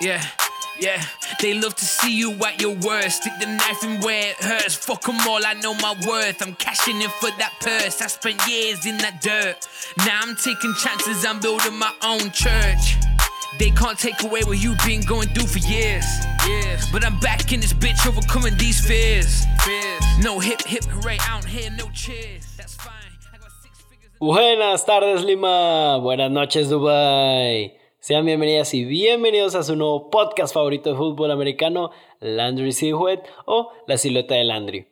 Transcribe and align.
Yeah, 0.00 0.24
yeah. 0.80 1.02
They 1.40 1.54
love 1.54 1.74
to 1.76 1.84
see 1.84 2.16
you 2.16 2.32
at 2.44 2.60
your 2.60 2.74
worst. 2.76 3.22
Stick 3.22 3.32
the 3.40 3.46
knife 3.46 3.82
in 3.82 4.00
where 4.00 4.30
it 4.30 4.36
hurts. 4.36 4.74
Fuck 4.74 5.02
them 5.02 5.18
all, 5.28 5.44
I 5.44 5.54
know 5.54 5.74
my 5.74 5.94
worth. 6.06 6.40
I'm 6.40 6.54
cashing 6.54 7.00
in 7.02 7.10
for 7.20 7.30
that 7.38 7.54
purse. 7.60 8.00
I 8.00 8.06
spent 8.06 8.40
years 8.48 8.86
in 8.86 8.96
that 8.98 9.20
dirt. 9.20 9.66
Now 9.98 10.20
I'm 10.22 10.36
taking 10.36 10.74
chances, 10.74 11.24
I'm 11.24 11.40
building 11.40 11.78
my 11.78 11.92
own 12.02 12.30
church. 12.30 12.96
They 13.58 13.70
can't 13.70 13.98
take 13.98 14.22
away 14.22 14.42
what 14.44 14.62
you've 14.62 14.78
been 14.86 15.00
going 15.02 15.28
through 15.30 15.48
for 15.48 15.58
years. 15.58 16.06
Years. 16.46 16.86
But 16.92 17.04
I'm 17.04 17.18
back 17.18 17.52
in 17.52 17.58
this 17.60 17.72
bitch, 17.72 18.06
overcoming 18.06 18.56
these 18.56 18.80
fears. 18.80 19.44
fears. 19.64 20.02
No 20.22 20.38
hip 20.38 20.62
hip 20.62 20.84
hooray 20.84 21.18
out 21.22 21.44
here, 21.44 21.70
no 21.76 21.90
cheers. 21.92 22.44
That's 22.56 22.74
fine. 22.74 22.94
I 23.34 23.38
got 23.38 23.50
six 23.62 23.80
figures. 23.80 24.10
Buenas 24.20 24.84
tardes 24.84 25.24
Lima, 25.24 25.98
buenas 26.00 26.30
noches 26.30 26.68
Dubai. 26.68 27.72
Sean 28.00 28.24
bienvenidas 28.24 28.74
y 28.74 28.84
bienvenidos 28.84 29.56
a 29.56 29.64
su 29.64 29.74
nuevo 29.74 30.08
podcast 30.08 30.54
favorito 30.54 30.90
de 30.90 30.96
fútbol 30.96 31.32
americano, 31.32 31.90
Landry 32.20 32.70
Silhouette 32.70 33.28
o 33.44 33.72
La 33.88 33.98
Silueta 33.98 34.36
de 34.36 34.44
Landry. 34.44 34.86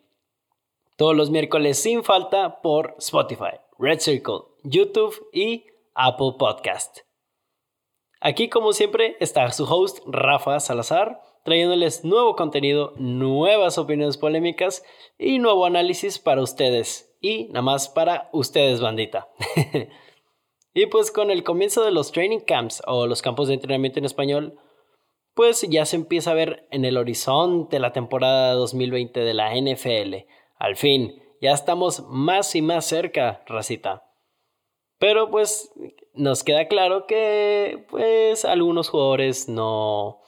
Todos 0.96 1.15
los 1.15 1.30
miércoles 1.30 1.80
sin 1.80 2.02
falta 2.02 2.60
por 2.62 2.96
Spotify, 2.98 3.60
Red 3.79 4.01
Circle, 4.01 4.41
YouTube 4.65 5.15
y 5.32 5.66
Apple 5.95 6.32
Podcast. 6.37 7.02
Aquí 8.20 8.48
como 8.48 8.73
siempre 8.73 9.16
está 9.20 9.52
su 9.52 9.73
host 9.73 10.01
Rafa 10.07 10.59
Salazar, 10.59 11.20
trayéndoles 11.45 12.04
nuevo 12.04 12.34
contenido, 12.34 12.93
nuevas 12.96 13.79
opiniones 13.79 14.16
polémicas 14.16 14.82
y 15.16 15.38
nuevo 15.38 15.65
análisis 15.65 16.18
para 16.18 16.43
ustedes. 16.43 17.16
Y 17.20 17.45
nada 17.51 17.63
más 17.63 17.88
para 17.88 18.29
ustedes, 18.32 18.80
bandita. 18.80 19.29
Y 20.77 20.85
pues 20.85 21.10
con 21.10 21.30
el 21.30 21.43
comienzo 21.43 21.82
de 21.82 21.91
los 21.91 22.13
training 22.13 22.41
camps 22.41 22.82
o 22.87 23.07
los 23.07 23.23
campos 23.23 23.49
de 23.49 23.55
entrenamiento 23.55 23.99
en 23.99 24.05
español, 24.05 24.60
pues 25.32 25.63
ya 25.63 25.87
se 25.87 25.96
empieza 25.96 26.32
a 26.32 26.35
ver 26.35 26.69
en 26.71 26.85
el 26.85 26.99
horizonte 26.99 27.80
la 27.80 27.95
temporada 27.95 28.52
2020 28.52 29.21
de 29.21 29.32
la 29.32 29.54
NFL. 29.54 30.27
Al 30.59 30.77
fin, 30.77 31.23
ya 31.41 31.52
estamos 31.52 32.04
más 32.10 32.54
y 32.54 32.60
más 32.60 32.85
cerca, 32.85 33.43
racita. 33.47 34.04
Pero 34.99 35.30
pues 35.30 35.73
nos 36.13 36.45
queda 36.45 36.69
claro 36.69 37.07
que 37.07 37.87
pues 37.88 38.45
algunos 38.45 38.91
jugadores 38.91 39.49
no, 39.49 40.21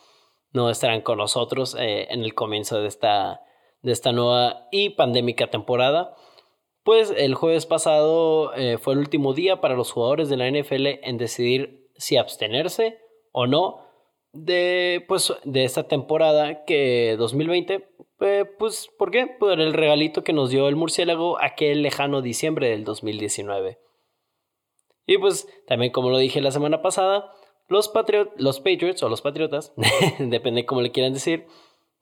no 0.54 0.70
estarán 0.70 1.02
con 1.02 1.18
nosotros 1.18 1.76
eh, 1.78 2.06
en 2.08 2.24
el 2.24 2.32
comienzo 2.32 2.80
de 2.80 2.88
esta, 2.88 3.42
de 3.82 3.92
esta 3.92 4.12
nueva 4.12 4.66
y 4.72 4.88
pandémica 4.88 5.48
temporada. 5.48 6.16
Pues 6.88 7.12
el 7.14 7.34
jueves 7.34 7.66
pasado 7.66 8.54
eh, 8.54 8.78
fue 8.78 8.94
el 8.94 9.00
último 9.00 9.34
día 9.34 9.60
para 9.60 9.74
los 9.74 9.92
jugadores 9.92 10.30
de 10.30 10.38
la 10.38 10.50
NFL 10.50 10.86
en 11.02 11.18
decidir 11.18 11.86
si 11.98 12.16
abstenerse 12.16 12.98
o 13.30 13.46
no 13.46 13.84
de, 14.32 15.04
pues, 15.06 15.34
de 15.44 15.64
esta 15.64 15.86
temporada 15.86 16.64
que 16.64 17.16
2020. 17.18 17.86
Eh, 18.20 18.46
pues, 18.58 18.88
¿por 18.98 19.10
qué? 19.10 19.26
Por 19.26 19.60
el 19.60 19.74
regalito 19.74 20.24
que 20.24 20.32
nos 20.32 20.48
dio 20.48 20.66
el 20.66 20.76
murciélago 20.76 21.36
aquel 21.42 21.82
lejano 21.82 22.22
diciembre 22.22 22.70
del 22.70 22.84
2019. 22.84 23.78
Y 25.04 25.18
pues, 25.18 25.46
también 25.66 25.92
como 25.92 26.08
lo 26.08 26.16
dije 26.16 26.40
la 26.40 26.52
semana 26.52 26.80
pasada, 26.80 27.30
los, 27.66 27.92
los 28.38 28.60
Patriots 28.60 29.02
o 29.02 29.10
los 29.10 29.20
Patriotas, 29.20 29.74
depende 30.20 30.64
cómo 30.64 30.80
le 30.80 30.90
quieran 30.90 31.12
decir, 31.12 31.48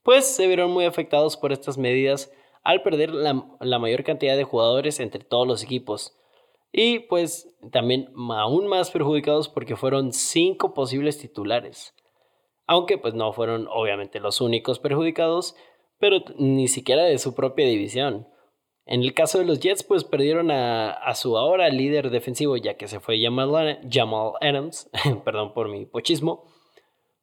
pues 0.04 0.26
se 0.26 0.46
vieron 0.46 0.70
muy 0.70 0.84
afectados 0.84 1.36
por 1.36 1.50
estas 1.50 1.76
medidas 1.76 2.30
al 2.66 2.82
perder 2.82 3.10
la, 3.12 3.78
mayor 3.78 4.02
cantidad 4.02 4.36
de 4.36 4.42
jugadores 4.42 4.98
entre 4.98 5.22
todos 5.22 5.46
los 5.46 5.62
equipos. 5.62 6.18
Y 6.72 6.98
pues 6.98 7.48
también 7.70 8.12
aún 8.28 8.66
más 8.66 8.90
perjudicados 8.90 9.48
porque 9.48 9.76
fueron 9.76 10.12
cinco 10.12 10.74
posibles 10.74 11.16
titulares. 11.16 11.94
Aunque 12.66 12.98
pues 12.98 13.14
no 13.14 13.32
fueron 13.32 13.68
obviamente 13.70 14.18
los 14.18 14.40
únicos 14.40 14.80
perjudicados, 14.80 15.54
pero 16.00 16.24
ni 16.38 16.66
siquiera 16.66 17.04
de 17.04 17.18
su 17.18 17.36
propia 17.36 17.66
división. 17.66 18.26
En 18.84 19.02
el 19.02 19.14
caso 19.14 19.38
de 19.38 19.44
los 19.44 19.60
Jets, 19.60 19.84
pues 19.84 20.02
perdieron 20.02 20.50
a, 20.50 21.14
su 21.14 21.38
ahora 21.38 21.68
líder 21.68 22.10
defensivo, 22.10 22.56
ya 22.56 22.76
que 22.76 22.88
se 22.88 22.98
fue 22.98 23.22
Jamal, 23.22 23.78
Jamal 23.88 24.32
Adams, 24.40 24.90
perdón 25.24 25.54
por 25.54 25.68
mi 25.68 25.86
pochismo, 25.86 26.42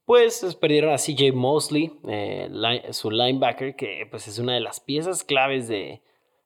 pues 0.06 0.56
perdieron 0.60 0.92
a 0.92 0.98
CJ 0.98 1.34
Mosley, 1.34 1.94
eh, 2.08 2.50
su 2.92 3.10
linebacker, 3.10 3.76
que 3.76 4.06
pues 4.10 4.28
es 4.28 4.40
una 4.40 4.54
de 4.54 4.60
las 4.60 4.80
piezas 4.80 5.24
claves 5.24 5.68
de, 5.68 6.02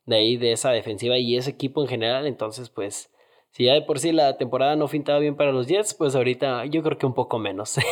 de 0.06 0.16
ahí, 0.16 0.38
de 0.38 0.52
esa 0.52 0.72
defensiva 0.72 1.18
y 1.18 1.36
ese 1.36 1.52
equipo 1.52 1.82
en 1.82 1.88
general. 1.88 2.28
Entonces, 2.28 2.70
pues, 2.70 3.12
si 3.52 3.66
ya 3.66 3.74
de 3.74 3.82
por 3.82 4.00
sí 4.00 4.12
la 4.12 4.38
temporada 4.38 4.76
no 4.76 4.88
pintaba 4.88 5.20
bien 5.20 5.36
para 5.36 5.52
los 5.52 5.68
Jets, 5.68 5.94
pues 5.94 6.16
ahorita 6.16 6.66
yo 6.66 6.84
creo 6.84 6.98
que 6.98 7.06
un 7.06 7.14
poco 7.14 7.40
menos. 7.40 7.78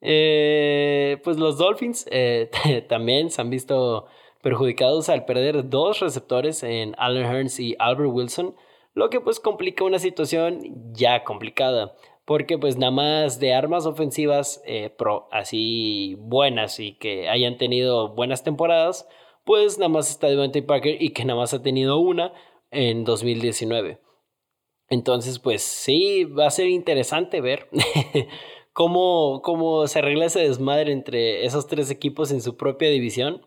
Eh, 0.00 1.20
pues 1.24 1.38
los 1.38 1.58
Dolphins 1.58 2.06
eh, 2.12 2.50
también 2.88 3.30
se 3.30 3.40
han 3.40 3.50
visto 3.50 4.06
perjudicados 4.42 5.08
al 5.08 5.24
perder 5.24 5.68
dos 5.68 5.98
receptores 5.98 6.62
en 6.62 6.94
Allen 6.98 7.24
Hearns 7.24 7.58
y 7.58 7.74
Albert 7.80 8.10
Wilson, 8.12 8.54
lo 8.94 9.10
que 9.10 9.20
pues 9.20 9.40
complica 9.40 9.82
una 9.82 9.98
situación 9.98 10.92
ya 10.92 11.24
complicada 11.24 11.96
porque 12.28 12.58
pues 12.58 12.76
nada 12.76 12.92
más 12.92 13.40
de 13.40 13.54
armas 13.54 13.86
ofensivas 13.86 14.60
eh, 14.66 14.90
pro, 14.90 15.28
así 15.32 16.14
buenas 16.18 16.78
y 16.78 16.92
que 16.92 17.26
hayan 17.26 17.56
tenido 17.56 18.14
buenas 18.14 18.44
temporadas, 18.44 19.08
pues 19.46 19.78
nada 19.78 19.88
más 19.88 20.10
está 20.10 20.26
Devante 20.26 20.60
Parker 20.60 21.00
y 21.00 21.14
que 21.14 21.24
nada 21.24 21.38
más 21.38 21.54
ha 21.54 21.62
tenido 21.62 21.96
una 21.96 22.34
en 22.70 23.04
2019. 23.04 24.02
Entonces, 24.90 25.38
pues 25.38 25.62
sí, 25.62 26.24
va 26.24 26.46
a 26.46 26.50
ser 26.50 26.68
interesante 26.68 27.40
ver 27.40 27.70
cómo, 28.74 29.40
cómo 29.42 29.86
se 29.86 30.00
arregla 30.00 30.26
ese 30.26 30.40
desmadre 30.40 30.92
entre 30.92 31.46
esos 31.46 31.66
tres 31.66 31.90
equipos 31.90 32.30
en 32.30 32.42
su 32.42 32.58
propia 32.58 32.90
división. 32.90 33.40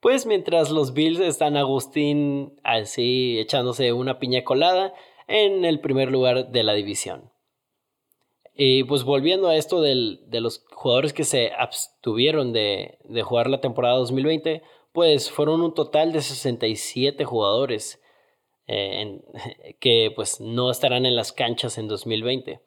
Pues 0.00 0.24
mientras 0.24 0.70
los 0.70 0.94
Bills 0.94 1.20
están 1.20 1.58
Agustín 1.58 2.58
así 2.64 3.38
echándose 3.38 3.92
una 3.92 4.18
piña 4.18 4.42
colada 4.42 4.94
en 5.28 5.66
el 5.66 5.80
primer 5.80 6.10
lugar 6.10 6.50
de 6.50 6.62
la 6.62 6.72
división. 6.72 7.35
Y 8.56 8.84
pues 8.84 9.04
volviendo 9.04 9.48
a 9.48 9.56
esto 9.56 9.82
del, 9.82 10.20
de 10.28 10.40
los 10.40 10.64
jugadores 10.72 11.12
que 11.12 11.24
se 11.24 11.52
abstuvieron 11.52 12.54
de, 12.54 12.98
de, 13.04 13.22
jugar 13.22 13.50
la 13.50 13.60
temporada 13.60 13.96
2020, 13.96 14.62
pues 14.92 15.30
fueron 15.30 15.60
un 15.60 15.74
total 15.74 16.12
de 16.12 16.22
67 16.22 17.24
jugadores 17.26 18.00
eh, 18.66 19.20
que 19.78 20.10
pues 20.16 20.40
no 20.40 20.70
estarán 20.70 21.04
en 21.04 21.16
las 21.16 21.32
canchas 21.32 21.76
en 21.76 21.86
2020. 21.86 22.60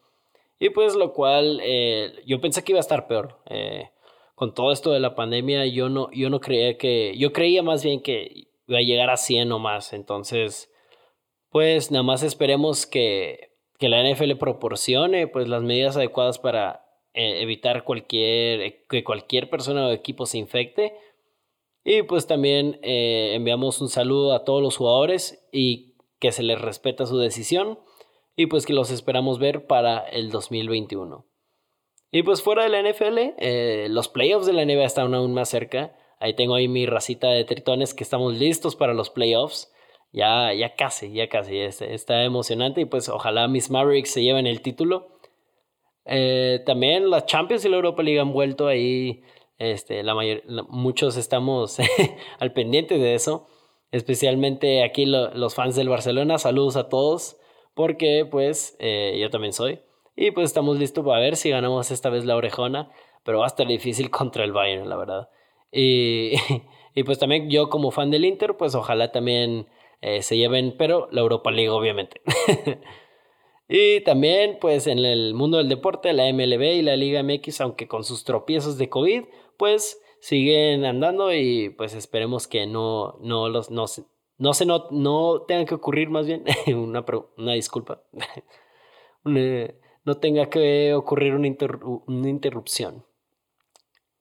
Y 0.60 0.70
pues 0.70 0.96
lo 0.96 1.14
cual 1.14 1.60
eh, 1.64 2.22
yo 2.26 2.40
pensé 2.40 2.64
que 2.64 2.74
iba 2.74 2.80
a 2.80 2.82
estar 2.82 3.08
peor. 3.08 3.40
Eh, 3.50 3.90
con 4.36 4.54
todo 4.54 4.72
esto 4.72 4.92
de 4.92 5.00
la 5.00 5.16
pandemia 5.16 5.66
yo 5.66 5.90
no, 5.90 6.12
yo 6.12 6.30
no 6.30 6.40
creía 6.40 6.78
que, 6.78 7.16
yo 7.18 7.34
creía 7.34 7.64
más 7.64 7.84
bien 7.84 8.02
que 8.02 8.48
iba 8.68 8.78
a 8.78 8.84
llegar 8.84 9.10
a 9.10 9.18
100 9.18 9.52
o 9.52 9.60
más. 9.60 9.94
Entonces, 9.94 10.72
pues 11.50 11.90
nada 11.92 12.04
más 12.04 12.24
esperemos 12.24 12.86
que 12.86 13.49
que 13.80 13.90
la 13.90 14.04
NFL 14.04 14.36
proporcione 14.36 15.28
pues 15.28 15.48
las 15.48 15.64
medidas 15.64 15.96
adecuadas 15.96 16.38
para 16.38 16.86
eh, 17.14 17.42
evitar 17.42 17.86
cualquier, 17.86 18.62
eh, 18.62 18.86
que 18.90 19.04
cualquier 19.04 19.50
persona 19.50 19.88
o 19.88 19.92
equipo 19.92 20.26
se 20.26 20.38
infecte. 20.38 20.94
Y 21.86 22.04
pues 22.04 22.28
también 22.28 22.78
eh, 22.84 23.32
enviamos 23.36 23.82
un 23.82 23.88
saludo 23.88 24.34
a 24.34 24.44
todos 24.44 24.62
los 24.62 24.76
jugadores 24.76 25.48
y 25.54 25.96
que 26.20 26.34
se 26.34 26.44
les 26.44 26.60
respeta 26.62 27.06
su 27.06 27.18
decisión 27.18 27.80
y 28.36 28.48
pues 28.48 28.66
que 28.66 28.74
los 28.74 28.92
esperamos 28.92 29.40
ver 29.40 29.66
para 29.66 30.00
el 30.00 30.30
2021. 30.30 31.26
Y 32.12 32.24
pues 32.24 32.42
fuera 32.42 32.64
de 32.64 32.70
la 32.70 32.82
NFL, 32.82 33.92
los 33.94 34.10
playoffs 34.10 34.46
de 34.46 34.54
la 34.54 34.66
NBA 34.66 34.84
están 34.84 35.14
aún 35.14 35.34
más 35.34 35.50
cerca. 35.50 35.96
Ahí 36.20 36.36
tengo 36.36 36.56
ahí 36.56 36.68
mi 36.68 36.86
racita 36.86 37.30
de 37.30 37.46
tritones 37.46 37.94
que 37.94 38.04
estamos 38.04 38.36
listos 38.36 38.76
para 38.76 38.94
los 38.94 39.10
playoffs 39.10 39.72
ya, 40.12 40.54
ya 40.54 40.76
casi, 40.76 41.12
ya 41.14 41.30
casi, 41.30 41.60
está, 41.60 42.24
emocionante 42.24 42.82
y 42.82 42.86
pues 42.86 43.10
ojalá 43.10 43.48
mis 43.48 43.70
Mavericks 43.70 44.12
se 44.12 44.24
lleven 44.24 44.48
el 44.48 44.62
título. 44.62 45.20
Eh, 46.06 46.62
también 46.66 47.10
las 47.10 47.26
Champions 47.26 47.66
y 47.66 47.70
la 47.70 47.76
Europa 47.76 48.02
League 48.02 48.20
han 48.20 48.34
vuelto 48.34 48.68
ahí, 48.68 49.22
este, 49.58 50.02
la 50.04 50.16
mayor, 50.16 50.42
muchos 50.70 51.18
estamos 51.18 51.78
al 52.40 52.54
pendiente 52.54 52.98
de 52.98 53.14
eso, 53.14 53.48
especialmente 53.92 54.84
aquí 54.84 55.06
los 55.06 55.54
fans 55.54 55.76
del 55.76 55.90
Barcelona, 55.90 56.40
saludos 56.40 56.78
a 56.78 56.90
todos, 56.90 57.38
porque 57.76 58.26
pues 58.30 58.76
eh, 58.80 59.18
yo 59.22 59.30
también 59.30 59.54
soy, 59.54 59.82
y 60.16 60.32
pues 60.32 60.46
estamos 60.48 60.80
listos 60.80 61.06
para 61.06 61.20
ver 61.20 61.36
si 61.36 61.52
ganamos 61.52 61.92
esta 61.92 62.10
vez 62.10 62.26
la 62.26 62.36
orejona, 62.36 62.92
pero 63.24 63.40
va 63.40 63.46
a 63.46 63.48
estar 63.48 63.68
difícil 63.68 64.10
contra 64.10 64.44
el 64.44 64.52
Bayern, 64.52 64.90
la 64.90 64.98
verdad. 64.98 65.30
Y, 65.72 66.34
y 66.96 67.04
pues 67.04 67.20
también 67.20 67.50
yo 67.52 67.70
como 67.70 67.92
fan 67.92 68.10
del 68.10 68.26
Inter, 68.26 68.58
pues 68.58 68.74
ojalá 68.74 69.12
también 69.12 69.68
eh, 70.02 70.22
se 70.22 70.38
lleven, 70.38 70.76
pero 70.78 71.08
la 71.12 71.22
Europa 71.22 71.52
League 71.52 71.70
obviamente. 71.70 72.22
y 73.68 74.02
también 74.02 74.58
pues 74.60 74.88
en 74.88 75.00
el 75.00 75.34
mundo 75.34 75.58
del 75.58 75.70
deporte, 75.70 76.14
la 76.14 76.32
MLB 76.32 76.62
y 76.62 76.82
la 76.82 76.96
Liga 76.96 77.24
MX, 77.24 77.62
aunque 77.62 77.88
con 77.88 78.04
sus 78.04 78.24
tropiezos 78.24 78.78
de 78.78 78.90
COVID, 78.90 79.24
pues 79.58 80.02
siguen 80.20 80.86
andando 80.86 81.34
y 81.34 81.70
pues 81.70 81.94
esperemos 81.94 82.48
que 82.48 82.68
no, 82.68 83.18
no 83.22 83.50
los, 83.50 83.72
no, 83.72 83.86
no 84.38 84.54
se 84.54 84.66
no, 84.66 84.88
no 84.92 85.42
tengan 85.48 85.66
que 85.66 85.76
ocurrir 85.76 86.10
más 86.10 86.26
bien, 86.28 86.44
una, 86.76 87.06
una 87.38 87.54
disculpa. 87.54 88.04
no 89.24 90.18
tenga 90.18 90.50
que 90.50 90.94
ocurrir 90.94 91.36
una, 91.36 91.48
interrupción. 91.48 93.06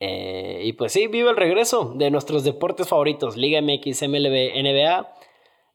Eh, 0.01 0.63
y 0.65 0.73
pues 0.75 0.93
sí, 0.93 1.07
vive 1.09 1.31
el 1.31 1.37
regreso 1.37 1.93
de 1.97 2.11
nuestros 2.11 2.45
deportes 2.45 2.89
favoritos, 2.89 3.37
Liga 3.37 3.61
MX, 3.61 4.03
MLB, 4.09 4.53
NBA, 4.63 5.15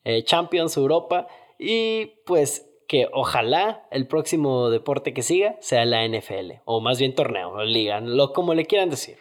eh, 0.04 0.24
Champions, 0.24 0.78
Europa, 0.78 1.28
y 1.58 2.08
pues 2.26 2.70
que 2.88 3.08
ojalá 3.12 3.88
el 3.92 4.08
próximo 4.08 4.70
deporte 4.70 5.14
que 5.14 5.24
siga 5.24 5.56
sea 5.62 5.86
la 5.86 6.08
NFL, 6.08 6.62
o 6.66 6.82
más 6.82 7.00
bien 7.00 7.16
torneo, 7.16 7.52
o 7.52 7.64
liga, 7.64 8.02
lo 8.02 8.34
como 8.34 8.54
le 8.54 8.66
quieran 8.66 8.90
decir. 8.90 9.18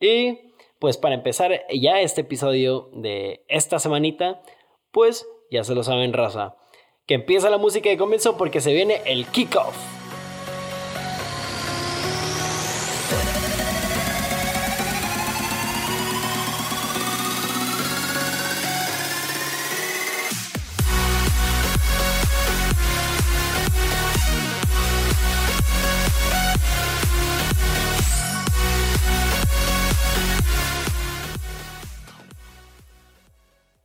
Y 0.00 0.52
pues 0.78 0.96
para 0.96 1.14
empezar 1.14 1.64
ya 1.72 2.00
este 2.00 2.22
episodio 2.22 2.90
de 2.92 3.44
esta 3.48 3.78
semanita, 3.78 4.42
pues 4.90 5.26
ya 5.50 5.62
se 5.64 5.74
lo 5.74 5.84
saben 5.84 6.12
raza, 6.12 6.56
que 7.06 7.14
empieza 7.14 7.50
la 7.50 7.58
música 7.58 7.88
de 7.88 7.98
comienzo 7.98 8.36
porque 8.36 8.60
se 8.60 8.72
viene 8.72 9.00
el 9.06 9.26
kickoff. 9.26 10.01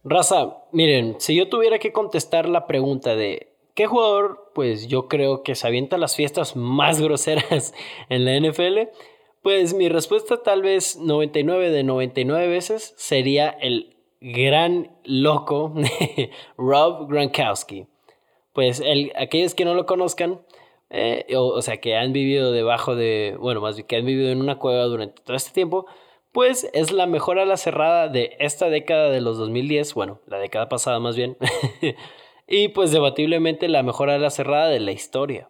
Raza, 0.09 0.63
miren, 0.71 1.15
si 1.19 1.35
yo 1.35 1.49
tuviera 1.49 1.79
que 1.79 1.91
contestar 1.91 2.47
la 2.47 2.65
pregunta 2.65 3.15
de 3.15 3.53
qué 3.73 3.87
jugador, 3.87 4.51
pues 4.55 4.87
yo 4.87 5.07
creo 5.07 5.43
que 5.43 5.55
se 5.55 5.67
avienta 5.67 5.97
las 5.97 6.15
fiestas 6.15 6.55
más 6.55 7.01
groseras 7.01 7.73
en 8.09 8.25
la 8.25 8.39
NFL, 8.39 8.89
pues 9.43 9.73
mi 9.73 9.89
respuesta 9.89 10.41
tal 10.43 10.61
vez 10.61 10.97
99 10.97 11.71
de 11.71 11.83
99 11.83 12.47
veces 12.47 12.93
sería 12.97 13.49
el 13.49 13.97
gran 14.21 14.97
loco 15.03 15.73
Rob 16.57 17.09
Gronkowski. 17.09 17.87
Pues 18.53 18.79
el, 18.79 19.11
aquellos 19.15 19.55
que 19.55 19.65
no 19.65 19.75
lo 19.75 19.85
conozcan, 19.85 20.41
eh, 20.89 21.25
o, 21.35 21.47
o, 21.47 21.61
sea, 21.61 21.77
que 21.77 21.95
han 21.95 22.13
vivido 22.13 22.51
debajo 22.51 22.95
de, 22.95 23.35
bueno, 23.39 23.61
más 23.61 23.75
bien 23.75 23.87
que 23.87 23.97
han 23.97 24.05
vivido 24.05 24.31
en 24.31 24.41
una 24.41 24.57
cueva 24.57 24.85
durante 24.85 25.21
todo 25.21 25.35
este 25.35 25.51
tiempo, 25.51 25.85
pues 26.37 26.69
es 26.73 26.91
la 26.91 27.07
mejor 27.07 27.39
ala 27.39 27.57
cerrada 27.57 28.09
de 28.09 28.35
esta 28.37 28.69
década 28.69 29.09
de 29.09 29.21
los 29.21 29.39
2010, 29.39 29.95
bueno, 29.95 30.19
la 30.27 30.37
década 30.37 30.69
pasada 30.69 30.99
más 30.99 31.15
bien, 31.15 31.35
y 32.47 32.67
pues 32.67 32.91
debatiblemente 32.91 33.67
la 33.67 33.81
mejor 33.81 34.11
ala 34.11 34.29
cerrada 34.29 34.67
de 34.67 34.79
la 34.79 34.91
historia. 34.91 35.49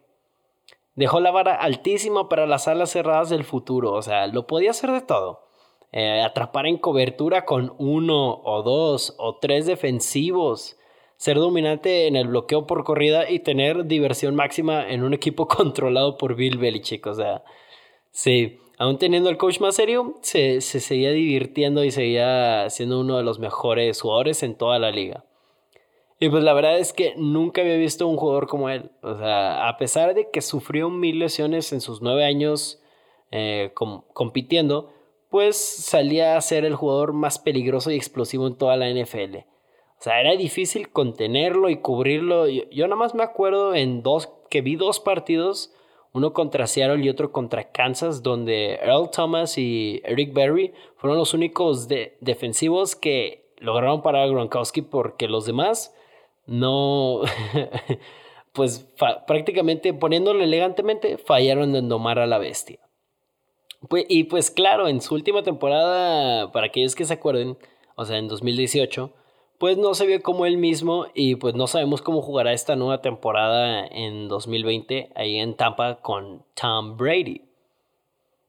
Dejó 0.94 1.20
la 1.20 1.30
vara 1.30 1.56
altísima 1.56 2.30
para 2.30 2.46
las 2.46 2.68
alas 2.68 2.88
cerradas 2.88 3.28
del 3.28 3.44
futuro, 3.44 3.92
o 3.92 4.00
sea, 4.00 4.28
lo 4.28 4.46
podía 4.46 4.70
hacer 4.70 4.90
de 4.92 5.02
todo. 5.02 5.50
Eh, 5.92 6.22
atrapar 6.22 6.66
en 6.66 6.78
cobertura 6.78 7.44
con 7.44 7.74
uno 7.76 8.40
o 8.42 8.62
dos 8.62 9.14
o 9.18 9.36
tres 9.36 9.66
defensivos, 9.66 10.78
ser 11.18 11.36
dominante 11.36 12.06
en 12.06 12.16
el 12.16 12.28
bloqueo 12.28 12.66
por 12.66 12.84
corrida 12.84 13.28
y 13.28 13.40
tener 13.40 13.84
diversión 13.84 14.34
máxima 14.34 14.88
en 14.88 15.04
un 15.04 15.12
equipo 15.12 15.48
controlado 15.48 16.16
por 16.16 16.34
Bill 16.34 16.56
Belichick, 16.56 17.06
o 17.08 17.14
sea, 17.14 17.44
sí 18.10 18.58
aún 18.78 18.96
teniendo 18.98 19.28
el 19.28 19.36
coach 19.36 19.60
más 19.60 19.74
serio, 19.74 20.14
se, 20.22 20.60
seguía 20.60 21.10
divirtiendo 21.10 21.84
y 21.84 21.90
seguía 21.90 22.70
siendo 22.70 23.00
uno 23.00 23.16
de 23.16 23.24
los 23.24 23.40
mejores 23.40 24.00
jugadores 24.00 24.42
en 24.42 24.54
toda 24.54 24.78
la 24.78 24.92
liga. 24.92 25.24
Y 26.20 26.30
pues 26.30 26.42
la 26.42 26.52
verdad 26.52 26.78
es 26.78 26.92
que 26.92 27.14
nunca 27.16 27.60
había 27.60 27.76
visto 27.76 28.06
un 28.06 28.16
jugador 28.16 28.46
como 28.46 28.70
él. 28.70 28.90
O 29.02 29.16
sea, 29.16 29.68
a 29.68 29.76
pesar 29.76 30.14
de 30.14 30.30
que 30.30 30.40
sufrió 30.40 30.90
mil 30.90 31.18
lesiones 31.18 31.72
en 31.72 31.80
sus 31.80 32.02
nueve 32.02 32.24
años 32.24 32.80
eh, 33.30 33.72
compitiendo, 33.74 34.92
pues 35.28 35.56
salía 35.56 36.36
a 36.36 36.40
ser 36.40 36.64
el 36.64 36.74
jugador 36.74 37.12
más 37.12 37.38
peligroso 37.38 37.90
y 37.90 37.96
explosivo 37.96 38.46
en 38.46 38.56
toda 38.56 38.76
la 38.76 38.90
NFL. 38.90 39.36
O 39.36 40.02
sea, 40.02 40.20
era 40.20 40.36
difícil 40.36 40.90
contenerlo 40.90 41.68
y 41.68 41.80
cubrirlo. 41.80 42.48
Yo, 42.48 42.62
yo 42.70 42.86
nada 42.86 42.96
más 42.96 43.14
me 43.14 43.24
acuerdo 43.24 43.74
en 43.74 44.02
dos, 44.02 44.32
que 44.50 44.60
vi 44.60 44.76
dos 44.76 45.00
partidos 45.00 45.72
uno 46.18 46.32
contra 46.32 46.66
Seattle 46.66 47.04
y 47.04 47.08
otro 47.08 47.32
contra 47.32 47.70
Kansas, 47.70 48.22
donde 48.22 48.74
Earl 48.82 49.10
Thomas 49.10 49.56
y 49.56 50.02
Eric 50.04 50.34
Berry 50.34 50.74
fueron 50.96 51.18
los 51.18 51.32
únicos 51.32 51.88
defensivos 52.20 52.94
que 52.94 53.48
lograron 53.58 54.02
parar 54.02 54.24
a 54.24 54.26
Gronkowski 54.26 54.82
porque 54.82 55.28
los 55.28 55.46
demás 55.46 55.94
no, 56.46 57.22
pues 58.52 58.86
prácticamente 59.26 59.94
poniéndolo 59.94 60.42
elegantemente, 60.42 61.18
fallaron 61.18 61.76
en 61.76 61.88
domar 61.88 62.18
a 62.18 62.26
la 62.26 62.38
bestia. 62.38 62.78
Pues, 63.88 64.06
y 64.08 64.24
pues 64.24 64.50
claro, 64.50 64.88
en 64.88 65.00
su 65.00 65.14
última 65.14 65.42
temporada, 65.42 66.50
para 66.50 66.66
aquellos 66.66 66.94
que 66.94 67.04
se 67.04 67.14
acuerden, 67.14 67.56
o 67.94 68.04
sea, 68.04 68.18
en 68.18 68.28
2018, 68.28 69.12
pues 69.58 69.76
no 69.76 69.94
se 69.94 70.06
vio 70.06 70.22
como 70.22 70.46
él 70.46 70.56
mismo 70.56 71.06
y 71.14 71.34
pues 71.34 71.54
no 71.54 71.66
sabemos 71.66 72.00
cómo 72.00 72.22
jugará 72.22 72.52
esta 72.52 72.76
nueva 72.76 73.02
temporada 73.02 73.86
en 73.86 74.28
2020 74.28 75.10
ahí 75.16 75.36
en 75.36 75.56
Tampa 75.56 75.96
con 76.00 76.44
Tom 76.54 76.96
Brady. 76.96 77.42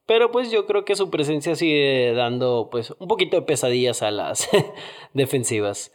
Pero 0.06 0.32
pues 0.32 0.52
yo 0.52 0.66
creo 0.66 0.86
que 0.86 0.96
su 0.96 1.10
presencia 1.10 1.56
sigue 1.56 2.14
dando 2.14 2.70
pues 2.72 2.92
un 3.00 3.08
poquito 3.08 3.38
de 3.38 3.44
pesadillas 3.44 4.02
a 4.02 4.12
las 4.12 4.50
defensivas. 5.14 5.94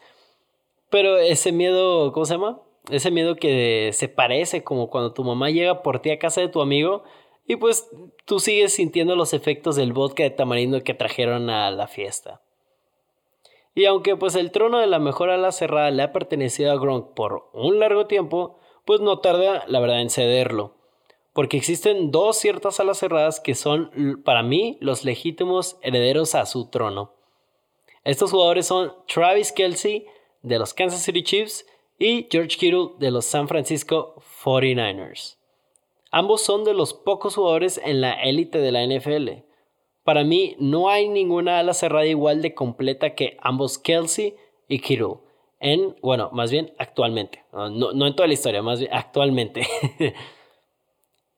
Pero 0.90 1.18
ese 1.18 1.52
miedo, 1.52 2.12
¿cómo 2.12 2.26
se 2.26 2.34
llama? 2.34 2.60
Ese 2.90 3.10
miedo 3.10 3.36
que 3.36 3.90
se 3.92 4.08
parece 4.08 4.62
como 4.62 4.90
cuando 4.90 5.12
tu 5.12 5.24
mamá 5.24 5.50
llega 5.50 5.82
por 5.82 6.00
ti 6.00 6.10
a 6.10 6.18
casa 6.18 6.40
de 6.40 6.48
tu 6.48 6.60
amigo 6.60 7.02
y 7.46 7.56
pues 7.56 7.90
tú 8.24 8.40
sigues 8.40 8.74
sintiendo 8.74 9.16
los 9.16 9.32
efectos 9.32 9.76
del 9.76 9.92
vodka 9.92 10.22
de 10.22 10.30
tamarindo 10.30 10.82
que 10.82 10.94
trajeron 10.94 11.50
a 11.50 11.70
la 11.70 11.88
fiesta. 11.88 12.43
Y 13.74 13.86
aunque 13.86 14.16
pues 14.16 14.36
el 14.36 14.52
trono 14.52 14.78
de 14.78 14.86
la 14.86 15.00
mejor 15.00 15.30
ala 15.30 15.50
cerrada 15.50 15.90
le 15.90 16.02
ha 16.02 16.12
pertenecido 16.12 16.70
a 16.70 16.76
Gronk 16.76 17.14
por 17.14 17.50
un 17.52 17.80
largo 17.80 18.06
tiempo, 18.06 18.58
pues 18.84 19.00
no 19.00 19.18
tarda 19.18 19.64
la 19.66 19.80
verdad 19.80 20.00
en 20.00 20.10
cederlo. 20.10 20.76
Porque 21.32 21.56
existen 21.56 22.12
dos 22.12 22.36
ciertas 22.36 22.78
alas 22.78 22.98
cerradas 22.98 23.40
que 23.40 23.56
son 23.56 24.22
para 24.24 24.44
mí 24.44 24.78
los 24.80 25.04
legítimos 25.04 25.78
herederos 25.82 26.36
a 26.36 26.46
su 26.46 26.70
trono. 26.70 27.12
Estos 28.04 28.30
jugadores 28.30 28.66
son 28.66 28.92
Travis 29.12 29.50
Kelsey 29.50 30.06
de 30.42 30.58
los 30.58 30.74
Kansas 30.74 31.02
City 31.02 31.24
Chiefs 31.24 31.66
y 31.98 32.28
George 32.30 32.56
Kittle 32.56 32.90
de 32.98 33.10
los 33.10 33.24
San 33.24 33.48
Francisco 33.48 34.22
49ers. 34.44 35.38
Ambos 36.12 36.42
son 36.42 36.62
de 36.62 36.74
los 36.74 36.94
pocos 36.94 37.34
jugadores 37.34 37.80
en 37.82 38.00
la 38.00 38.12
élite 38.22 38.58
de 38.58 38.70
la 38.70 38.86
NFL 38.86 39.43
para 40.04 40.22
mí 40.22 40.54
no 40.58 40.90
hay 40.90 41.08
ninguna 41.08 41.58
ala 41.58 41.72
cerrada 41.72 42.06
igual 42.06 42.42
de 42.42 42.54
completa 42.54 43.14
que 43.14 43.38
ambos 43.40 43.78
Kelsey 43.78 44.36
y 44.68 44.78
Kittle. 44.78 45.16
En, 45.60 45.96
bueno, 46.02 46.28
más 46.32 46.50
bien 46.50 46.74
actualmente. 46.78 47.42
No, 47.52 48.06
en 48.06 48.14
toda 48.14 48.28
la 48.28 48.34
historia, 48.34 48.62
más 48.62 48.80
bien 48.80 48.92
actualmente. 48.92 49.66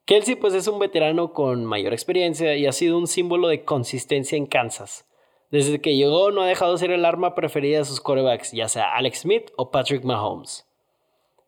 Kelsey 0.04 0.34
pues 0.34 0.52
es 0.54 0.66
un 0.66 0.80
veterano 0.80 1.32
con 1.32 1.64
mayor 1.64 1.92
experiencia 1.92 2.56
y 2.56 2.66
ha 2.66 2.72
sido 2.72 2.98
un 2.98 3.06
símbolo 3.06 3.48
de 3.48 3.64
consistencia 3.64 4.36
en 4.36 4.46
Kansas. 4.46 5.08
Desde 5.50 5.80
que 5.80 5.96
llegó 5.96 6.32
no 6.32 6.42
ha 6.42 6.46
dejado 6.46 6.72
de 6.72 6.78
ser 6.78 6.90
el 6.90 7.04
arma 7.04 7.36
preferida 7.36 7.78
de 7.78 7.84
sus 7.84 8.00
quarterbacks, 8.00 8.50
ya 8.50 8.68
sea 8.68 8.96
Alex 8.96 9.20
Smith 9.20 9.52
o 9.56 9.70
Patrick 9.70 10.04
Mahomes. 10.04 10.66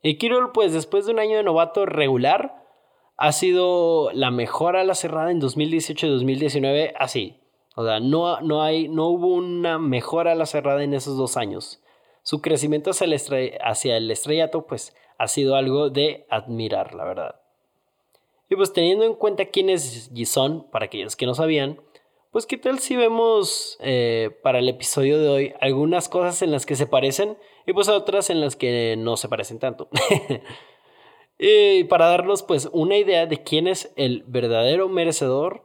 Y 0.02 0.18
Kittle 0.18 0.50
pues 0.54 0.72
después 0.72 1.06
de 1.06 1.12
un 1.12 1.18
año 1.18 1.36
de 1.36 1.42
novato 1.42 1.84
regular, 1.84 2.64
ha 3.18 3.32
sido 3.32 4.10
la 4.12 4.30
mejor 4.30 4.76
a 4.76 4.84
la 4.84 4.94
cerrada 4.94 5.32
en 5.32 5.40
2018 5.40 6.06
y 6.06 6.10
2019 6.10 6.94
así. 6.98 7.40
O 7.74 7.84
sea, 7.84 8.00
no, 8.00 8.40
no, 8.40 8.62
hay, 8.62 8.88
no 8.88 9.08
hubo 9.08 9.28
una 9.28 9.78
mejora 9.78 10.32
a 10.32 10.36
la 10.36 10.46
cerrada 10.46 10.82
en 10.82 10.94
esos 10.94 11.16
dos 11.16 11.36
años. 11.36 11.82
Su 12.22 12.40
crecimiento 12.40 12.90
hacia 12.90 13.06
el, 13.06 13.58
hacia 13.60 13.96
el 13.96 14.10
estrellato 14.10 14.66
pues 14.66 14.96
ha 15.18 15.26
sido 15.26 15.56
algo 15.56 15.90
de 15.90 16.26
admirar, 16.30 16.94
la 16.94 17.04
verdad. 17.04 17.40
Y 18.48 18.56
pues 18.56 18.72
teniendo 18.72 19.04
en 19.04 19.14
cuenta 19.14 19.46
quiénes 19.46 20.10
son, 20.26 20.70
para 20.70 20.86
aquellos 20.86 21.16
que 21.16 21.26
no 21.26 21.34
sabían, 21.34 21.80
pues 22.30 22.46
qué 22.46 22.56
tal 22.56 22.78
si 22.78 22.94
vemos 22.94 23.78
eh, 23.80 24.30
para 24.42 24.60
el 24.60 24.68
episodio 24.68 25.20
de 25.20 25.28
hoy 25.28 25.54
algunas 25.60 26.08
cosas 26.08 26.40
en 26.42 26.52
las 26.52 26.66
que 26.66 26.76
se 26.76 26.86
parecen 26.86 27.36
y 27.66 27.72
pues 27.72 27.88
otras 27.88 28.30
en 28.30 28.40
las 28.40 28.54
que 28.54 28.94
no 28.96 29.16
se 29.16 29.28
parecen 29.28 29.58
tanto. 29.58 29.88
Y 31.38 31.84
para 31.84 32.08
darnos 32.08 32.42
pues 32.42 32.68
una 32.72 32.96
idea 32.96 33.26
de 33.26 33.42
quién 33.42 33.68
es 33.68 33.92
el 33.96 34.24
verdadero 34.26 34.88
merecedor 34.88 35.62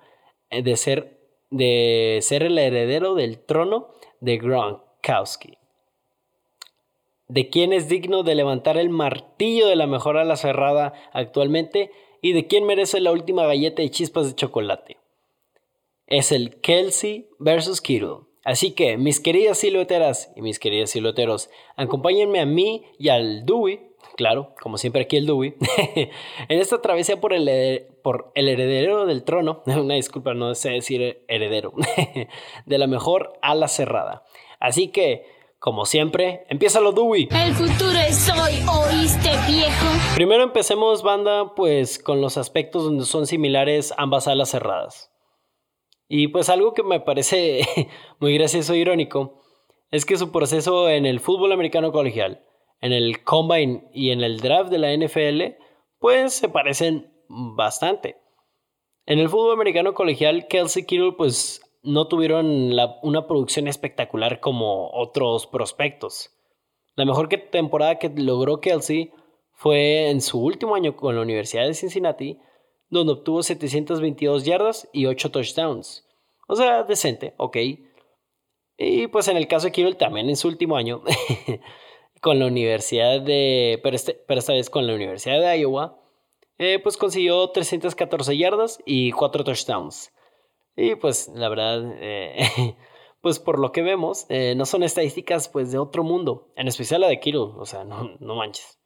eh, 0.49 0.61
de 0.61 0.77
ser, 0.77 1.19
de 1.49 2.19
ser 2.21 2.43
el 2.43 2.57
heredero 2.57 3.15
del 3.15 3.39
trono 3.39 3.89
de 4.19 4.37
Gronkowski. 4.37 5.57
De 7.27 7.49
quién 7.49 7.73
es 7.73 7.89
digno 7.89 8.21
de 8.21 8.35
levantar 8.35 8.77
el 8.77 8.89
martillo 8.89 9.67
de 9.67 9.75
la 9.75 9.87
mejor 9.87 10.17
ala 10.17 10.35
cerrada 10.35 10.93
actualmente 11.11 11.89
y 12.21 12.33
de 12.33 12.45
quién 12.45 12.65
merece 12.65 13.01
la 13.01 13.11
última 13.11 13.47
galleta 13.47 13.81
de 13.81 13.89
chispas 13.89 14.27
de 14.27 14.35
chocolate. 14.35 14.97
Es 16.05 16.31
el 16.31 16.61
Kelsey 16.61 17.29
versus 17.39 17.81
Kittle. 17.81 18.27
Así 18.45 18.71
que, 18.71 18.97
mis 18.97 19.19
queridas 19.19 19.57
silueteras 19.57 20.31
y 20.35 20.41
mis 20.41 20.59
queridos 20.59 20.91
silueteros, 20.91 21.49
acompáñenme 21.77 22.41
a 22.41 22.45
mí 22.45 22.85
y 22.99 23.09
al 23.09 23.45
Dewey 23.45 23.92
claro, 24.15 24.53
como 24.61 24.77
siempre 24.77 25.03
aquí 25.03 25.17
el 25.17 25.25
Dewey, 25.25 25.55
en 26.49 26.59
esta 26.59 26.81
travesía 26.81 27.19
por 27.19 27.33
el, 27.33 27.87
por 28.01 28.31
el 28.35 28.47
heredero 28.47 29.05
del 29.05 29.23
trono, 29.23 29.63
una 29.65 29.95
disculpa, 29.95 30.33
no 30.33 30.55
sé 30.55 30.71
decir 30.71 31.23
heredero, 31.27 31.73
de 32.65 32.77
la 32.77 32.87
mejor 32.87 33.33
ala 33.41 33.67
cerrada. 33.67 34.23
Así 34.59 34.89
que, 34.89 35.25
como 35.59 35.85
siempre, 35.85 36.45
empieza 36.49 36.79
lo 36.79 36.91
Dewey. 36.91 37.29
El 37.31 37.53
futuro 37.53 37.97
es 38.07 38.29
hoy, 38.29 38.53
¿oíste 38.67 39.29
viejo? 39.47 39.85
Primero 40.15 40.43
empecemos, 40.43 41.03
banda, 41.03 41.55
pues 41.55 41.99
con 41.99 42.21
los 42.21 42.37
aspectos 42.37 42.83
donde 42.83 43.05
son 43.05 43.27
similares 43.27 43.93
ambas 43.97 44.27
alas 44.27 44.49
cerradas. 44.49 45.11
Y 46.07 46.27
pues 46.27 46.49
algo 46.49 46.73
que 46.73 46.83
me 46.83 46.99
parece 46.99 47.61
muy 48.19 48.33
gracioso 48.35 48.73
e 48.73 48.77
irónico 48.77 49.41
es 49.93 50.05
que 50.05 50.17
su 50.17 50.31
proceso 50.31 50.89
en 50.89 51.05
el 51.05 51.19
fútbol 51.19 51.51
americano 51.51 51.91
colegial, 51.91 52.43
en 52.83 52.91
el 52.91 53.23
combine 53.23 53.87
y 53.93 54.09
en 54.09 54.21
el 54.23 54.41
draft 54.41 54.69
de 54.69 54.77
la 54.77 54.93
NFL, 54.93 55.55
pues 55.99 56.33
se 56.33 56.49
parecen 56.49 57.13
bastante. 57.29 58.17
En 59.05 59.19
el 59.19 59.29
fútbol 59.29 59.53
americano 59.53 59.93
colegial, 59.93 60.47
Kelsey 60.49 60.85
Kittle 60.85 61.13
pues 61.13 61.61
no 61.81 62.09
tuvieron 62.09 62.73
una 63.01 63.25
producción 63.25 63.69
espectacular 63.69 64.41
como 64.41 64.91
otros 64.91 65.47
prospectos. 65.47 66.31
La 66.95 67.05
mejor 67.05 67.29
temporada 67.29 67.99
que 67.99 68.09
logró 68.09 68.59
Kelsey 68.59 69.13
fue 69.53 70.09
en 70.09 70.19
su 70.19 70.43
último 70.43 70.75
año 70.75 70.97
con 70.97 71.15
la 71.15 71.21
Universidad 71.21 71.65
de 71.65 71.75
Cincinnati, 71.75 72.37
donde 72.89 73.13
obtuvo 73.13 73.43
722 73.43 74.43
yardas 74.43 74.89
y 74.91 75.05
8 75.05 75.31
touchdowns. 75.31 76.05
O 76.49 76.57
sea, 76.57 76.83
decente, 76.83 77.33
ok. 77.37 77.57
Y 78.77 79.07
pues 79.07 79.29
en 79.29 79.37
el 79.37 79.47
caso 79.47 79.67
de 79.67 79.71
Kittle 79.71 79.95
también 79.95 80.27
en 80.27 80.35
su 80.35 80.49
último 80.49 80.75
año, 80.75 81.01
con 82.23 82.39
la 82.39 82.47
Universidad 82.47 83.21
de, 83.21 83.81
pero, 83.83 83.97
este, 83.97 84.13
pero, 84.13 84.39
esta 84.39 84.53
vez 84.53 84.69
con 84.69 84.87
la 84.87 84.95
Universidad 84.95 85.41
de 85.41 85.59
Iowa, 85.59 85.99
eh, 86.57 86.79
pues 86.81 86.95
consiguió 86.95 87.49
314 87.49 88.37
yardas 88.37 88.79
y 88.85 89.11
4 89.11 89.43
touchdowns. 89.43 90.13
Y 90.77 90.95
pues 90.95 91.29
la 91.35 91.49
verdad, 91.49 91.83
eh, 91.99 92.37
pues 93.21 93.39
por 93.39 93.59
lo 93.59 93.73
que 93.73 93.81
vemos, 93.81 94.25
eh, 94.29 94.55
no 94.55 94.65
son 94.65 94.83
estadísticas 94.83 95.49
pues 95.49 95.73
de 95.73 95.77
otro 95.77 96.05
mundo, 96.05 96.47
en 96.55 96.69
especial 96.69 97.01
la 97.01 97.09
de 97.09 97.19
Kittle, 97.19 97.51
o 97.57 97.65
sea, 97.65 97.83
no, 97.83 98.15
no 98.19 98.35
manches. 98.35 98.79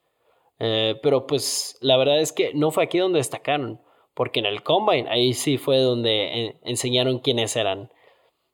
pero 0.58 1.28
pues 1.28 1.78
la 1.80 1.96
verdad 1.98 2.20
es 2.20 2.34
que 2.34 2.56
no 2.56 2.72
fue 2.72 2.86
aquí 2.86 2.98
donde 2.98 3.20
destacaron, 3.20 3.80
porque 4.16 4.40
en 4.40 4.48
el 4.48 4.64
Combine 4.64 5.08
ahí 5.10 5.34
sí 5.34 5.60
fue 5.60 5.78
donde 5.78 6.58
enseñaron 6.64 7.20
quiénes 7.20 7.56
eran. 7.56 7.92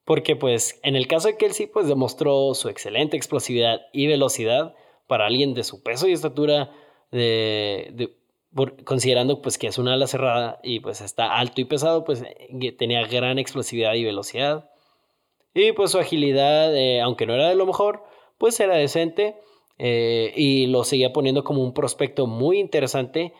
Porque 0.05 0.35
pues 0.35 0.79
en 0.83 0.95
el 0.95 1.07
caso 1.07 1.29
de 1.29 1.37
Kelsey 1.37 1.67
pues 1.67 1.87
demostró 1.87 2.53
su 2.53 2.69
excelente 2.69 3.15
explosividad 3.15 3.81
y 3.93 4.07
velocidad 4.07 4.75
para 5.07 5.25
alguien 5.25 5.53
de 5.53 5.63
su 5.63 5.81
peso 5.81 6.07
y 6.07 6.13
estatura, 6.13 6.71
de, 7.11 8.15
considerando 8.83 9.41
pues 9.41 9.57
que 9.57 9.67
es 9.67 9.77
una 9.77 9.93
ala 9.93 10.07
cerrada 10.07 10.59
y 10.63 10.79
pues 10.79 11.01
está 11.01 11.37
alto 11.37 11.61
y 11.61 11.65
pesado, 11.65 12.03
pues 12.03 12.23
eh, 12.23 12.71
tenía 12.73 13.05
gran 13.07 13.39
explosividad 13.39 13.93
y 13.93 14.03
velocidad. 14.03 14.69
Y 15.53 15.71
pues 15.73 15.91
su 15.91 15.99
agilidad, 15.99 16.75
eh, 16.75 17.01
aunque 17.01 17.25
no 17.25 17.33
era 17.33 17.49
de 17.49 17.55
lo 17.55 17.65
mejor, 17.65 18.03
pues 18.37 18.59
era 18.59 18.75
decente 18.75 19.35
eh, 19.77 20.33
y 20.35 20.67
lo 20.67 20.83
seguía 20.83 21.13
poniendo 21.13 21.43
como 21.43 21.63
un 21.63 21.73
prospecto 21.73 22.27
muy 22.27 22.59
interesante 22.59 23.33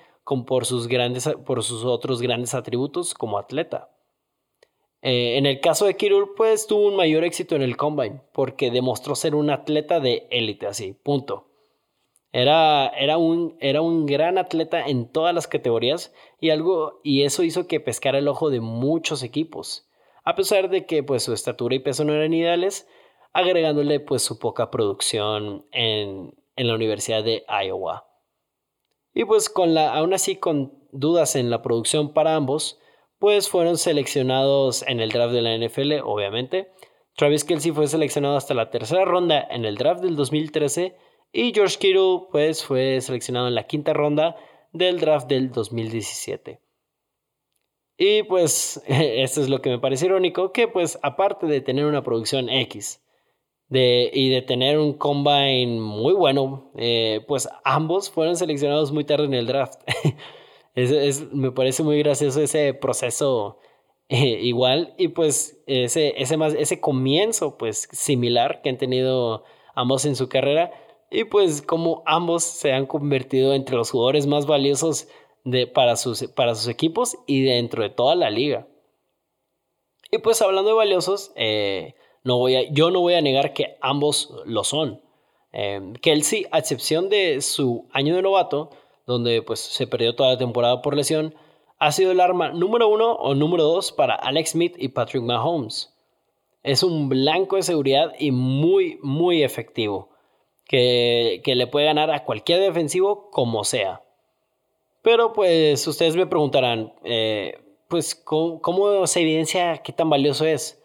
por, 0.45 0.65
sus 0.65 0.87
grandes, 0.87 1.29
por 1.45 1.63
sus 1.63 1.83
otros 1.85 2.21
grandes 2.21 2.53
atributos 2.53 3.13
como 3.13 3.37
atleta. 3.37 3.89
Eh, 5.05 5.37
en 5.37 5.45
el 5.45 5.59
caso 5.59 5.85
de 5.85 5.97
Kirul, 5.97 6.33
pues 6.33 6.65
tuvo 6.65 6.87
un 6.87 6.95
mayor 6.95 7.25
éxito 7.25 7.57
en 7.57 7.61
el 7.61 7.75
combine, 7.75 8.21
porque 8.31 8.71
demostró 8.71 9.15
ser 9.15 9.35
un 9.35 9.49
atleta 9.49 9.99
de 9.99 10.27
élite, 10.31 10.65
así, 10.65 10.93
punto. 10.93 11.49
Era, 12.31 12.87
era, 12.87 13.17
un, 13.17 13.57
era 13.59 13.81
un 13.81 14.05
gran 14.05 14.37
atleta 14.37 14.87
en 14.87 15.11
todas 15.11 15.35
las 15.35 15.45
categorías 15.45 16.13
y, 16.39 16.51
algo, 16.51 17.01
y 17.03 17.23
eso 17.23 17.43
hizo 17.43 17.67
que 17.67 17.81
pescara 17.81 18.17
el 18.17 18.29
ojo 18.29 18.49
de 18.49 18.61
muchos 18.61 19.23
equipos, 19.23 19.89
a 20.23 20.35
pesar 20.35 20.69
de 20.69 20.85
que 20.85 21.03
pues, 21.03 21.23
su 21.23 21.33
estatura 21.33 21.75
y 21.75 21.79
peso 21.79 22.05
no 22.05 22.13
eran 22.13 22.33
ideales, 22.33 22.87
agregándole 23.33 23.99
pues, 23.99 24.21
su 24.21 24.39
poca 24.39 24.71
producción 24.71 25.65
en, 25.73 26.33
en 26.55 26.67
la 26.67 26.75
Universidad 26.75 27.25
de 27.25 27.43
Iowa. 27.49 28.07
Y 29.13 29.25
pues 29.25 29.49
con 29.49 29.73
la, 29.73 29.93
aún 29.93 30.13
así 30.13 30.37
con 30.37 30.73
dudas 30.93 31.35
en 31.35 31.49
la 31.49 31.61
producción 31.61 32.13
para 32.13 32.35
ambos, 32.35 32.79
pues 33.23 33.47
fueron 33.47 33.77
seleccionados 33.77 34.83
en 34.85 34.99
el 34.99 35.09
draft 35.09 35.33
de 35.33 35.41
la 35.41 35.57
NFL, 35.57 36.01
obviamente. 36.03 36.73
Travis 37.15 37.45
Kelsey 37.45 37.71
fue 37.71 37.87
seleccionado 37.87 38.35
hasta 38.35 38.53
la 38.53 38.69
tercera 38.69 39.05
ronda 39.05 39.47
en 39.49 39.63
el 39.63 39.77
draft 39.77 40.01
del 40.01 40.17
2013 40.17 40.97
y 41.31 41.53
George 41.53 41.77
Kittle 41.79 42.27
pues 42.33 42.65
fue 42.65 42.99
seleccionado 42.99 43.47
en 43.47 43.55
la 43.55 43.65
quinta 43.65 43.93
ronda 43.93 44.35
del 44.73 44.99
draft 44.99 45.29
del 45.29 45.53
2017. 45.53 46.59
Y 47.97 48.23
pues 48.23 48.83
esto 48.87 49.39
es 49.39 49.47
lo 49.47 49.61
que 49.61 49.69
me 49.69 49.79
parece 49.79 50.07
irónico, 50.07 50.51
que 50.51 50.67
pues 50.67 50.99
aparte 51.01 51.47
de 51.47 51.61
tener 51.61 51.85
una 51.85 52.03
producción 52.03 52.49
X 52.49 53.01
de, 53.69 54.11
y 54.13 54.31
de 54.31 54.41
tener 54.41 54.79
un 54.79 54.97
combine 54.97 55.79
muy 55.79 56.11
bueno, 56.11 56.73
eh, 56.75 57.23
pues 57.25 57.47
ambos 57.63 58.11
fueron 58.11 58.35
seleccionados 58.35 58.91
muy 58.91 59.05
tarde 59.05 59.27
en 59.27 59.33
el 59.33 59.47
draft. 59.47 59.81
es, 60.75 61.31
me 61.31 61.51
parece 61.51 61.83
muy 61.83 61.99
gracioso 61.99 62.41
ese 62.41 62.73
proceso 62.73 63.59
eh, 64.09 64.39
igual 64.41 64.93
y 64.97 65.09
pues 65.09 65.61
ese, 65.67 66.21
ese, 66.21 66.37
más, 66.37 66.53
ese 66.53 66.79
comienzo 66.79 67.57
pues 67.57 67.87
similar 67.91 68.61
que 68.61 68.69
han 68.69 68.77
tenido 68.77 69.43
ambos 69.75 70.05
en 70.05 70.15
su 70.15 70.29
carrera 70.29 70.71
y 71.09 71.25
pues 71.25 71.61
como 71.61 72.03
ambos 72.05 72.43
se 72.43 72.73
han 72.73 72.85
convertido 72.85 73.53
entre 73.53 73.75
los 73.75 73.91
jugadores 73.91 74.25
más 74.25 74.45
valiosos 74.45 75.07
de, 75.43 75.67
para, 75.67 75.95
sus, 75.95 76.23
para 76.29 76.55
sus 76.55 76.67
equipos 76.67 77.17
y 77.27 77.43
dentro 77.43 77.83
de 77.83 77.89
toda 77.89 78.15
la 78.15 78.29
liga. 78.29 78.67
Y 80.11 80.19
pues 80.19 80.41
hablando 80.41 80.69
de 80.69 80.75
valiosos, 80.75 81.31
eh, 81.35 81.95
no 82.23 82.37
voy 82.37 82.55
a, 82.55 82.71
yo 82.71 82.91
no 82.91 83.01
voy 83.01 83.13
a 83.13 83.21
negar 83.21 83.53
que 83.53 83.77
ambos 83.81 84.33
lo 84.45 84.63
son. 84.63 85.01
Eh, 85.51 85.93
Kelsey, 86.01 86.45
a 86.51 86.59
excepción 86.59 87.09
de 87.09 87.41
su 87.41 87.87
año 87.91 88.15
de 88.15 88.21
novato, 88.21 88.71
donde 89.05 89.41
pues 89.41 89.59
se 89.59 89.87
perdió 89.87 90.15
toda 90.15 90.31
la 90.31 90.37
temporada 90.37 90.81
por 90.81 90.95
lesión, 90.95 91.35
ha 91.79 91.91
sido 91.91 92.11
el 92.11 92.21
arma 92.21 92.49
número 92.49 92.87
uno 92.87 93.13
o 93.13 93.35
número 93.35 93.63
dos 93.63 93.91
para 93.91 94.15
Alex 94.15 94.51
Smith 94.51 94.75
y 94.77 94.89
Patrick 94.89 95.23
Mahomes. 95.23 95.93
Es 96.63 96.81
un 96.81 97.09
blanco 97.09 97.57
de 97.57 97.63
seguridad 97.63 98.13
y 98.17 98.31
muy, 98.31 98.99
muy 99.01 99.43
efectivo, 99.43 100.09
que, 100.65 101.41
le 101.45 101.67
puede 101.67 101.87
ganar 101.87 102.09
a 102.09 102.23
cualquier 102.23 102.61
defensivo 102.61 103.29
como 103.31 103.65
sea. 103.65 104.01
Pero 105.01 105.33
pues 105.33 105.85
ustedes 105.85 106.15
me 106.15 106.25
preguntarán, 106.25 106.93
eh, 107.03 107.59
pues 107.89 108.15
¿cómo, 108.15 109.05
se 109.05 109.19
evidencia 109.19 109.79
qué 109.79 109.91
tan 109.91 110.09
valioso 110.09 110.45
es? 110.45 110.81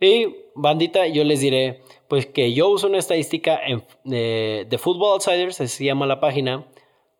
Y 0.00 0.36
bandita, 0.54 1.08
yo 1.08 1.24
les 1.24 1.40
diré, 1.40 1.82
pues 2.06 2.26
que 2.26 2.52
yo 2.52 2.68
uso 2.68 2.86
una 2.86 2.98
estadística 2.98 3.60
de, 4.04 4.66
de 4.68 4.78
Football 4.78 5.14
Outsiders, 5.14 5.60
así 5.60 5.78
se 5.78 5.84
llama 5.84 6.06
la 6.06 6.20
página, 6.20 6.64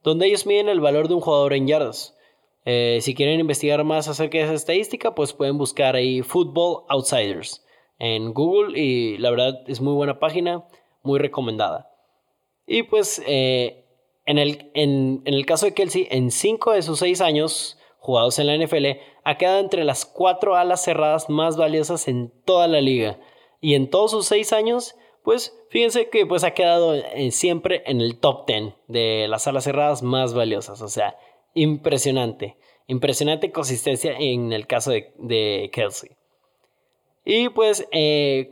donde 0.02 0.26
ellos 0.26 0.46
miden 0.46 0.68
el 0.68 0.80
valor 0.80 1.08
de 1.08 1.14
un 1.14 1.20
jugador 1.20 1.52
en 1.54 1.66
yardas. 1.66 2.16
Eh, 2.64 2.98
si 3.02 3.14
quieren 3.14 3.40
investigar 3.40 3.82
más 3.84 4.08
acerca 4.08 4.38
de 4.38 4.44
esa 4.44 4.54
estadística, 4.54 5.14
pues 5.14 5.32
pueden 5.32 5.58
buscar 5.58 5.96
ahí 5.96 6.22
Football 6.22 6.84
Outsiders 6.88 7.64
en 7.98 8.32
Google 8.32 8.78
y 8.78 9.18
la 9.18 9.30
verdad 9.30 9.62
es 9.66 9.80
muy 9.80 9.94
buena 9.94 10.18
página, 10.18 10.64
muy 11.02 11.18
recomendada. 11.18 11.90
Y 12.66 12.84
pues 12.84 13.22
eh, 13.26 13.84
en, 14.26 14.38
el, 14.38 14.70
en, 14.74 15.22
el 15.24 15.46
caso 15.46 15.66
de 15.66 15.74
Kelsey, 15.74 16.08
en 16.10 16.30
5 16.30 16.72
de 16.72 16.82
sus 16.82 16.98
6 17.00 17.20
años 17.20 17.78
jugados 17.98 18.38
en 18.38 18.46
la 18.46 18.56
NFL, 18.56 18.98
ha 19.24 19.38
quedado 19.38 19.60
entre 19.60 19.84
las 19.84 20.04
4 20.04 20.56
alas 20.56 20.82
cerradas 20.82 21.28
más 21.28 21.56
valiosas 21.56 22.08
en 22.08 22.32
toda 22.44 22.68
la 22.68 22.80
liga. 22.80 23.18
Y 23.60 23.74
en 23.74 23.90
todos 23.90 24.12
sus 24.12 24.26
6 24.26 24.52
años 24.52 24.96
pues 25.22 25.56
fíjense 25.68 26.08
que 26.08 26.26
pues 26.26 26.44
ha 26.44 26.52
quedado 26.52 26.94
eh, 26.94 27.30
siempre 27.30 27.82
en 27.86 28.00
el 28.00 28.18
top 28.18 28.46
10 28.46 28.74
de 28.88 29.26
las 29.28 29.46
alas 29.46 29.64
cerradas 29.64 30.02
más 30.02 30.34
valiosas. 30.34 30.82
O 30.82 30.88
sea, 30.88 31.16
impresionante. 31.54 32.56
Impresionante 32.88 33.52
consistencia 33.52 34.16
en 34.18 34.52
el 34.52 34.66
caso 34.66 34.90
de, 34.90 35.70
Kelsey. 35.72 36.10
Y 37.24 37.48
pues 37.50 37.86
eh, 37.92 38.50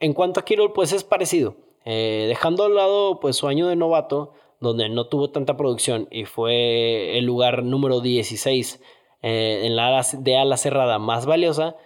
en 0.00 0.12
cuanto 0.12 0.40
a 0.40 0.44
Kittle, 0.44 0.70
pues 0.70 0.92
es 0.92 1.02
parecido. 1.02 1.56
Eh, 1.84 2.26
dejando 2.28 2.64
al 2.64 2.74
lado 2.74 3.20
pues 3.20 3.36
su 3.36 3.48
año 3.48 3.66
de 3.66 3.76
novato, 3.76 4.32
donde 4.60 4.88
no 4.88 5.08
tuvo 5.08 5.30
tanta 5.30 5.56
producción 5.56 6.08
y 6.10 6.24
fue 6.24 7.18
el 7.18 7.26
lugar 7.26 7.64
número 7.64 8.00
16 8.00 8.80
en 9.20 9.74
la 9.74 10.06
de 10.18 10.36
ala 10.36 10.56
cerrada 10.58 10.98
más 10.98 11.24
valiosa, 11.24 11.76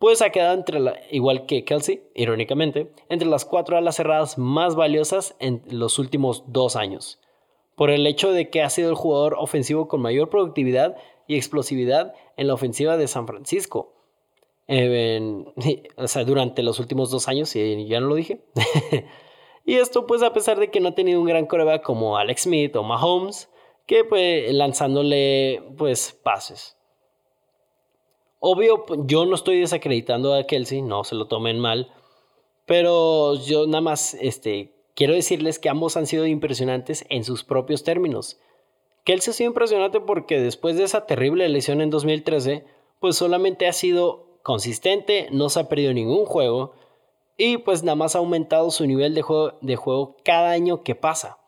pues 0.00 0.22
ha 0.22 0.30
quedado 0.30 0.54
entre 0.54 0.80
la, 0.80 0.98
igual 1.10 1.46
que 1.46 1.64
Kelsey, 1.64 2.02
irónicamente, 2.14 2.90
entre 3.10 3.28
las 3.28 3.44
cuatro 3.44 3.76
alas 3.76 3.96
cerradas 3.96 4.38
más 4.38 4.74
valiosas 4.74 5.36
en 5.38 5.62
los 5.70 5.98
últimos 5.98 6.42
dos 6.48 6.74
años, 6.74 7.20
por 7.76 7.90
el 7.90 8.06
hecho 8.06 8.32
de 8.32 8.48
que 8.48 8.62
ha 8.62 8.70
sido 8.70 8.88
el 8.88 8.96
jugador 8.96 9.36
ofensivo 9.38 9.88
con 9.88 10.00
mayor 10.00 10.30
productividad 10.30 10.96
y 11.28 11.36
explosividad 11.36 12.14
en 12.38 12.48
la 12.48 12.54
ofensiva 12.54 12.96
de 12.96 13.08
San 13.08 13.26
Francisco. 13.26 13.94
o 14.68 16.08
sea, 16.08 16.24
durante 16.24 16.62
los 16.62 16.80
últimos 16.80 17.10
dos 17.10 17.28
años, 17.28 17.54
y 17.54 17.86
ya 17.86 18.00
no 18.00 18.08
lo 18.08 18.14
dije. 18.14 18.40
Y 19.64 19.76
esto 19.76 20.06
pues 20.06 20.22
a 20.22 20.32
pesar 20.32 20.58
de 20.58 20.70
que 20.70 20.80
no 20.80 20.88
ha 20.88 20.94
tenido 20.94 21.20
un 21.20 21.26
gran 21.26 21.46
coreback 21.46 21.82
como 21.82 22.16
Alex 22.16 22.42
Smith 22.42 22.74
o 22.76 22.82
Mahomes, 22.82 23.50
que 23.86 24.04
pues 24.04 24.52
lanzándole 24.52 25.62
pues 25.76 26.18
pases. 26.24 26.76
Obvio, 28.40 28.84
yo 29.06 29.26
no 29.26 29.34
estoy 29.34 29.60
desacreditando 29.60 30.34
a 30.34 30.44
Kelsey, 30.44 30.80
no 30.80 31.04
se 31.04 31.14
lo 31.14 31.26
tomen 31.26 31.60
mal, 31.60 31.92
pero 32.64 33.34
yo 33.34 33.66
nada 33.66 33.82
más 33.82 34.14
este, 34.14 34.72
quiero 34.94 35.12
decirles 35.12 35.58
que 35.58 35.68
ambos 35.68 35.98
han 35.98 36.06
sido 36.06 36.26
impresionantes 36.26 37.04
en 37.10 37.22
sus 37.22 37.44
propios 37.44 37.84
términos. 37.84 38.40
Kelsey 39.04 39.30
ha 39.30 39.34
sido 39.34 39.50
impresionante 39.50 40.00
porque 40.00 40.40
después 40.40 40.76
de 40.76 40.84
esa 40.84 41.04
terrible 41.04 41.46
lesión 41.50 41.82
en 41.82 41.90
2013, 41.90 42.64
pues 42.98 43.16
solamente 43.16 43.66
ha 43.68 43.74
sido 43.74 44.26
consistente, 44.42 45.28
no 45.30 45.50
se 45.50 45.60
ha 45.60 45.68
perdido 45.68 45.92
ningún 45.92 46.24
juego 46.24 46.72
y 47.36 47.58
pues 47.58 47.82
nada 47.82 47.96
más 47.96 48.16
ha 48.16 48.20
aumentado 48.20 48.70
su 48.70 48.86
nivel 48.86 49.14
de 49.14 49.22
juego, 49.76 50.16
cada 50.24 50.50
año 50.50 50.82
que 50.82 50.94
pasa. 50.94 51.38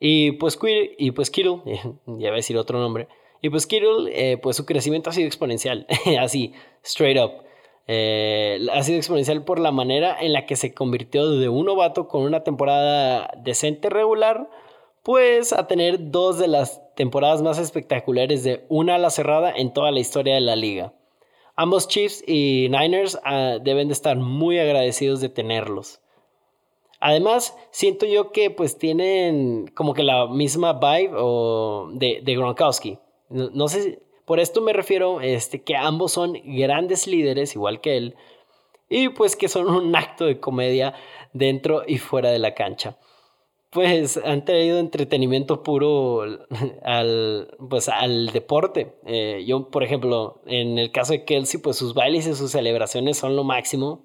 Y 0.00 0.32
pues, 0.32 0.58
y 0.98 1.10
pues 1.12 1.30
Kittle, 1.30 1.62
ya 1.64 1.94
voy 2.06 2.26
a 2.26 2.32
decir 2.32 2.58
otro 2.58 2.78
nombre, 2.78 3.08
y 3.44 3.50
pues 3.50 3.66
Kittle, 3.66 4.10
eh, 4.10 4.38
pues 4.38 4.56
su 4.56 4.64
crecimiento 4.64 5.10
ha 5.10 5.12
sido 5.12 5.26
exponencial, 5.26 5.86
así, 6.18 6.54
straight 6.82 7.18
up. 7.22 7.44
Eh, 7.86 8.58
ha 8.72 8.82
sido 8.82 8.96
exponencial 8.96 9.44
por 9.44 9.60
la 9.60 9.70
manera 9.70 10.16
en 10.18 10.32
la 10.32 10.46
que 10.46 10.56
se 10.56 10.72
convirtió 10.72 11.28
de 11.28 11.50
un 11.50 11.66
novato 11.66 12.08
con 12.08 12.22
una 12.22 12.42
temporada 12.42 13.30
decente 13.36 13.90
regular, 13.90 14.48
pues 15.02 15.52
a 15.52 15.66
tener 15.66 16.10
dos 16.10 16.38
de 16.38 16.48
las 16.48 16.80
temporadas 16.94 17.42
más 17.42 17.58
espectaculares 17.58 18.44
de 18.44 18.64
una 18.70 18.94
ala 18.94 19.10
cerrada 19.10 19.52
en 19.54 19.74
toda 19.74 19.90
la 19.90 20.00
historia 20.00 20.36
de 20.36 20.40
la 20.40 20.56
liga. 20.56 20.94
Ambos 21.54 21.86
Chiefs 21.86 22.24
y 22.26 22.68
Niners 22.70 23.18
ah, 23.24 23.58
deben 23.62 23.88
de 23.88 23.92
estar 23.92 24.16
muy 24.16 24.58
agradecidos 24.58 25.20
de 25.20 25.28
tenerlos. 25.28 26.00
Además, 26.98 27.54
siento 27.72 28.06
yo 28.06 28.32
que 28.32 28.50
pues 28.50 28.78
tienen 28.78 29.70
como 29.74 29.92
que 29.92 30.02
la 30.02 30.28
misma 30.28 30.72
vibe 30.72 31.10
de, 31.98 32.22
de 32.22 32.36
Gronkowski. 32.36 33.00
No, 33.28 33.68
sé, 33.68 34.02
por 34.24 34.40
esto 34.40 34.60
me 34.60 34.72
refiero 34.72 35.20
este, 35.20 35.62
que 35.62 35.76
ambos 35.76 36.12
son 36.12 36.34
grandes 36.44 37.06
líderes, 37.06 37.54
igual 37.54 37.80
que 37.80 37.96
él, 37.96 38.16
y 38.88 39.08
pues 39.08 39.36
que 39.36 39.48
son 39.48 39.68
un 39.68 39.96
acto 39.96 40.26
de 40.26 40.40
comedia 40.40 40.94
dentro 41.32 41.82
y 41.86 41.98
fuera 41.98 42.30
de 42.30 42.38
la 42.38 42.54
cancha. 42.54 42.96
Pues 43.70 44.18
han 44.18 44.44
traído 44.44 44.78
entretenimiento 44.78 45.64
puro 45.64 46.22
al, 46.84 47.56
pues, 47.68 47.88
al 47.88 48.28
deporte. 48.28 48.94
Eh, 49.04 49.42
yo, 49.46 49.68
por 49.68 49.82
ejemplo, 49.82 50.40
en 50.46 50.78
el 50.78 50.92
caso 50.92 51.12
de 51.12 51.24
Kelsey, 51.24 51.60
pues 51.60 51.76
sus 51.76 51.92
bailes 51.92 52.26
y 52.28 52.34
sus 52.34 52.52
celebraciones 52.52 53.16
son 53.16 53.34
lo 53.34 53.42
máximo. 53.42 54.04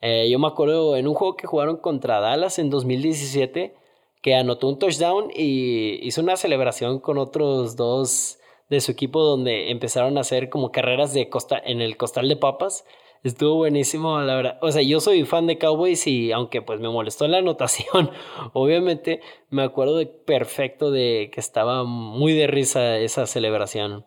Eh, 0.00 0.30
yo 0.30 0.38
me 0.38 0.48
acuerdo 0.48 0.96
en 0.96 1.06
un 1.06 1.14
juego 1.14 1.36
que 1.36 1.46
jugaron 1.46 1.76
contra 1.76 2.20
Dallas 2.20 2.58
en 2.58 2.70
2017, 2.70 3.74
que 4.22 4.34
anotó 4.34 4.66
un 4.68 4.78
touchdown 4.78 5.30
y 5.34 6.06
hizo 6.06 6.22
una 6.22 6.36
celebración 6.36 6.98
con 6.98 7.18
otros 7.18 7.76
dos 7.76 8.38
de 8.72 8.80
su 8.80 8.90
equipo 8.90 9.22
donde 9.22 9.70
empezaron 9.70 10.16
a 10.16 10.22
hacer 10.22 10.48
como 10.48 10.72
carreras 10.72 11.12
de 11.12 11.28
costa 11.28 11.60
en 11.62 11.82
el 11.82 11.98
costal 11.98 12.26
de 12.26 12.36
papas. 12.36 12.86
Estuvo 13.22 13.56
buenísimo, 13.56 14.18
la 14.22 14.34
verdad. 14.34 14.58
O 14.62 14.72
sea, 14.72 14.80
yo 14.80 14.98
soy 14.98 15.26
fan 15.26 15.46
de 15.46 15.58
Cowboys 15.58 16.06
y 16.06 16.32
aunque 16.32 16.62
pues 16.62 16.80
me 16.80 16.88
molestó 16.88 17.28
la 17.28 17.38
anotación, 17.44 18.10
obviamente 18.54 19.20
me 19.50 19.62
acuerdo 19.62 19.98
de 19.98 20.06
perfecto 20.06 20.90
de 20.90 21.30
que 21.34 21.38
estaba 21.38 21.84
muy 21.84 22.32
de 22.32 22.46
risa 22.46 22.96
esa 22.96 23.26
celebración. 23.26 24.06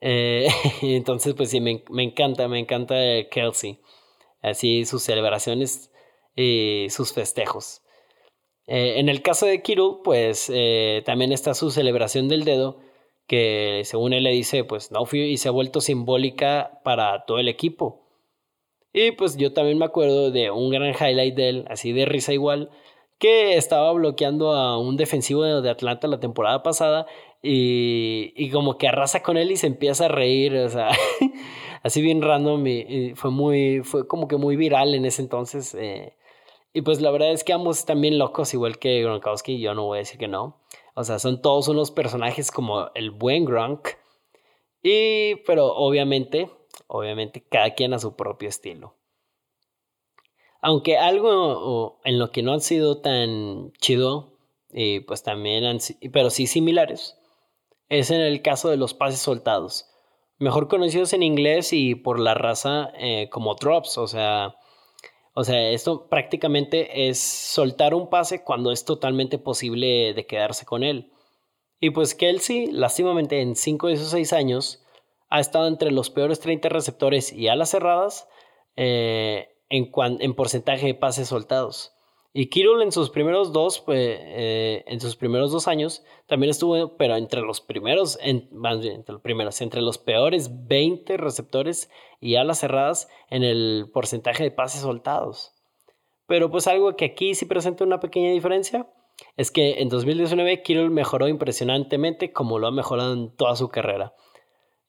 Eh, 0.00 0.46
entonces, 0.82 1.34
pues 1.34 1.50
sí, 1.50 1.60
me, 1.60 1.82
encanta, 1.98 2.46
me 2.46 2.60
encanta 2.60 2.94
Kelsey. 3.32 3.80
Así 4.42 4.84
sus 4.84 5.02
celebraciones 5.02 5.90
y 6.36 6.86
sus 6.90 7.12
festejos. 7.12 7.82
Eh, 8.68 9.00
en 9.00 9.08
el 9.08 9.22
caso 9.22 9.44
de 9.46 9.60
Kittle, 9.60 9.96
pues 10.04 10.52
eh, 10.54 11.02
también 11.04 11.32
está 11.32 11.52
su 11.54 11.72
celebración 11.72 12.28
del 12.28 12.44
dedo, 12.44 12.85
que 13.26 13.82
según 13.84 14.12
él 14.12 14.24
le 14.24 14.30
dice, 14.30 14.64
pues 14.64 14.92
no 14.92 15.04
fui 15.04 15.20
y 15.22 15.36
se 15.36 15.48
ha 15.48 15.52
vuelto 15.52 15.80
simbólica 15.80 16.80
para 16.84 17.24
todo 17.26 17.38
el 17.38 17.48
equipo. 17.48 18.02
Y 18.92 19.12
pues 19.12 19.36
yo 19.36 19.52
también 19.52 19.78
me 19.78 19.84
acuerdo 19.84 20.30
de 20.30 20.50
un 20.50 20.70
gran 20.70 20.94
highlight 20.94 21.34
de 21.34 21.48
él, 21.48 21.64
así 21.68 21.92
de 21.92 22.06
risa 22.06 22.32
igual, 22.32 22.70
que 23.18 23.56
estaba 23.56 23.92
bloqueando 23.92 24.52
a 24.52 24.78
un 24.78 24.96
defensivo 24.96 25.44
de 25.44 25.70
Atlanta 25.70 26.08
la 26.08 26.20
temporada 26.20 26.62
pasada 26.62 27.06
y, 27.42 28.32
y 28.36 28.50
como 28.50 28.78
que 28.78 28.88
arrasa 28.88 29.22
con 29.22 29.36
él 29.36 29.50
y 29.50 29.56
se 29.56 29.66
empieza 29.66 30.06
a 30.06 30.08
reír, 30.08 30.56
o 30.56 30.68
sea, 30.68 30.90
así 31.82 32.02
bien 32.02 32.22
random 32.22 32.66
y, 32.66 33.12
fue 33.14 33.30
muy, 33.30 33.82
fue 33.82 34.06
como 34.06 34.28
que 34.28 34.36
muy 34.36 34.56
viral 34.56 34.94
en 34.94 35.04
ese 35.04 35.22
entonces. 35.22 35.74
Eh, 35.74 36.14
y 36.72 36.82
pues 36.82 37.00
la 37.00 37.10
verdad 37.10 37.32
es 37.32 37.44
que 37.44 37.52
ambos 37.52 37.78
están 37.78 38.00
bien 38.00 38.18
locos, 38.18 38.52
igual 38.54 38.78
que 38.78 39.02
Gronkowski, 39.02 39.60
yo 39.60 39.74
no 39.74 39.84
voy 39.84 39.98
a 39.98 40.00
decir 40.00 40.18
que 40.18 40.28
no. 40.28 40.58
O 40.98 41.04
sea, 41.04 41.18
son 41.18 41.42
todos 41.42 41.68
unos 41.68 41.90
personajes 41.90 42.50
como 42.50 42.90
el 42.94 43.10
buen 43.10 43.44
Gronk. 43.44 43.90
Y, 44.82 45.36
pero 45.46 45.66
obviamente, 45.74 46.50
obviamente 46.86 47.44
cada 47.46 47.74
quien 47.74 47.92
a 47.92 47.98
su 47.98 48.16
propio 48.16 48.48
estilo. 48.48 48.96
Aunque 50.62 50.96
algo 50.96 52.00
en 52.04 52.18
lo 52.18 52.30
que 52.32 52.42
no 52.42 52.54
han 52.54 52.62
sido 52.62 53.02
tan 53.02 53.72
chido, 53.74 54.38
y 54.72 55.00
pues 55.00 55.22
también 55.22 55.64
han, 55.64 55.78
pero 56.14 56.30
sí 56.30 56.46
similares, 56.46 57.18
es 57.90 58.10
en 58.10 58.22
el 58.22 58.40
caso 58.40 58.70
de 58.70 58.78
los 58.78 58.94
pases 58.94 59.20
soltados. 59.20 59.90
Mejor 60.38 60.66
conocidos 60.66 61.12
en 61.12 61.22
inglés 61.22 61.74
y 61.74 61.94
por 61.94 62.18
la 62.18 62.32
raza 62.32 62.90
eh, 62.98 63.28
como 63.30 63.54
drops, 63.54 63.98
o 63.98 64.08
sea, 64.08 64.56
o 65.38 65.44
sea, 65.44 65.68
esto 65.68 66.08
prácticamente 66.08 67.10
es 67.10 67.18
soltar 67.18 67.92
un 67.92 68.08
pase 68.08 68.42
cuando 68.42 68.72
es 68.72 68.86
totalmente 68.86 69.36
posible 69.36 70.14
de 70.14 70.26
quedarse 70.26 70.64
con 70.64 70.82
él. 70.82 71.12
Y 71.78 71.90
pues 71.90 72.14
Kelsey, 72.14 72.68
lástimamente 72.72 73.42
en 73.42 73.54
5 73.54 73.88
de 73.88 73.92
esos 73.92 74.08
6 74.12 74.32
años, 74.32 74.82
ha 75.28 75.38
estado 75.38 75.68
entre 75.68 75.90
los 75.90 76.08
peores 76.08 76.40
30 76.40 76.70
receptores 76.70 77.34
y 77.34 77.48
alas 77.48 77.68
cerradas 77.68 78.26
eh, 78.76 79.50
en, 79.68 79.92
en 80.20 80.34
porcentaje 80.34 80.86
de 80.86 80.94
pases 80.94 81.28
soltados. 81.28 81.92
Y 82.38 82.50
Kittle 82.50 82.84
en 82.84 82.92
sus 82.92 83.08
primeros 83.08 83.50
dos, 83.54 83.80
pues, 83.80 83.98
eh, 83.98 84.84
en 84.86 85.00
sus 85.00 85.16
primeros 85.16 85.52
dos 85.52 85.68
años, 85.68 86.04
también 86.26 86.50
estuvo, 86.50 86.98
pero 86.98 87.16
entre 87.16 87.40
los 87.40 87.62
primeros, 87.62 88.18
más 88.52 88.78
bien, 88.80 88.96
entre 88.96 89.14
los 89.14 89.22
primeros, 89.22 89.58
entre 89.62 89.80
los 89.80 89.96
peores 89.96 90.66
20 90.66 91.16
receptores 91.16 91.90
y 92.20 92.34
alas 92.34 92.60
cerradas 92.60 93.08
en 93.30 93.42
el 93.42 93.88
porcentaje 93.90 94.42
de 94.42 94.50
pases 94.50 94.82
soltados. 94.82 95.54
Pero 96.26 96.50
pues 96.50 96.66
algo 96.66 96.94
que 96.94 97.06
aquí 97.06 97.34
sí 97.34 97.46
presenta 97.46 97.84
una 97.84 98.00
pequeña 98.00 98.32
diferencia 98.32 98.86
es 99.38 99.50
que 99.50 99.80
en 99.80 99.88
2019 99.88 100.62
Kittle 100.62 100.90
mejoró 100.90 101.28
impresionantemente 101.28 102.34
como 102.34 102.58
lo 102.58 102.66
ha 102.66 102.70
mejorado 102.70 103.14
en 103.14 103.34
toda 103.34 103.56
su 103.56 103.70
carrera. 103.70 104.12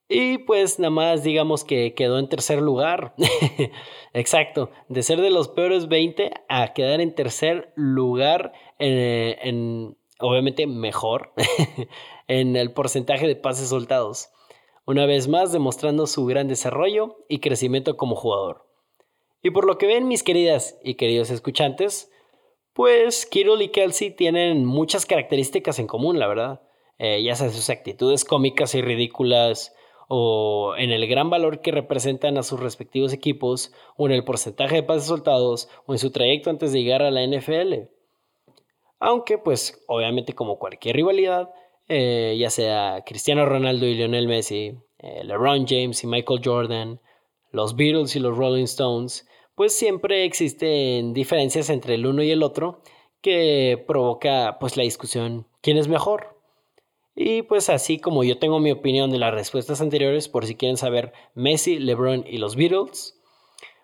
Y 0.10 0.38
pues 0.40 0.80
nada 0.80 0.90
más 0.90 1.24
digamos 1.24 1.64
que 1.64 1.94
quedó 1.94 2.18
en 2.20 2.30
tercer 2.30 2.62
lugar. 2.62 3.14
Exacto, 4.14 4.72
de 4.88 5.04
ser 5.04 5.20
de 5.20 5.30
los 5.30 5.50
peores 5.50 5.88
20 5.90 6.32
a 6.48 6.74
quedar 6.74 7.02
en 7.02 7.14
tercer 7.14 7.74
lugar 7.76 8.54
en, 8.80 9.98
obviamente 10.20 10.66
mejor 10.66 11.34
en 12.28 12.56
el 12.56 12.72
porcentaje 12.72 13.28
de 13.28 13.36
pases 13.36 13.70
soltados. 13.70 14.30
Una 14.86 15.06
vez 15.06 15.28
más 15.28 15.52
demostrando 15.52 16.08
su 16.08 16.26
gran 16.26 16.48
desarrollo 16.48 17.18
y 17.28 17.40
crecimiento 17.40 17.98
como 17.98 18.16
jugador. 18.16 18.66
Y 19.44 19.52
por 19.52 19.66
lo 19.66 19.78
que 19.78 19.88
ven 19.88 20.08
mis 20.08 20.24
queridas 20.24 20.80
y 20.82 20.96
queridos 20.96 21.30
escuchantes, 21.30 22.10
pues 22.72 23.26
Kittle 23.26 23.62
y 23.62 23.70
Kelsey 23.70 24.12
tienen 24.12 24.64
muchas 24.64 25.06
características 25.06 25.80
en 25.80 25.88
común, 25.88 26.20
la 26.20 26.28
verdad. 26.28 26.62
Eh, 27.00 27.22
ya 27.22 27.36
sea 27.36 27.50
sus 27.50 27.70
actitudes 27.70 28.24
cómicas 28.24 28.74
y 28.76 28.82
ridículas, 28.82 29.76
o 30.08 30.76
en 30.78 30.92
el 30.92 31.08
gran 31.08 31.30
valor 31.30 31.62
que 31.62 31.72
representan 31.72 32.38
a 32.38 32.44
sus 32.44 32.60
respectivos 32.60 33.14
equipos, 33.14 33.74
o 33.98 34.08
en 34.08 34.14
el 34.14 34.24
porcentaje 34.24 34.76
de 34.76 34.84
pases 34.84 35.08
soltados, 35.08 35.70
o 35.86 35.94
en 35.94 36.00
su 36.00 36.12
trayecto 36.12 36.50
antes 36.50 36.72
de 36.72 36.82
llegar 36.82 37.02
a 37.02 37.12
la 37.12 37.24
NFL. 37.24 37.90
Aunque, 39.00 39.38
pues, 39.38 39.84
obviamente 39.88 40.34
como 40.34 40.58
cualquier 40.58 40.96
rivalidad, 40.96 41.50
eh, 41.88 42.36
ya 42.40 42.50
sea 42.50 43.04
Cristiano 43.06 43.46
Ronaldo 43.46 43.86
y 43.86 43.96
Lionel 43.96 44.28
Messi, 44.28 44.78
eh, 45.00 45.24
LeBron 45.24 45.68
James 45.68 46.04
y 46.04 46.08
Michael 46.08 46.42
Jordan, 46.44 47.02
los 47.52 47.76
Beatles 47.76 48.16
y 48.16 48.20
los 48.20 48.38
Rolling 48.38 48.64
Stones, 48.64 49.28
pues 49.56 49.74
siempre 49.74 50.26
existen 50.26 51.14
diferencias 51.14 51.70
entre 51.70 51.96
el 51.96 52.06
uno 52.06 52.24
y 52.24 52.32
el 52.32 52.44
otro 52.44 52.82
que 53.22 53.84
provoca 53.88 54.58
pues 54.60 54.78
la 54.78 54.84
discusión 54.84 55.48
quién 55.62 55.78
es 55.78 55.88
mejor 55.88 56.37
y 57.20 57.42
pues 57.42 57.72
así 57.72 57.98
como 57.98 58.24
yo 58.24 58.38
tengo 58.38 58.60
mi 58.60 58.72
opinión 58.72 59.10
de 59.10 59.18
las 59.18 59.34
respuestas 59.34 59.82
anteriores, 59.82 60.30
por 60.30 60.46
si 60.46 60.54
quieren 60.54 60.78
saber 60.78 61.14
Messi, 61.34 61.80
LeBron 61.80 62.24
y 62.28 62.38
los 62.38 62.56
Beatles, 62.56 63.20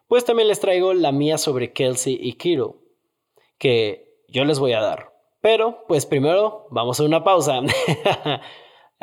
pues 0.08 0.24
también 0.24 0.48
les 0.48 0.60
traigo 0.60 0.93
la 0.93 1.12
mía 1.12 1.39
sobre 1.39 1.74
Kelsey 1.74 2.15
y 2.22 2.34
Kiro, 2.34 2.78
que 3.58 4.22
yo 4.28 4.46
les 4.46 4.60
voy 4.60 4.74
a 4.74 4.82
dar. 4.82 5.13
Pero 5.41 5.84
pues 5.88 6.06
primero 6.06 6.67
vamos 6.69 7.00
a 7.00 7.04
una 7.04 7.24
pausa. 7.24 7.60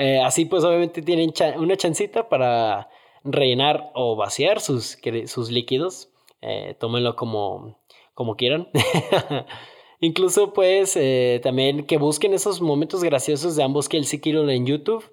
Eh, 0.02 0.18
así 0.18 0.46
pues 0.46 0.64
obviamente 0.64 1.02
tienen 1.02 1.30
una 1.58 1.76
chancita 1.76 2.30
para 2.30 2.88
rellenar 3.22 3.90
o 3.94 4.16
vaciar 4.16 4.58
sus, 4.60 4.96
sus 5.26 5.50
líquidos. 5.50 6.10
Eh, 6.40 6.74
tómenlo 6.80 7.16
como, 7.16 7.78
como 8.14 8.34
quieran. 8.34 8.70
Incluso 10.00 10.52
pues 10.52 10.98
también 11.42 11.84
que 11.84 11.98
busquen 11.98 12.32
esos 12.32 12.60
momentos 12.60 13.04
graciosos 13.04 13.54
de 13.56 13.62
ambos 13.62 13.88
Kelsey 13.88 14.18
Kittle 14.18 14.54
en 14.54 14.66
YouTube. 14.66 15.04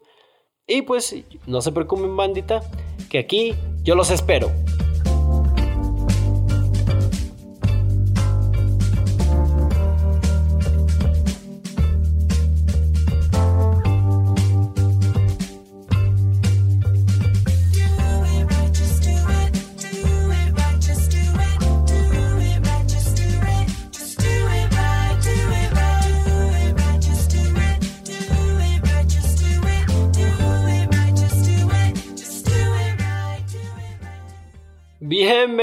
Y 0.66 0.82
pues 0.82 1.16
no 1.46 1.62
se 1.62 1.72
preocupen 1.72 2.16
bandita, 2.16 2.62
que 3.10 3.20
aquí 3.20 3.54
yo 3.84 3.96
los 3.96 4.12
espero. 4.12 4.52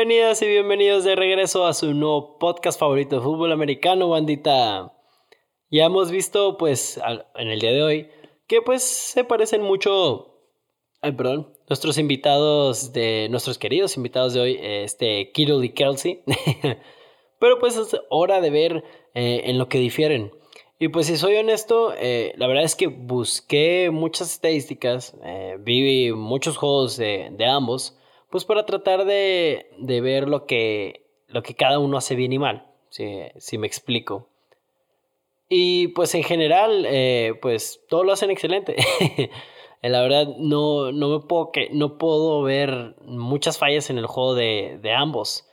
Bienvenidas 0.06 0.42
y 0.42 0.48
bienvenidos 0.48 1.04
de 1.04 1.16
regreso 1.16 1.64
a 1.64 1.72
su 1.72 1.94
nuevo 1.94 2.38
podcast 2.38 2.78
favorito 2.78 3.16
de 3.16 3.22
fútbol 3.22 3.52
americano, 3.52 4.10
bandita. 4.10 4.92
Ya 5.70 5.86
hemos 5.86 6.10
visto, 6.10 6.58
pues, 6.58 7.00
en 7.36 7.48
el 7.48 7.58
día 7.58 7.72
de 7.72 7.82
hoy, 7.82 8.08
que 8.46 8.60
pues 8.60 8.82
se 8.82 9.24
parecen 9.24 9.62
mucho, 9.62 10.42
ay, 11.00 11.12
perdón, 11.12 11.54
nuestros 11.70 11.96
invitados 11.96 12.92
de, 12.92 13.28
nuestros 13.30 13.56
queridos 13.56 13.96
invitados 13.96 14.34
de 14.34 14.40
hoy, 14.40 14.58
este, 14.60 15.32
Kittle 15.32 15.64
y 15.64 15.70
Kelsey. 15.70 16.22
Pero 17.40 17.58
pues 17.58 17.78
es 17.78 17.98
hora 18.10 18.42
de 18.42 18.50
ver 18.50 18.84
eh, 19.14 19.44
en 19.44 19.56
lo 19.56 19.70
que 19.70 19.78
difieren. 19.78 20.32
Y 20.78 20.88
pues 20.88 21.06
si 21.06 21.16
soy 21.16 21.36
honesto, 21.36 21.94
eh, 21.96 22.34
la 22.36 22.46
verdad 22.46 22.64
es 22.64 22.76
que 22.76 22.88
busqué 22.88 23.88
muchas 23.90 24.34
estadísticas, 24.34 25.16
eh, 25.24 25.56
vi 25.60 26.12
muchos 26.12 26.58
juegos 26.58 26.98
de, 26.98 27.30
de 27.32 27.46
ambos 27.46 27.96
pues 28.34 28.44
para 28.44 28.66
tratar 28.66 29.04
de, 29.04 29.68
ver 29.78 30.28
lo 30.28 30.44
que, 30.44 31.06
lo 31.28 31.44
que 31.44 31.54
cada 31.54 31.78
uno 31.78 31.96
hace 31.96 32.16
bien 32.16 32.32
y 32.32 32.40
mal, 32.40 32.66
si, 32.88 33.58
me 33.58 33.68
explico. 33.68 34.28
Y 35.48 35.86
pues 35.94 36.16
en 36.16 36.24
general, 36.24 36.84
eh, 36.84 37.34
pues 37.40 37.84
todo 37.88 38.02
lo 38.02 38.10
hacen 38.10 38.32
excelente. 38.32 38.74
La 39.82 40.02
verdad, 40.02 40.34
no, 40.36 40.90
no, 40.90 41.10
me 41.10 41.20
puedo, 41.24 41.52
que, 41.52 41.68
no 41.70 41.96
puedo 41.96 42.42
ver 42.42 42.96
muchas 43.04 43.56
fallas 43.56 43.88
en 43.88 43.98
el 43.98 44.06
juego 44.06 44.34
de, 44.34 44.80
ambos. 44.96 45.48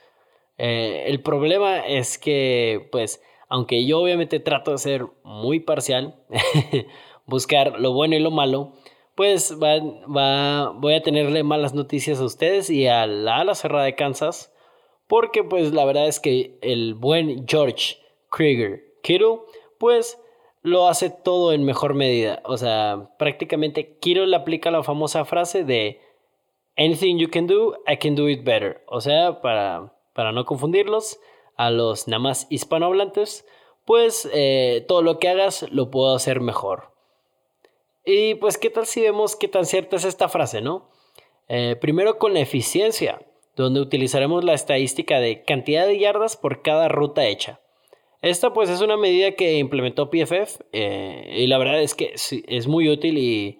Eh, 0.58 1.04
el 1.06 1.22
problema 1.22 1.86
es 1.86 2.18
que, 2.18 2.88
pues, 2.90 3.22
aunque 3.48 3.86
yo 3.86 4.00
obviamente 4.00 4.40
trato 4.40 4.72
de 4.72 4.78
ser 4.78 5.06
muy 5.22 5.60
parcial, 5.60 6.16
buscar 7.26 7.78
lo 7.78 7.92
bueno 7.92 8.16
y 8.16 8.18
lo 8.18 8.32
malo, 8.32 8.72
pues 9.14 9.58
va, 9.62 9.78
va, 10.06 10.70
voy 10.70 10.94
a 10.94 11.02
tenerle 11.02 11.42
malas 11.42 11.74
noticias 11.74 12.20
a 12.20 12.24
ustedes 12.24 12.70
y 12.70 12.86
a 12.86 13.06
la 13.06 13.38
ala 13.38 13.54
cerrada 13.54 13.84
de 13.84 13.94
Kansas, 13.94 14.52
porque 15.06 15.44
pues 15.44 15.72
la 15.72 15.84
verdad 15.84 16.08
es 16.08 16.20
que 16.20 16.58
el 16.62 16.94
buen 16.94 17.46
George 17.46 17.98
Krieger 18.30 18.82
Kittle, 19.02 19.40
pues 19.78 20.18
lo 20.62 20.88
hace 20.88 21.10
todo 21.10 21.52
en 21.52 21.64
mejor 21.64 21.94
medida. 21.94 22.40
O 22.44 22.56
sea, 22.56 23.10
prácticamente 23.18 23.98
Kittle 23.98 24.28
le 24.28 24.36
aplica 24.36 24.70
la 24.70 24.82
famosa 24.82 25.24
frase 25.24 25.64
de 25.64 26.00
Anything 26.78 27.18
you 27.18 27.28
can 27.28 27.46
do, 27.46 27.74
I 27.86 27.98
can 27.98 28.14
do 28.14 28.28
it 28.28 28.44
better. 28.44 28.82
O 28.86 29.00
sea, 29.00 29.42
para, 29.42 29.92
para 30.14 30.32
no 30.32 30.46
confundirlos, 30.46 31.20
a 31.56 31.70
los 31.70 32.08
nada 32.08 32.20
más 32.20 32.46
hispanohablantes, 32.48 33.46
pues 33.84 34.28
eh, 34.32 34.84
todo 34.88 35.02
lo 35.02 35.18
que 35.18 35.28
hagas 35.28 35.66
lo 35.70 35.90
puedo 35.90 36.14
hacer 36.14 36.40
mejor. 36.40 36.91
Y 38.04 38.34
pues, 38.36 38.58
¿qué 38.58 38.70
tal 38.70 38.86
si 38.86 39.00
vemos 39.00 39.36
qué 39.36 39.48
tan 39.48 39.64
cierta 39.64 39.96
es 39.96 40.04
esta 40.04 40.28
frase, 40.28 40.60
no? 40.60 40.90
Eh, 41.48 41.76
primero 41.80 42.18
con 42.18 42.36
eficiencia, 42.36 43.20
donde 43.56 43.80
utilizaremos 43.80 44.44
la 44.44 44.54
estadística 44.54 45.20
de 45.20 45.42
cantidad 45.44 45.86
de 45.86 45.98
yardas 45.98 46.36
por 46.36 46.62
cada 46.62 46.88
ruta 46.88 47.26
hecha. 47.26 47.60
Esta 48.22 48.52
pues 48.52 48.70
es 48.70 48.80
una 48.80 48.96
medida 48.96 49.32
que 49.32 49.58
implementó 49.58 50.08
PFF 50.08 50.60
eh, 50.72 51.34
y 51.38 51.46
la 51.48 51.58
verdad 51.58 51.82
es 51.82 51.94
que 51.94 52.14
es 52.14 52.66
muy 52.68 52.88
útil 52.88 53.18
y, 53.18 53.58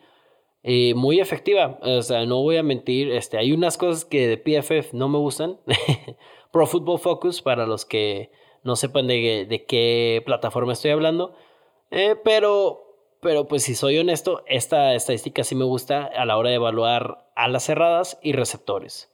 muy 0.94 1.18
efectiva. 1.20 1.78
O 1.82 2.02
sea, 2.02 2.24
no 2.24 2.40
voy 2.40 2.56
a 2.56 2.62
mentir, 2.62 3.10
este, 3.10 3.36
hay 3.36 3.52
unas 3.52 3.76
cosas 3.76 4.04
que 4.04 4.28
de 4.28 4.38
PFF 4.38 4.94
no 4.94 5.08
me 5.08 5.18
gustan. 5.18 5.58
Pro 6.52 6.66
Football 6.66 7.00
Focus, 7.00 7.42
para 7.42 7.66
los 7.66 7.84
que 7.84 8.30
no 8.62 8.76
sepan 8.76 9.08
de, 9.08 9.64
qué 9.66 10.22
plataforma 10.24 10.72
estoy 10.72 10.92
hablando. 10.92 11.34
Eh, 11.90 12.14
pero 12.22 12.81
pero 13.22 13.46
pues 13.46 13.62
si 13.62 13.76
soy 13.76 13.98
honesto, 13.98 14.42
esta 14.46 14.94
estadística 14.94 15.44
sí 15.44 15.54
me 15.54 15.64
gusta 15.64 16.06
a 16.06 16.26
la 16.26 16.36
hora 16.36 16.50
de 16.50 16.56
evaluar 16.56 17.30
alas 17.36 17.64
cerradas 17.64 18.18
y 18.20 18.32
receptores. 18.32 19.12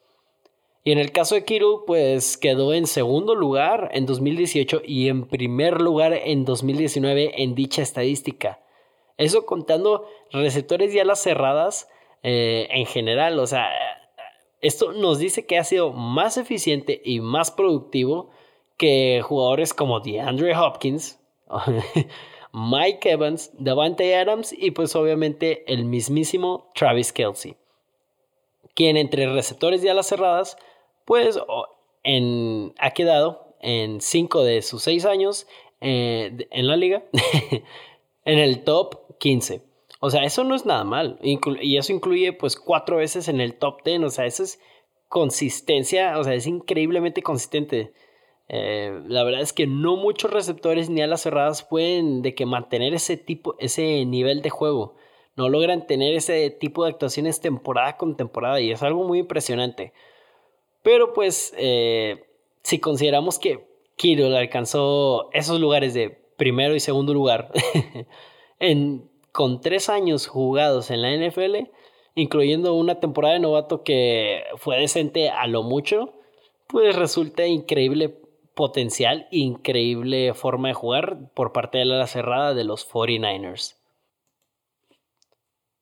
Y 0.83 0.93
en 0.93 0.99
el 0.99 1.13
caso 1.13 1.35
de 1.35 1.45
Kittle, 1.45 1.81
pues 1.87 2.39
quedó 2.39 2.73
en 2.73 2.87
segundo 2.87 3.35
lugar 3.35 3.91
en 3.93 4.07
2018 4.07 4.81
y 4.83 5.11
en 5.11 5.29
primer 5.29 5.83
lugar 5.83 6.15
en 6.15 6.47
2019 6.47 7.43
en 7.43 7.55
dicha 7.55 7.83
estadística. 7.83 8.61
Eso 9.19 9.45
contando 9.45 10.07
receptores 10.33 10.95
y 10.95 11.01
alas 11.01 11.23
cerradas 11.23 11.91
eh, 12.23 12.67
en 12.71 12.87
general. 12.87 13.39
O 13.39 13.47
sea, 13.47 13.69
esto 14.63 14.93
nos 14.93 15.19
dice 15.19 15.45
que 15.45 15.59
ha 15.59 15.65
sido 15.65 15.93
más 15.93 16.39
eficiente 16.39 17.03
y 17.05 17.21
más 17.21 17.51
productivo 17.51 18.31
que 18.79 19.21
jugadores 19.23 19.75
como 19.75 20.01
DeAndre 20.01 20.57
Hopkins 20.57 21.21
Mike 22.59 23.11
Evans, 23.11 23.53
Davante 23.57 24.17
Adams 24.17 24.53
y 24.53 24.73
pues 24.73 24.97
obviamente 24.97 25.65
el 25.73 25.85
mismísimo 25.85 26.71
Travis 26.75 27.13
Kelsey, 27.13 27.55
quien 28.75 28.97
entre 28.97 29.33
receptores 29.33 29.85
y 29.85 29.89
alas 29.89 30.09
cerradas 30.09 30.57
pues 31.05 31.39
en, 32.03 32.75
ha 32.79 32.91
quedado 32.91 33.55
en 33.61 34.01
5 34.01 34.43
de 34.43 34.63
sus 34.63 34.83
6 34.83 35.05
años 35.05 35.47
eh, 35.81 36.49
en 36.51 36.67
la 36.67 36.77
liga 36.77 37.05
en 38.25 38.39
el 38.39 38.65
top 38.65 39.17
15. 39.19 39.63
O 40.01 40.11
sea, 40.11 40.25
eso 40.25 40.45
no 40.45 40.55
es 40.55 40.67
nada 40.67 40.85
mal. 40.85 41.19
y 41.23 41.77
eso 41.77 41.93
incluye 41.93 42.33
pues 42.33 42.57
cuatro 42.57 42.97
veces 42.97 43.29
en 43.29 43.41
el 43.41 43.55
top 43.55 43.83
10. 43.85 44.03
O 44.03 44.11
sea, 44.11 44.27
eso 44.27 44.45
es 44.45 44.61
consistencia. 45.09 46.19
O 46.19 46.25
sea, 46.25 46.35
es 46.35 46.47
increíblemente 46.47 47.23
consistente. 47.23 47.93
Eh, 48.49 49.03
la 49.07 49.25
verdad 49.25 49.43
es 49.43 49.53
que 49.53 49.67
no 49.67 49.97
muchos 49.97 50.31
receptores 50.31 50.89
ni 50.89 51.03
alas 51.03 51.23
cerradas 51.23 51.63
pueden 51.63 52.23
de 52.23 52.35
que 52.35 52.47
mantener 52.47 52.95
ese 52.95 53.17
tipo, 53.17 53.57
ese 53.59 54.05
nivel 54.07 54.43
de 54.43 54.51
juego. 54.51 54.95
No 55.37 55.49
logran 55.49 55.87
tener 55.87 56.15
ese 56.15 56.51
tipo 56.51 56.85
de 56.85 56.91
actuaciones 56.91 57.41
temporada 57.41 57.97
con 57.97 58.17
temporada 58.17 58.61
y 58.61 58.71
es 58.73 58.83
algo 58.83 59.05
muy 59.05 59.21
impresionante. 59.21 59.93
Pero 60.83 61.13
pues, 61.13 61.55
eh, 61.59 62.25
si 62.63 62.81
consideramos 62.81 63.39
que 63.39 63.69
Kittle 63.97 64.37
alcanzó 64.37 65.29
esos 65.33 65.61
lugares 65.61 65.95
de 65.95 66.11
primero 66.37 66.75
y 66.75 66.81
segundo 66.81 67.13
lugar 67.13 67.53
en, 68.61 69.11
con 69.33 69.61
tres 69.61 69.89
años 69.89 70.27
jugados 70.27 70.91
en 70.91 71.03
la 71.03 71.15
NFL, 71.15 71.71
incluyendo 72.15 72.75
una 72.75 73.01
temporada 73.01 73.35
de 73.35 73.41
novato 73.41 73.85
que 73.85 74.45
fue 74.57 74.79
decente 74.79 75.29
a 75.29 75.47
lo 75.47 75.63
mucho, 75.63 76.15
pues 76.67 76.97
resulta 76.97 77.47
increíble 77.47 78.17
potencial, 78.59 79.29
increíble 79.31 80.35
forma 80.35 80.67
de 80.67 80.75
jugar 80.75 81.31
por 81.33 81.53
parte 81.53 81.79
de 81.79 81.85
la 81.85 82.09
cerrada 82.09 82.55
de 82.55 82.65
los 82.65 82.91
49ers. 82.91 83.77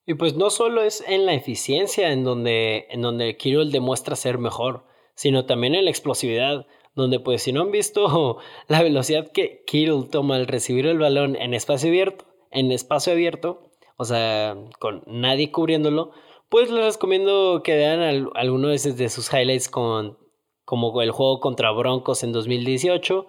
Y 0.04 0.12
pues 0.12 0.36
no 0.36 0.50
solo 0.50 0.82
es 0.82 1.02
en 1.08 1.24
la 1.24 1.32
eficiencia 1.32 2.12
en 2.12 2.22
donde, 2.22 2.86
en 2.90 3.00
donde 3.00 3.38
Kirill 3.38 3.72
demuestra 3.72 4.14
ser 4.14 4.36
mejor, 4.36 4.84
sino 5.14 5.46
también 5.46 5.74
en 5.74 5.86
la 5.86 5.90
explosividad, 5.90 6.66
donde 6.94 7.18
pues 7.18 7.42
si 7.42 7.52
no 7.54 7.62
han 7.62 7.70
visto 7.70 8.40
la 8.68 8.82
velocidad 8.82 9.32
que 9.32 9.64
Kirill 9.66 10.10
toma 10.10 10.36
al 10.36 10.46
recibir 10.46 10.86
el 10.86 10.98
balón 10.98 11.34
en 11.34 11.54
espacio 11.54 11.88
abierto, 11.88 12.26
en 12.50 12.72
espacio 12.72 13.14
abierto, 13.14 13.70
o 13.96 14.04
sea, 14.04 14.54
con 14.78 15.02
nadie 15.06 15.50
cubriéndolo, 15.50 16.10
pues 16.50 16.70
les 16.70 16.96
recomiendo 16.96 17.62
que 17.64 17.74
vean 17.74 18.28
alguno 18.34 18.68
de 18.68 19.08
sus 19.08 19.32
highlights 19.32 19.70
con 19.70 20.18
como 20.66 21.00
el 21.00 21.12
juego 21.12 21.40
contra 21.40 21.70
Broncos 21.70 22.22
en 22.24 22.32
2018, 22.32 23.26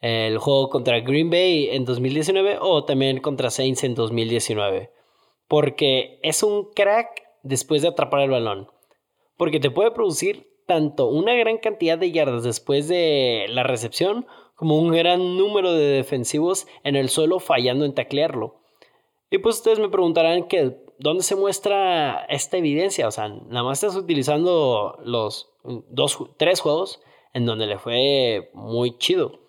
el 0.00 0.38
juego 0.38 0.70
contra 0.70 1.00
Green 1.00 1.30
Bay 1.30 1.68
en 1.70 1.84
2019 1.84 2.58
o 2.60 2.84
también 2.84 3.20
contra 3.20 3.50
Saints 3.50 3.84
en 3.84 3.94
2019. 3.94 4.90
Porque 5.46 6.18
es 6.22 6.42
un 6.42 6.70
crack 6.72 7.22
después 7.42 7.82
de 7.82 7.88
atrapar 7.88 8.22
el 8.22 8.30
balón. 8.30 8.68
Porque 9.36 9.60
te 9.60 9.70
puede 9.70 9.90
producir 9.90 10.48
tanto 10.66 11.08
una 11.08 11.34
gran 11.34 11.58
cantidad 11.58 11.98
de 11.98 12.10
yardas 12.10 12.42
después 12.42 12.88
de 12.88 13.46
la 13.50 13.62
recepción 13.62 14.26
como 14.54 14.78
un 14.78 14.90
gran 14.90 15.36
número 15.36 15.72
de 15.74 15.86
defensivos 15.86 16.66
en 16.84 16.96
el 16.96 17.10
suelo 17.10 17.38
fallando 17.38 17.84
en 17.84 17.94
taclearlo. 17.94 18.60
Y 19.30 19.38
pues 19.38 19.56
ustedes 19.56 19.78
me 19.78 19.90
preguntarán 19.90 20.48
que 20.48 20.76
dónde 20.98 21.22
se 21.22 21.36
muestra 21.36 22.24
esta 22.28 22.56
evidencia, 22.56 23.06
o 23.06 23.10
sea, 23.10 23.28
nada 23.28 23.62
más 23.62 23.82
estás 23.82 23.96
utilizando 23.96 24.98
los 25.04 25.50
dos, 25.88 26.18
tres 26.36 26.60
juegos 26.60 27.00
en 27.34 27.46
donde 27.46 27.66
le 27.66 27.78
fue 27.78 28.50
muy 28.54 28.98
chido. 28.98 29.40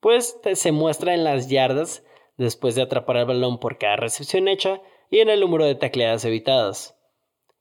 pues 0.00 0.40
se 0.54 0.72
muestra 0.72 1.14
en 1.14 1.24
las 1.24 1.48
yardas 1.48 2.04
después 2.36 2.74
de 2.74 2.82
atrapar 2.82 3.18
el 3.18 3.26
balón 3.26 3.58
por 3.58 3.78
cada 3.78 3.96
recepción 3.96 4.48
hecha 4.48 4.80
y 5.10 5.20
en 5.20 5.28
el 5.28 5.40
número 5.40 5.64
de 5.64 5.74
tacleadas 5.74 6.24
evitadas. 6.24 6.98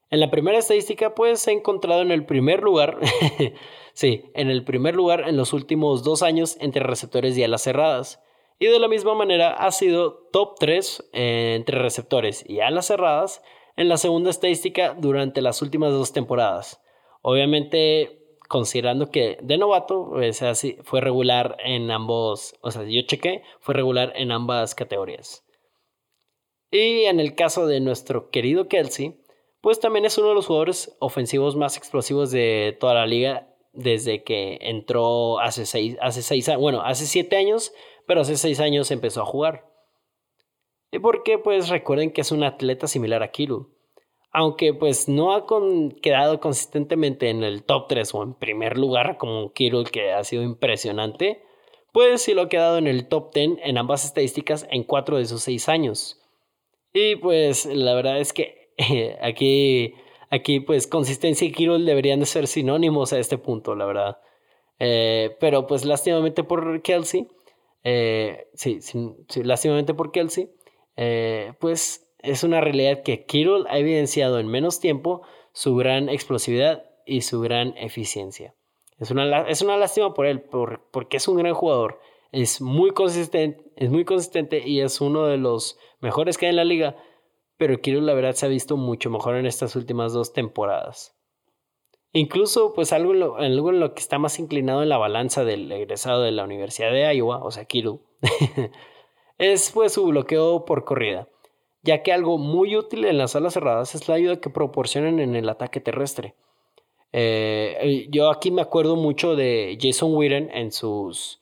En 0.10 0.20
la 0.20 0.30
primera 0.30 0.58
estadística, 0.58 1.16
pues 1.16 1.40
se 1.40 1.52
ha 1.52 1.54
encontrado 1.54 2.02
en 2.02 2.12
el 2.12 2.26
primer 2.26 2.62
lugar, 2.62 3.00
sí, 3.94 4.26
en 4.34 4.50
el 4.50 4.64
primer 4.66 4.96
lugar 4.96 5.28
en 5.28 5.38
los 5.38 5.54
últimos 5.54 6.04
dos 6.04 6.22
años 6.24 6.58
entre 6.60 6.84
receptores 6.84 7.38
y 7.38 7.44
alas 7.44 7.62
cerradas. 7.62 8.22
Y 8.60 8.68
de 8.68 8.80
la 8.80 8.88
misma 8.88 9.16
manera 9.16 9.54
ha 9.54 9.72
sido 9.72 10.28
top 10.32 10.56
3 10.60 11.10
eh, 11.14 11.54
entre 11.56 11.80
receptores 11.80 12.44
y 12.48 12.60
alas 12.60 12.88
cerradas 12.88 13.42
en 13.78 13.88
la 13.90 13.98
segunda 13.98 14.30
estadística 14.30 14.94
durante 14.94 15.42
las 15.42 15.62
últimas 15.62 15.92
dos 15.92 16.12
temporadas. 16.14 16.82
Obviamente, 17.22 18.38
considerando 18.48 19.12
que 19.12 19.38
de 19.42 19.58
novato 19.58 20.12
fue 20.84 21.02
regular 21.02 21.58
en 21.64 21.92
ambos, 21.92 22.56
o 22.62 22.72
sea, 22.72 22.84
yo 22.84 23.02
chequé, 23.04 23.44
fue 23.60 23.76
regular 23.76 24.14
en 24.16 24.32
ambas 24.32 24.76
categorías. 24.76 25.46
Y 26.72 27.04
en 27.04 27.20
el 27.20 27.36
caso 27.36 27.68
de 27.68 27.80
nuestro 27.82 28.30
querido 28.30 28.68
Kelsey, 28.68 29.22
pues 29.62 29.80
también 29.80 30.06
es 30.06 30.18
uno 30.18 30.30
de 30.30 30.36
los 30.36 30.48
jugadores 30.48 30.96
ofensivos 31.00 31.56
más 31.56 31.78
explosivos 31.78 32.32
de 32.32 32.76
toda 32.80 32.94
la 32.96 33.06
liga 33.06 33.48
desde 33.74 34.24
que 34.24 34.58
entró 34.62 35.40
hace 35.40 35.66
seis, 35.66 35.98
hace 36.02 36.22
seis 36.22 36.50
años, 36.50 36.62
bueno, 36.62 36.82
hace 36.82 37.06
siete 37.06 37.38
años, 37.38 37.72
pero 38.08 38.22
hace 38.22 38.38
seis 38.38 38.60
años 38.60 38.90
empezó 38.92 39.22
a 39.22 39.26
jugar. 39.26 39.70
Y 40.92 41.00
porque 41.00 41.38
pues 41.38 41.70
recuerden 41.70 42.12
que 42.12 42.22
es 42.22 42.32
un 42.32 42.44
atleta 42.44 42.88
similar 42.88 43.24
a 43.24 43.32
Kiru. 43.32 43.74
Aunque 44.32 44.74
pues 44.74 45.10
no 45.10 45.34
ha 45.34 45.46
quedado 46.02 46.40
consistentemente 46.40 47.30
en 47.30 47.44
el 47.44 47.64
top 47.64 47.88
3 47.90 48.16
o 48.16 48.24
en 48.24 48.34
primer 48.34 48.78
lugar 48.78 49.18
como 49.18 49.52
Kiru 49.52 49.84
que 49.84 50.14
ha 50.14 50.24
sido 50.24 50.44
impresionante, 50.44 51.44
pues 51.92 52.22
sí 52.22 52.34
lo 52.34 52.44
ha 52.44 52.50
quedado 52.50 52.78
en 52.78 52.88
el 52.88 53.08
top 53.08 53.34
10 53.34 53.60
en 53.64 53.78
ambas 53.78 54.06
estadísticas 54.06 54.66
en 54.72 54.84
cuatro 54.84 55.18
de 55.18 55.24
esos 55.24 55.44
seis 55.44 55.68
años. 55.68 56.22
Y 56.94 57.18
pues 57.18 57.66
la 57.66 57.94
verdad 57.94 58.20
es 58.20 58.34
que 58.34 58.70
aquí, 59.22 59.94
aquí 60.30 60.60
pues 60.60 60.88
consistencia 60.88 61.48
y 61.48 61.52
Kirol 61.52 61.86
deberían 61.86 62.20
de 62.20 62.26
ser 62.26 62.48
sinónimos 62.48 63.14
a 63.14 63.20
este 63.20 63.38
punto, 63.38 63.76
la 63.76 63.86
verdad. 63.86 64.18
Eh, 64.80 65.36
pero 65.40 65.68
pues 65.68 65.86
lástimamente 65.86 66.44
por 66.44 66.82
Kelsey, 66.82 67.28
eh, 67.84 68.48
sí, 68.54 68.82
sí, 68.82 69.44
lástimamente 69.44 69.94
por 69.94 70.12
Kelsey, 70.12 70.50
eh, 70.98 71.54
pues 71.60 72.11
es 72.24 72.44
una 72.44 72.62
realidad 72.62 73.04
que 73.04 73.26
Kirol 73.26 73.68
ha 73.70 73.78
evidenciado 73.78 74.40
en 74.40 74.48
menos 74.48 74.80
tiempo 74.80 75.22
su 75.54 75.76
gran 75.76 76.10
explosividad 76.10 76.86
y 77.06 77.22
su 77.22 77.42
gran 77.42 77.76
eficiencia. 77.78 78.56
Es 79.00 79.12
una, 79.12 79.48
es 79.48 79.62
una 79.62 79.78
lástima 79.78 80.14
por 80.14 80.28
él, 80.28 80.42
por, 80.42 80.88
porque 80.92 81.18
es 81.18 81.28
un 81.28 81.38
gran 81.38 81.54
jugador, 81.54 82.00
es 82.32 82.62
muy 82.62 82.92
consistente, 82.92 83.64
es 83.76 83.90
muy 83.90 84.06
consistente 84.06 84.68
y 84.68 84.82
es 84.82 85.02
uno 85.02 85.26
de 85.26 85.38
los 85.38 85.78
mejores 86.00 86.38
que 86.38 86.46
hay 86.46 86.52
en 86.52 86.56
la 86.56 86.64
liga, 86.64 86.96
pero 87.58 87.82
Kirill 87.82 88.06
la 88.06 88.14
verdad 88.14 88.34
se 88.34 88.46
ha 88.46 88.50
visto 88.50 88.78
mucho 88.78 89.10
mejor 89.10 89.36
en 89.36 89.46
estas 89.46 89.76
últimas 89.76 90.14
dos 90.14 90.34
temporadas. 90.34 91.18
Incluso, 92.14 92.74
pues 92.74 92.92
algo 92.92 93.14
en, 93.14 93.20
lo, 93.20 93.42
en 93.42 93.80
lo 93.80 93.94
que 93.94 94.02
está 94.02 94.20
más 94.20 94.38
inclinado 94.38 94.84
en 94.84 94.90
la 94.90 94.98
balanza 94.98 95.46
del 95.46 95.72
egresado 95.72 96.24
de 96.24 96.32
la 96.32 96.44
Universidad 96.44 96.92
de 96.92 97.14
Iowa, 97.16 97.44
o 97.44 97.52
sea, 97.52 97.66
Kirill, 97.66 98.00
es 99.38 99.72
pues 99.72 99.94
su 99.94 100.06
bloqueo 100.06 100.66
por 100.66 100.84
corrida, 100.84 101.30
ya 101.84 102.04
que 102.04 102.14
algo 102.14 102.38
muy 102.38 102.76
útil 102.76 103.06
en 103.06 103.18
las 103.18 103.36
alas 103.36 103.54
cerradas 103.54 103.96
es 103.96 104.08
la 104.08 104.16
ayuda 104.16 104.40
que 104.40 104.50
proporcionan 104.50 105.20
en 105.20 105.36
el 105.36 105.50
ataque 105.50 105.80
terrestre. 105.80 106.36
Eh, 107.14 108.08
yo 108.10 108.30
aquí 108.30 108.52
me 108.52 108.62
acuerdo 108.62 108.96
mucho 108.96 109.36
de 109.36 109.78
Jason 109.82 110.16
Witten 110.16 110.50
en 110.54 110.72
sus, 110.72 111.42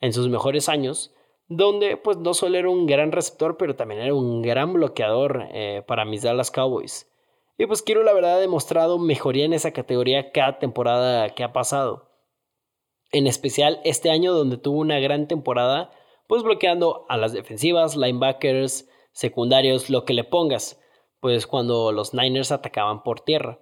en 0.00 0.12
sus 0.12 0.28
mejores 0.28 0.68
años, 0.68 1.14
donde 1.48 1.96
pues 1.96 2.16
no 2.16 2.32
solo 2.32 2.56
era 2.56 2.70
un 2.70 2.86
gran 2.86 3.12
receptor, 3.12 3.56
pero 3.56 3.76
también 3.76 4.00
era 4.00 4.14
un 4.14 4.40
gran 4.40 4.72
bloqueador 4.72 5.48
eh, 5.52 5.82
para 5.86 6.04
mis 6.04 6.22
Dallas 6.22 6.50
Cowboys. 6.50 7.10
Y 7.58 7.66
pues 7.66 7.82
quiero 7.82 8.02
la 8.02 8.14
verdad 8.14 8.36
ha 8.36 8.40
demostrado 8.40 8.98
mejoría 8.98 9.44
en 9.44 9.52
esa 9.52 9.72
categoría 9.72 10.30
cada 10.32 10.58
temporada 10.58 11.28
que 11.30 11.44
ha 11.44 11.52
pasado. 11.52 12.08
En 13.12 13.26
especial 13.26 13.80
este 13.84 14.10
año 14.10 14.32
donde 14.32 14.56
tuvo 14.56 14.78
una 14.78 15.00
gran 15.00 15.26
temporada, 15.26 15.90
pues 16.28 16.42
bloqueando 16.42 17.04
a 17.08 17.16
las 17.16 17.32
defensivas, 17.32 17.96
linebackers, 17.96 18.88
secundarios, 19.20 19.90
lo 19.90 20.06
que 20.06 20.14
le 20.14 20.24
pongas, 20.24 20.80
pues 21.20 21.46
cuando 21.46 21.92
los 21.92 22.14
Niners 22.14 22.52
atacaban 22.52 23.02
por 23.02 23.20
tierra. 23.20 23.60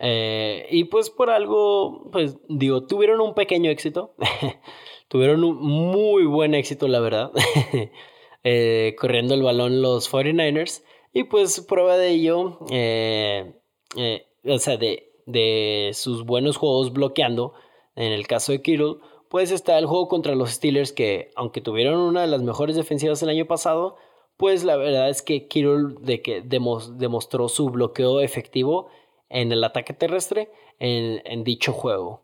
Eh, 0.00 0.66
y 0.70 0.84
pues 0.84 1.10
por 1.10 1.28
algo, 1.28 2.08
pues 2.10 2.38
digo, 2.48 2.86
tuvieron 2.86 3.20
un 3.20 3.34
pequeño 3.34 3.70
éxito. 3.70 4.14
tuvieron 5.08 5.44
un 5.44 5.58
muy 5.58 6.24
buen 6.24 6.54
éxito, 6.54 6.88
la 6.88 7.00
verdad, 7.00 7.30
eh, 8.44 8.96
corriendo 8.98 9.34
el 9.34 9.42
balón 9.42 9.82
los 9.82 10.10
49ers. 10.10 10.82
Y 11.12 11.24
pues 11.24 11.60
prueba 11.60 11.98
de 11.98 12.08
ello, 12.10 12.60
eh, 12.70 13.52
o 14.44 14.58
sea, 14.58 14.78
de, 14.78 15.12
de, 15.26 15.90
sus 15.92 16.24
buenos 16.24 16.56
juegos 16.56 16.94
bloqueando, 16.94 17.52
en 17.96 18.12
el 18.12 18.26
caso 18.26 18.52
de 18.52 18.62
Kittle, 18.62 18.94
pues 19.28 19.50
está 19.50 19.78
el 19.78 19.86
juego 19.86 20.08
contra 20.08 20.34
los 20.34 20.52
Steelers 20.52 20.92
que, 20.92 21.32
aunque 21.36 21.60
tuvieron 21.60 21.98
una 21.98 22.22
de 22.22 22.28
las 22.28 22.42
mejores 22.42 22.76
defensivas 22.76 23.22
el 23.22 23.28
año 23.28 23.46
pasado, 23.46 23.96
pues 24.40 24.64
la 24.64 24.78
verdad 24.78 25.10
es 25.10 25.20
que 25.20 25.48
que 25.48 26.42
demostró 26.42 27.48
su 27.50 27.68
bloqueo 27.68 28.22
efectivo 28.22 28.88
en 29.28 29.52
el 29.52 29.62
ataque 29.62 29.92
terrestre 29.92 30.50
en, 30.78 31.44
dicho 31.44 31.74
juego. 31.74 32.22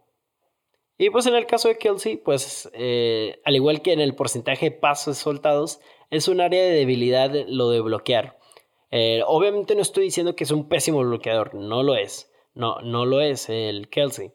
Y 0.96 1.10
pues 1.10 1.26
en 1.26 1.34
el 1.34 1.44
caso 1.44 1.68
de 1.68 1.76
Kelsey, 1.76 2.16
pues 2.16 2.70
eh, 2.72 3.38
al 3.44 3.54
igual 3.54 3.82
que 3.82 3.92
en 3.92 4.00
el 4.00 4.14
porcentaje 4.14 4.70
de 4.70 4.76
pasos 4.76 5.18
soltados, 5.18 5.80
es 6.08 6.26
un 6.26 6.40
área 6.40 6.62
de 6.62 6.70
debilidad 6.70 7.30
lo 7.48 7.68
de 7.68 7.82
bloquear. 7.82 8.38
Eh, 8.90 9.22
obviamente 9.26 9.74
no 9.74 9.82
estoy 9.82 10.04
diciendo 10.04 10.34
que 10.34 10.44
es 10.44 10.50
un 10.50 10.70
pésimo 10.70 11.00
bloqueador, 11.00 11.54
no 11.54 11.82
lo 11.82 11.96
es. 11.96 12.32
No 12.54 12.80
lo 12.80 13.20
es 13.20 13.50
el 13.50 13.90
Kelsey. 13.90 14.32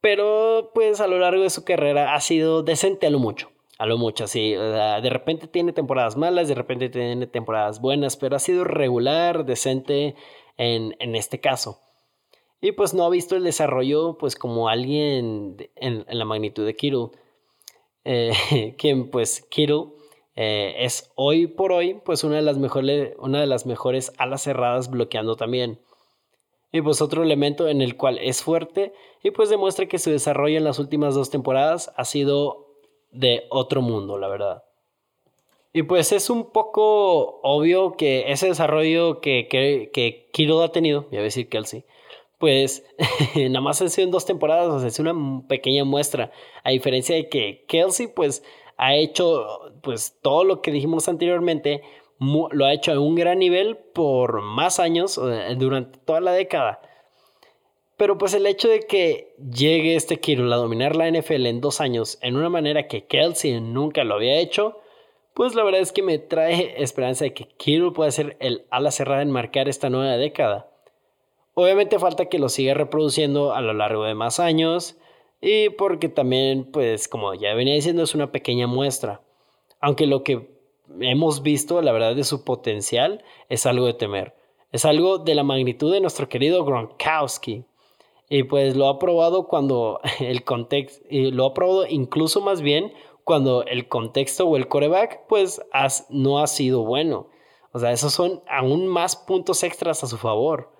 Pero 0.00 0.70
pues 0.74 1.00
a 1.00 1.08
lo 1.08 1.18
largo 1.18 1.42
de 1.42 1.50
su 1.50 1.64
carrera 1.64 2.14
ha 2.14 2.20
sido 2.20 2.62
decente 2.62 3.08
a 3.08 3.10
lo 3.10 3.18
mucho. 3.18 3.50
A 3.78 3.86
lo 3.86 3.98
mucho, 3.98 4.24
así. 4.24 4.52
De 4.52 5.10
repente 5.10 5.48
tiene 5.48 5.72
temporadas 5.72 6.16
malas, 6.16 6.48
de 6.48 6.54
repente 6.54 6.88
tiene 6.88 7.26
temporadas 7.26 7.80
buenas, 7.80 8.16
pero 8.16 8.36
ha 8.36 8.38
sido 8.38 8.64
regular, 8.64 9.44
decente 9.44 10.14
en, 10.56 10.96
en 11.00 11.16
este 11.16 11.40
caso. 11.40 11.80
Y 12.64 12.72
pues 12.72 12.94
no 12.94 13.04
ha 13.04 13.10
visto 13.10 13.36
el 13.36 13.44
desarrollo 13.44 14.16
pues 14.16 14.36
como 14.36 14.70
alguien 14.70 15.56
en, 15.76 16.06
la 16.08 16.24
magnitud 16.24 16.64
de 16.64 16.74
Kittle. 16.74 17.08
Eh, 18.06 18.74
quien 18.78 19.10
pues 19.10 19.42
Kittle 19.50 19.88
eh, 20.34 20.74
es 20.78 21.12
hoy 21.14 21.46
por 21.46 21.72
hoy 21.72 22.00
pues 22.02 22.24
una 22.24 22.36
de, 22.36 22.42
las 22.42 22.56
mejores, 22.56 23.16
una 23.18 23.38
de 23.42 23.46
las 23.46 23.66
mejores 23.66 24.14
alas 24.16 24.44
cerradas 24.44 24.88
bloqueando 24.88 25.36
también. 25.36 25.78
Y 26.72 26.80
pues 26.80 27.02
otro 27.02 27.22
elemento 27.22 27.68
en 27.68 27.82
el 27.82 27.98
cual 27.98 28.16
es 28.16 28.42
fuerte 28.42 28.94
y 29.22 29.30
pues 29.30 29.50
demuestra 29.50 29.84
que 29.84 29.98
su 29.98 30.08
desarrollo 30.08 30.56
en 30.56 30.64
las 30.64 30.78
últimas 30.78 31.14
dos 31.14 31.28
temporadas 31.28 31.92
ha 31.96 32.06
sido 32.06 32.63
de 33.14 33.44
otro 33.50 33.80
mundo, 33.82 34.18
la 34.18 34.28
verdad. 34.28 34.64
Y 35.72 35.82
pues 35.82 36.12
es 36.12 36.30
un 36.30 36.52
poco 36.52 37.40
obvio 37.42 37.96
que 37.96 38.30
ese 38.30 38.46
desarrollo 38.46 39.20
que, 39.20 39.48
que, 39.48 39.90
que 39.92 40.62
ha 40.62 40.68
tenido, 40.68 41.06
voy 41.10 41.18
a 41.18 41.22
decir 41.22 41.48
Kelsey, 41.48 41.84
pues 42.38 42.84
nada 43.34 43.60
más 43.60 43.80
han 43.82 43.90
sido 43.90 44.04
en 44.04 44.10
dos 44.12 44.26
temporadas, 44.26 44.68
o 44.68 44.78
sea, 44.78 44.88
es 44.88 44.98
una 44.98 45.14
pequeña 45.48 45.84
muestra. 45.84 46.30
A 46.62 46.70
diferencia 46.70 47.16
de 47.16 47.28
que 47.28 47.64
Kelsey, 47.66 48.06
pues, 48.06 48.44
ha 48.76 48.94
hecho, 48.94 49.46
pues, 49.82 50.18
todo 50.22 50.44
lo 50.44 50.60
que 50.60 50.70
dijimos 50.70 51.08
anteriormente, 51.08 51.82
lo 52.18 52.64
ha 52.64 52.72
hecho 52.72 52.92
a 52.92 53.00
un 53.00 53.14
gran 53.14 53.38
nivel 53.38 53.76
por 53.76 54.42
más 54.42 54.78
años, 54.78 55.20
durante 55.56 55.98
toda 55.98 56.20
la 56.20 56.32
década. 56.32 56.80
Pero 57.96 58.18
pues 58.18 58.34
el 58.34 58.46
hecho 58.46 58.68
de 58.68 58.80
que 58.80 59.34
llegue 59.38 59.94
este 59.94 60.18
Kirill 60.18 60.52
a 60.52 60.56
dominar 60.56 60.96
la 60.96 61.08
NFL 61.08 61.46
en 61.46 61.60
dos 61.60 61.80
años 61.80 62.18
en 62.22 62.36
una 62.36 62.48
manera 62.48 62.88
que 62.88 63.06
Kelsey 63.06 63.60
nunca 63.60 64.02
lo 64.02 64.14
había 64.14 64.38
hecho, 64.38 64.80
pues 65.32 65.54
la 65.54 65.62
verdad 65.64 65.80
es 65.80 65.92
que 65.92 66.02
me 66.02 66.18
trae 66.18 66.82
esperanza 66.82 67.24
de 67.24 67.34
que 67.34 67.48
Kirill 67.56 67.92
pueda 67.92 68.10
ser 68.10 68.36
el 68.40 68.66
ala 68.70 68.90
cerrada 68.90 69.22
en 69.22 69.30
marcar 69.30 69.68
esta 69.68 69.90
nueva 69.90 70.16
década. 70.16 70.70
Obviamente 71.54 72.00
falta 72.00 72.26
que 72.26 72.40
lo 72.40 72.48
siga 72.48 72.74
reproduciendo 72.74 73.52
a 73.52 73.60
lo 73.60 73.72
largo 73.72 74.04
de 74.04 74.14
más 74.14 74.40
años 74.40 74.96
y 75.40 75.68
porque 75.70 76.08
también, 76.08 76.70
pues 76.72 77.06
como 77.06 77.34
ya 77.34 77.54
venía 77.54 77.74
diciendo, 77.74 78.02
es 78.02 78.14
una 78.14 78.32
pequeña 78.32 78.66
muestra. 78.66 79.20
Aunque 79.78 80.06
lo 80.06 80.24
que 80.24 80.48
hemos 81.00 81.42
visto, 81.42 81.80
la 81.82 81.92
verdad, 81.92 82.16
de 82.16 82.24
su 82.24 82.44
potencial 82.44 83.22
es 83.48 83.66
algo 83.66 83.86
de 83.86 83.94
temer. 83.94 84.34
Es 84.72 84.84
algo 84.84 85.18
de 85.18 85.34
la 85.34 85.44
magnitud 85.44 85.92
de 85.92 86.00
nuestro 86.00 86.28
querido 86.28 86.64
Gronkowski. 86.64 87.64
Y 88.28 88.44
pues 88.44 88.76
lo 88.76 88.88
ha 88.88 88.98
probado 88.98 89.48
cuando 89.48 90.00
el 90.20 90.44
contexto, 90.44 91.04
lo 91.10 91.46
ha 91.46 91.54
probado 91.54 91.86
incluso 91.86 92.40
más 92.40 92.60
bien 92.60 92.92
cuando 93.24 93.64
el 93.64 93.88
contexto 93.88 94.46
o 94.46 94.56
el 94.56 94.68
coreback 94.68 95.26
pues 95.28 95.62
no 96.10 96.38
ha 96.38 96.46
sido 96.46 96.84
bueno. 96.84 97.28
O 97.72 97.78
sea, 97.78 97.90
esos 97.90 98.12
son 98.12 98.42
aún 98.48 98.86
más 98.86 99.16
puntos 99.16 99.62
extras 99.64 100.04
a 100.04 100.06
su 100.06 100.16
favor. 100.16 100.70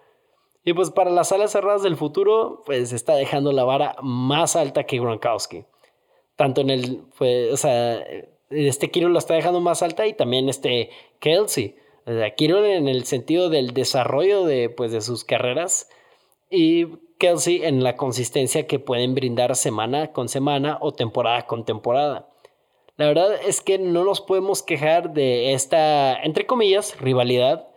Y 0.65 0.73
pues 0.73 0.91
para 0.91 1.11
las 1.11 1.33
alas 1.33 1.53
cerradas 1.53 1.83
del 1.83 1.97
futuro, 1.97 2.63
pues 2.65 2.93
está 2.93 3.15
dejando 3.15 3.53
la 3.53 3.65
vara 3.65 3.97
más 4.01 4.57
alta 4.57 4.85
que 4.85 4.99
Gronkowski. 4.99 5.65
tanto 6.37 6.63
en 6.63 6.71
el, 6.71 7.05
pues, 7.19 7.53
o 7.53 7.57
sea, 7.57 8.03
este 8.51 8.91
Kirill 8.91 9.13
lo 9.13 9.19
está 9.19 9.35
dejando 9.35 9.61
más 9.61 9.83
alta 9.83 10.07
y 10.07 10.15
también 10.15 10.49
este 10.49 10.91
Kelsey. 11.21 11.77
O 12.07 12.13
sea, 12.13 12.35
Kirill 12.35 12.65
en 12.65 12.89
el 12.89 13.05
sentido 13.05 13.51
del 13.51 13.73
desarrollo 13.75 14.45
de, 14.45 14.71
pues, 14.71 14.93
de 14.93 15.01
sus 15.01 15.25
carreras 15.25 15.91
y 16.51 16.87
Kelsey 17.19 17.65
en 17.65 17.83
la 17.83 17.97
consistencia 17.97 18.67
que 18.67 18.79
pueden 18.79 19.15
brindar 19.15 19.57
semana 19.57 20.13
con 20.13 20.29
semana 20.29 20.79
o 20.81 20.93
temporada 20.93 21.47
con 21.47 21.65
temporada. 21.65 22.29
La 22.97 23.07
verdad 23.07 23.35
es 23.47 23.61
que 23.61 23.79
no 23.79 24.05
nos 24.05 24.21
podemos 24.21 24.63
quejar 24.63 25.13
de 25.15 25.53
esta, 25.53 26.15
entre 26.23 26.47
comillas, 26.47 27.01
rivalidad, 27.01 27.69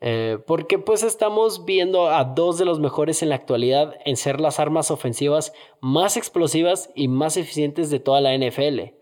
eh, 0.00 0.38
porque 0.46 0.78
pues 0.78 1.02
estamos 1.02 1.64
viendo 1.64 2.08
a 2.08 2.24
dos 2.24 2.58
de 2.58 2.64
los 2.64 2.80
mejores 2.80 3.22
en 3.22 3.30
la 3.30 3.34
actualidad 3.36 3.94
en 4.04 4.16
ser 4.16 4.40
las 4.40 4.60
armas 4.60 4.90
ofensivas 4.90 5.52
más 5.80 6.16
explosivas 6.16 6.90
y 6.94 7.08
más 7.08 7.36
eficientes 7.36 7.90
de 7.90 8.00
toda 8.00 8.20
la 8.20 8.34
NFL. 8.36 8.94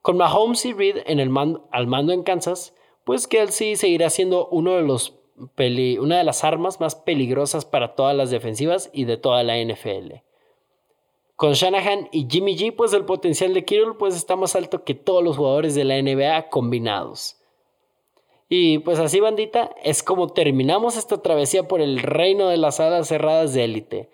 Con 0.00 0.16
Mahomes 0.16 0.64
y 0.66 0.72
Reed 0.72 0.98
en 1.06 1.20
el 1.20 1.30
al 1.70 1.86
mando 1.86 2.12
en 2.12 2.22
Kansas, 2.22 2.74
pues 3.04 3.26
Kelsey 3.26 3.76
seguirá 3.76 4.10
siendo 4.10 4.48
uno 4.48 4.76
de 4.76 4.82
los 4.82 5.21
una 5.36 6.18
de 6.18 6.24
las 6.24 6.44
armas 6.44 6.80
más 6.80 6.94
peligrosas 6.94 7.64
para 7.64 7.94
todas 7.94 8.16
las 8.16 8.30
defensivas 8.30 8.90
y 8.92 9.04
de 9.04 9.16
toda 9.16 9.42
la 9.42 9.62
NFL. 9.62 10.14
Con 11.36 11.54
Shanahan 11.54 12.08
y 12.12 12.28
Jimmy 12.30 12.56
G, 12.56 12.74
pues 12.76 12.92
el 12.92 13.04
potencial 13.04 13.52
de 13.54 13.64
Kittle 13.64 13.94
pues 13.98 14.14
está 14.14 14.36
más 14.36 14.54
alto 14.54 14.84
que 14.84 14.94
todos 14.94 15.24
los 15.24 15.36
jugadores 15.36 15.74
de 15.74 15.84
la 15.84 16.00
NBA 16.00 16.50
combinados. 16.50 17.36
Y 18.48 18.80
pues 18.80 18.98
así 18.98 19.18
bandita, 19.18 19.74
es 19.82 20.02
como 20.02 20.28
terminamos 20.28 20.96
esta 20.96 21.22
travesía 21.22 21.66
por 21.66 21.80
el 21.80 22.00
reino 22.00 22.48
de 22.48 22.58
las 22.58 22.80
alas 22.80 23.08
cerradas 23.08 23.54
de 23.54 23.64
élite, 23.64 24.10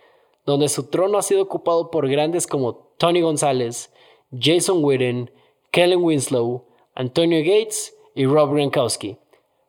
donde 0.47 0.69
su 0.69 0.89
trono 0.89 1.19
ha 1.19 1.23
sido 1.23 1.43
ocupado 1.43 1.91
por 1.91 2.09
grandes 2.09 2.47
como 2.47 2.77
Tony 2.99 3.21
González, 3.21 3.93
Jason 4.31 4.85
Witten, 4.85 5.31
Kellen 5.73 6.03
Winslow, 6.03 6.65
Antonio 6.95 7.41
Gates 7.41 7.97
y 8.15 8.27
Rob 8.27 8.53
Gronkowski. 8.53 9.19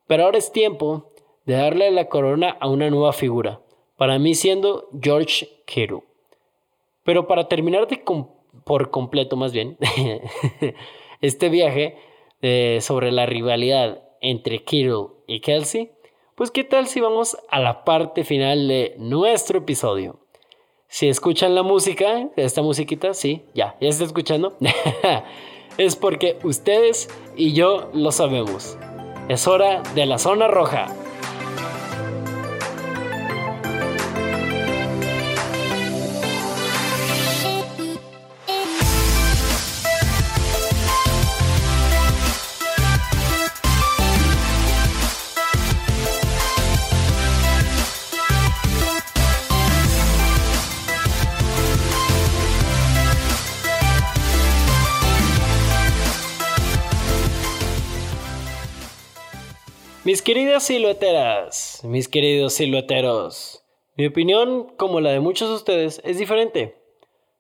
Pero 0.08 0.26
ahora 0.26 0.38
es 0.38 0.52
tiempo 0.52 1.09
de 1.50 1.56
darle 1.56 1.90
la 1.90 2.10
corona 2.10 2.58
a 2.60 2.68
una 2.68 2.92
nueva 2.92 3.12
figura, 3.12 3.60
para 3.98 4.20
mí 4.20 4.36
siendo 4.36 4.88
George 5.02 5.50
Kittle. 5.66 6.04
Pero 7.04 7.26
para 7.26 7.48
terminar 7.48 7.88
de 7.88 8.04
por 8.66 8.92
completo 8.92 9.36
más 9.36 9.52
bien 9.52 9.76
este 11.22 11.50
viaje 11.50 11.98
eh, 12.44 12.78
sobre 12.82 13.12
la 13.12 13.26
rivalidad 13.26 14.04
entre 14.22 14.64
Kittle 14.64 15.08
y 15.26 15.40
Kelsey, 15.40 15.90
pues 16.36 16.52
qué 16.52 16.64
tal 16.64 16.86
si 16.86 17.00
vamos 17.00 17.36
a 17.50 17.60
la 17.60 17.84
parte 17.84 18.24
final 18.24 18.68
de 18.68 18.94
nuestro 19.00 19.58
episodio. 19.58 20.20
Si 20.88 21.08
escuchan 21.08 21.56
la 21.56 21.64
música, 21.64 22.30
esta 22.36 22.62
musiquita, 22.62 23.16
sí, 23.16 23.42
ya, 23.56 23.76
ya 23.82 23.90
está 23.90 24.04
escuchando. 24.04 24.56
es 25.80 25.96
porque 25.96 26.38
ustedes 26.44 27.10
y 27.36 27.54
yo 27.54 27.90
lo 27.96 28.12
sabemos. 28.12 28.78
Es 29.30 29.48
hora 29.48 29.82
de 29.96 30.06
la 30.06 30.20
zona 30.20 30.48
roja. 30.48 30.96
Mis 60.10 60.24
queridas 60.24 60.64
silueteras, 60.64 61.84
mis 61.84 62.08
queridos 62.08 62.54
silueteros, 62.54 63.64
mi 63.96 64.08
opinión, 64.08 64.74
como 64.76 65.02
la 65.02 65.12
de 65.12 65.20
muchos 65.20 65.50
de 65.50 65.56
ustedes, 65.58 66.02
es 66.04 66.18
diferente. 66.18 66.74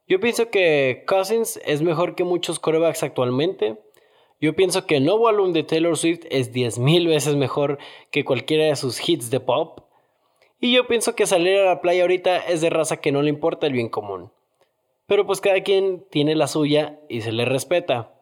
Yo 0.08 0.20
pienso 0.20 0.52
que 0.52 1.04
Cousins 1.08 1.60
es 1.66 1.82
mejor 1.82 2.14
que 2.14 2.24
muchos 2.24 2.60
corebacks 2.60 3.02
actualmente. 3.02 3.80
Yo 4.40 4.56
pienso 4.56 4.86
que 4.86 5.00
No 5.00 5.18
Volume 5.18 5.54
de 5.54 5.64
Taylor 5.64 5.98
Swift 5.98 6.26
es 6.30 6.54
10.000 6.54 7.08
veces 7.08 7.36
mejor 7.36 7.80
que 8.12 8.24
cualquiera 8.24 8.66
de 8.66 8.76
sus 8.76 9.02
hits 9.10 9.32
de 9.32 9.40
pop. 9.40 9.80
Y 10.60 10.72
yo 10.72 10.86
pienso 10.86 11.16
que 11.16 11.26
salir 11.26 11.58
a 11.58 11.66
la 11.66 11.82
playa 11.82 12.04
ahorita 12.04 12.38
es 12.38 12.62
de 12.62 12.70
raza 12.70 12.98
que 12.98 13.12
no 13.12 13.24
le 13.24 13.30
importa 13.30 13.66
el 13.66 13.74
bien 13.74 13.90
común. 13.90 14.32
Pero 15.08 15.26
pues 15.26 15.42
cada 15.42 15.64
quien 15.64 16.06
tiene 16.12 16.36
la 16.36 16.46
suya 16.46 17.00
y 17.10 17.22
se 17.22 17.32
le 17.32 17.46
respeta. 17.46 18.14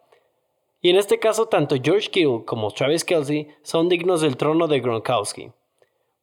Y 0.88 0.90
en 0.90 0.96
este 0.96 1.20
caso, 1.20 1.48
tanto 1.48 1.76
George 1.84 2.10
Kittle 2.10 2.46
como 2.46 2.72
Travis 2.72 3.04
Kelsey 3.04 3.50
son 3.62 3.90
dignos 3.90 4.22
del 4.22 4.38
trono 4.38 4.70
de 4.70 4.80
Gronkowski, 4.80 5.52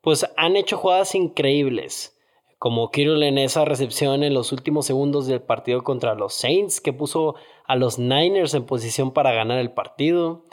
pues 0.01 0.25
han 0.39 0.57
hecho 0.57 0.79
jugadas 0.79 1.15
increíbles, 1.15 2.19
como 2.59 2.91
Kittle 2.91 3.29
en 3.29 3.37
esa 3.37 3.67
recepción 3.67 4.23
en 4.23 4.33
los 4.33 4.53
últimos 4.53 4.87
segundos 4.87 5.27
del 5.27 5.43
partido 5.43 5.85
contra 5.85 6.15
los 6.15 6.33
Saints, 6.33 6.81
que 6.81 6.95
puso 6.95 7.35
a 7.67 7.77
los 7.77 7.99
Niners 7.99 8.55
en 8.55 8.65
posición 8.65 9.13
para 9.13 9.35
ganar 9.35 9.59
el 9.59 9.73
partido, 9.73 10.45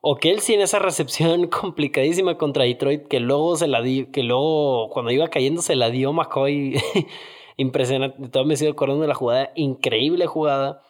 o 0.00 0.14
Kelsey 0.14 0.54
en 0.54 0.60
esa 0.60 0.78
recepción 0.78 1.46
complicadísima 1.48 2.38
contra 2.38 2.62
Detroit, 2.62 3.08
que 3.08 3.18
luego 3.18 3.56
se 3.56 3.66
la 3.66 3.82
que 3.82 4.22
luego 4.22 4.90
cuando 4.90 5.10
iba 5.10 5.26
cayendo 5.26 5.60
se 5.60 5.74
la 5.74 5.90
dio 5.90 6.12
McCoy. 6.12 6.80
Impresionante, 7.56 8.28
todo 8.28 8.44
me 8.44 8.54
sigo 8.54 8.70
acordando 8.70 9.02
de 9.02 9.08
la 9.08 9.14
jugada, 9.16 9.50
increíble 9.56 10.26
jugada 10.26 10.85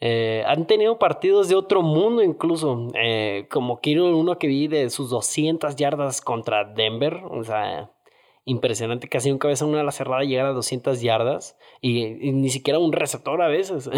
eh, 0.00 0.42
han 0.46 0.66
tenido 0.66 0.98
partidos 0.98 1.48
de 1.48 1.54
otro 1.54 1.82
mundo 1.82 2.22
incluso, 2.22 2.88
eh, 2.94 3.46
como 3.50 3.80
quiero 3.80 4.16
uno 4.16 4.38
que 4.38 4.46
vi 4.46 4.66
de 4.66 4.88
sus 4.88 5.10
200 5.10 5.76
yardas 5.76 6.22
contra 6.22 6.64
Denver, 6.64 7.22
o 7.30 7.44
sea, 7.44 7.90
impresionante, 8.46 9.08
casi 9.08 9.30
nunca 9.30 9.48
ves 9.48 9.60
a 9.60 9.66
una 9.66 9.84
la 9.84 9.92
cerrada 9.92 10.24
llegar 10.24 10.46
a 10.46 10.52
200 10.52 11.02
yardas 11.02 11.58
y, 11.82 12.32
ni 12.32 12.48
siquiera 12.48 12.78
un 12.78 12.92
receptor 12.92 13.42
a 13.42 13.48
veces. 13.48 13.90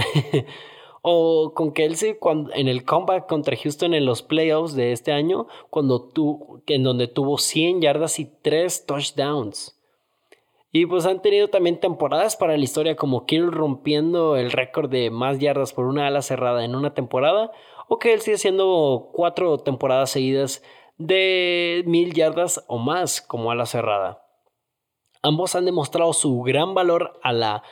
o 1.02 1.52
con 1.54 1.72
Kelsey 1.72 2.16
cuando, 2.18 2.52
en 2.52 2.66
el 2.66 2.84
comeback 2.84 3.28
contra 3.28 3.56
Houston 3.56 3.94
en 3.94 4.04
los 4.04 4.22
playoffs 4.22 4.74
de 4.74 4.90
este 4.90 5.12
año, 5.12 5.46
cuando 5.70 6.02
tu, 6.08 6.62
en 6.66 6.82
donde 6.82 7.06
tuvo 7.06 7.38
100 7.38 7.80
yardas 7.80 8.18
y 8.18 8.24
3 8.24 8.86
touchdowns. 8.86 9.78
Y 10.74 10.86
pues 10.86 11.04
han 11.04 11.20
tenido 11.20 11.48
también 11.48 11.78
temporadas 11.78 12.36
para 12.36 12.56
la 12.56 12.64
historia 12.64 12.96
como 12.96 13.26
Kirill 13.26 13.52
rompiendo 13.52 14.36
el 14.36 14.50
récord 14.50 14.90
de 14.90 15.10
más 15.10 15.38
yardas 15.38 15.74
por 15.74 15.84
una 15.84 16.06
ala 16.06 16.22
cerrada 16.22 16.64
en 16.64 16.74
una 16.74 16.94
temporada 16.94 17.52
o 17.88 17.98
que 17.98 18.14
él 18.14 18.22
sigue 18.22 18.36
haciendo 18.36 19.10
cuatro 19.12 19.58
temporadas 19.58 20.10
seguidas 20.10 20.62
de 20.96 21.82
mil 21.86 22.14
yardas 22.14 22.64
o 22.68 22.78
más 22.78 23.20
como 23.20 23.50
ala 23.50 23.66
cerrada. 23.66 24.26
Ambos 25.20 25.54
han 25.54 25.66
demostrado 25.66 26.14
su 26.14 26.40
gran 26.40 26.72
valor 26.72 27.20
a 27.22 27.32
la, 27.34 27.62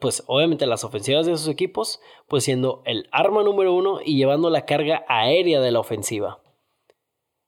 pues 0.00 0.22
obviamente 0.28 0.64
a 0.64 0.68
las 0.68 0.84
ofensivas 0.84 1.26
de 1.26 1.36
sus 1.36 1.48
equipos, 1.48 2.00
pues 2.28 2.44
siendo 2.44 2.82
el 2.86 3.08
arma 3.10 3.42
número 3.42 3.74
uno 3.74 3.98
y 4.02 4.16
llevando 4.16 4.48
la 4.48 4.64
carga 4.64 5.04
aérea 5.08 5.60
de 5.60 5.72
la 5.72 5.80
ofensiva. 5.80 6.40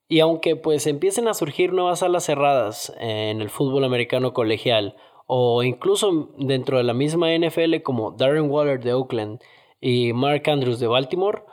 Y 0.09 0.21
aunque 0.21 0.57
pues 0.57 0.87
empiecen 0.87 1.29
a 1.29 1.35
surgir 1.35 1.73
nuevas 1.73 2.03
alas 2.03 2.25
cerradas 2.25 2.95
en 2.99 3.40
el 3.40 3.49
fútbol 3.49 3.85
americano 3.85 4.35
colegial 4.35 4.97
o 5.27 5.62
incluso 5.62 6.31
dentro 6.38 6.77
de 6.77 6.85
la 6.85 6.93
misma 6.93 7.35
NFL 7.37 7.81
como 7.83 8.12
Darren 8.12 8.51
Waller 8.51 8.81
de 8.81 8.93
Oakland 8.93 9.40
y 9.81 10.12
Mark 10.12 10.43
Andrews 10.49 10.81
de 10.81 10.87
Baltimore, 10.87 11.45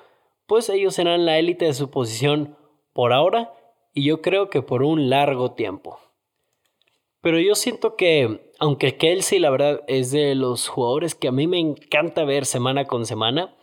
pues 0.48 0.70
ellos 0.70 0.96
serán 0.96 1.26
la 1.26 1.40
élite 1.40 1.66
de 1.66 1.74
su 1.74 1.90
posición 1.90 2.58
por 2.94 3.14
ahora 3.14 3.54
y 3.94 4.04
yo 4.04 4.22
creo 4.22 4.50
que 4.50 4.62
por 4.62 4.84
un 4.84 5.10
largo 5.10 5.54
tiempo. 5.54 5.99
Pero 7.22 7.39
yo 7.39 7.56
siento 7.56 7.95
que, 7.95 8.52
aunque 8.60 8.97
Kelsey 8.97 9.39
la 9.39 9.49
verdad 9.49 9.82
es 9.88 10.12
de 10.12 10.36
los 10.36 10.68
jugadores 10.68 11.16
que 11.16 11.28
a 11.28 11.32
mí 11.32 11.47
me 11.47 11.60
encanta 11.60 12.26
ver 12.26 12.45
semana 12.45 12.86
con 12.86 13.06
semana, 13.06 13.56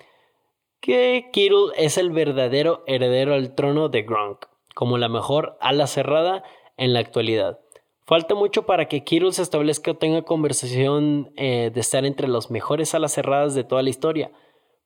que 0.80 1.28
Kittle 1.32 1.72
es 1.76 1.99
el 1.99 2.11
verdadero 2.11 2.84
heredero 2.86 3.34
al 3.34 3.55
trono 3.55 3.89
de 3.89 4.03
Gronk 4.03 4.47
como 4.79 4.97
la 4.97 5.09
mejor 5.09 5.59
ala 5.61 5.89
cerrada 5.89 6.45
en 6.76 6.93
la 6.93 7.01
actualidad. 7.01 7.59
Falta 8.07 8.37
mucho 8.37 8.64
para 8.64 8.87
que 8.87 9.03
Kittle 9.03 9.33
se 9.33 9.43
establezca 9.43 9.91
o 9.91 9.97
tenga 9.97 10.22
conversación 10.22 11.33
eh, 11.35 11.72
de 11.74 11.81
estar 11.81 12.05
entre 12.05 12.29
los 12.29 12.53
mejores 12.53 12.95
alas 12.95 13.12
cerradas 13.12 13.57
de 13.57 13.64
toda 13.64 13.83
la 13.83 13.91
historia. 13.91 14.31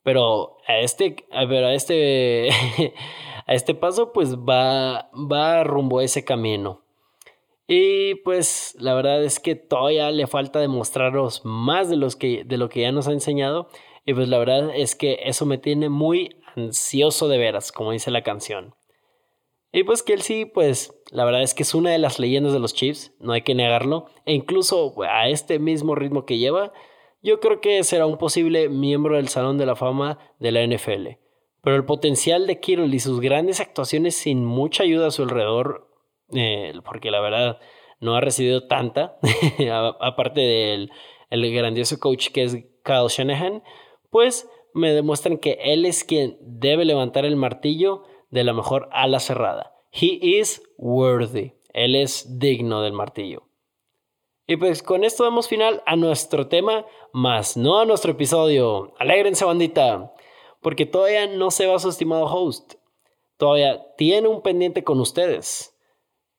Pero 0.01 0.57
a 0.67 0.79
este, 0.79 1.27
a 1.31 1.45
ver, 1.45 1.63
a 1.63 1.75
este, 1.75 2.49
a 3.45 3.53
este 3.53 3.75
paso, 3.75 4.13
pues 4.13 4.35
va, 4.35 5.11
va 5.13 5.63
rumbo 5.63 5.99
a 5.99 6.03
ese 6.03 6.25
camino. 6.25 6.81
Y 7.67 8.15
pues 8.23 8.75
la 8.79 8.95
verdad 8.95 9.23
es 9.23 9.39
que 9.39 9.53
todavía 9.53 10.09
le 10.09 10.25
falta 10.25 10.57
demostraros 10.57 11.45
más 11.45 11.87
de, 11.87 11.97
los 11.97 12.15
que, 12.15 12.45
de 12.45 12.57
lo 12.57 12.67
que 12.67 12.81
ya 12.81 12.91
nos 12.91 13.07
ha 13.07 13.11
enseñado. 13.11 13.67
Y 14.07 14.15
pues 14.15 14.27
la 14.27 14.39
verdad 14.39 14.71
es 14.75 14.95
que 14.95 15.19
eso 15.25 15.45
me 15.45 15.59
tiene 15.59 15.89
muy 15.89 16.41
ansioso 16.55 17.27
de 17.27 17.37
veras, 17.37 17.71
como 17.71 17.91
dice 17.91 18.09
la 18.09 18.23
canción. 18.23 18.73
Y 19.75 19.83
pues 19.83 20.03
Kelsey, 20.03 20.45
pues 20.45 20.93
la 21.09 21.25
verdad 21.25 21.41
es 21.41 21.55
que 21.55 21.63
es 21.63 21.73
una 21.73 21.89
de 21.89 21.97
las 21.97 22.19
leyendas 22.19 22.53
de 22.53 22.59
los 22.59 22.75
Chiefs, 22.75 23.11
no 23.19 23.33
hay 23.33 23.41
que 23.41 23.55
negarlo. 23.55 24.05
E 24.25 24.33
incluso 24.33 24.93
a 25.01 25.27
este 25.29 25.57
mismo 25.57 25.95
ritmo 25.95 26.25
que 26.25 26.37
lleva, 26.37 26.71
yo 27.23 27.39
creo 27.39 27.59
que 27.59 27.83
será 27.83 28.05
un 28.05 28.19
posible 28.19 28.69
miembro 28.69 29.15
del 29.15 29.29
Salón 29.29 29.57
de 29.57 29.65
la 29.65 29.75
Fama 29.75 30.19
de 30.39 30.51
la 30.51 30.65
NFL. 30.65 31.17
Pero 31.63 31.75
el 31.75 31.85
potencial 31.85 32.45
de 32.45 32.59
Kittle 32.59 32.95
y 32.95 32.99
sus 32.99 33.19
grandes 33.19 33.59
actuaciones 33.59 34.15
sin 34.15 34.45
mucha 34.45 34.83
ayuda 34.83 35.07
a 35.07 35.11
su 35.11 35.23
alrededor, 35.23 35.89
eh, 36.35 36.73
porque 36.85 37.09
la 37.09 37.21
verdad 37.21 37.57
no 37.99 38.15
ha 38.15 38.21
recibido 38.21 38.67
tanta, 38.67 39.17
aparte 39.99 40.41
del 40.41 40.91
el 41.31 41.51
grandioso 41.51 41.99
coach 41.99 42.27
que 42.29 42.43
es 42.43 42.53
Kyle 42.83 43.07
Shanahan, 43.09 43.63
pues 44.11 44.47
me 44.75 44.93
demuestran 44.93 45.39
que 45.39 45.57
él 45.63 45.85
es 45.87 46.03
quien 46.03 46.37
debe 46.41 46.85
levantar 46.85 47.25
el 47.25 47.37
martillo 47.37 48.03
de 48.33 48.43
la 48.43 48.53
mejor 48.53 48.89
ala 48.91 49.19
cerrada. 49.19 49.75
He 49.91 50.17
is 50.19 50.63
worthy. 50.77 51.53
Él 51.71 51.95
es 51.95 52.39
digno 52.39 52.81
del 52.81 52.93
martillo. 52.93 53.43
Y 54.47 54.57
pues 54.57 54.81
con 54.81 55.03
esto 55.03 55.23
damos 55.23 55.47
final 55.47 55.83
a 55.85 55.95
nuestro 55.95 56.47
tema, 56.47 56.85
más 57.13 57.55
no 57.55 57.79
a 57.79 57.85
nuestro 57.85 58.11
episodio. 58.11 58.95
Alégrense, 58.97 59.45
bandita, 59.45 60.13
porque 60.61 60.87
todavía 60.87 61.27
no 61.27 61.51
se 61.51 61.67
va 61.67 61.77
su 61.77 61.89
estimado 61.89 62.25
host. 62.25 62.73
Todavía 63.37 63.93
tiene 63.97 64.27
un 64.27 64.41
pendiente 64.41 64.83
con 64.83 64.99
ustedes. 64.99 65.77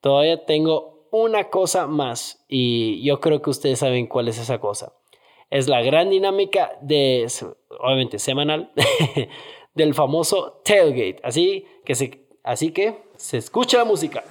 Todavía 0.01 0.45
tengo 0.45 1.09
una 1.13 1.49
cosa 1.49 1.87
más 1.87 2.45
y 2.49 3.05
yo 3.05 3.21
creo 3.21 3.41
que 3.41 3.51
ustedes 3.51 3.79
saben 3.79 4.09
cuál 4.09 4.27
es 4.27 4.39
esa 4.39 4.59
cosa. 4.59 4.95
Es 5.49 5.69
la 5.69 5.81
gran 5.81 6.11
dinámica 6.11 6.77
de, 6.83 7.29
obviamente 7.79 8.19
semanal, 8.19 8.73
del 9.75 9.95
famoso 9.95 10.61
tailgate. 10.65 11.21
Así 11.23 11.67
que 11.85 11.95
se, 11.95 12.21
así 12.43 12.71
que 12.71 13.03
se 13.17 13.39
escucha 13.39 13.79
la 13.79 13.85
música. 13.85 14.25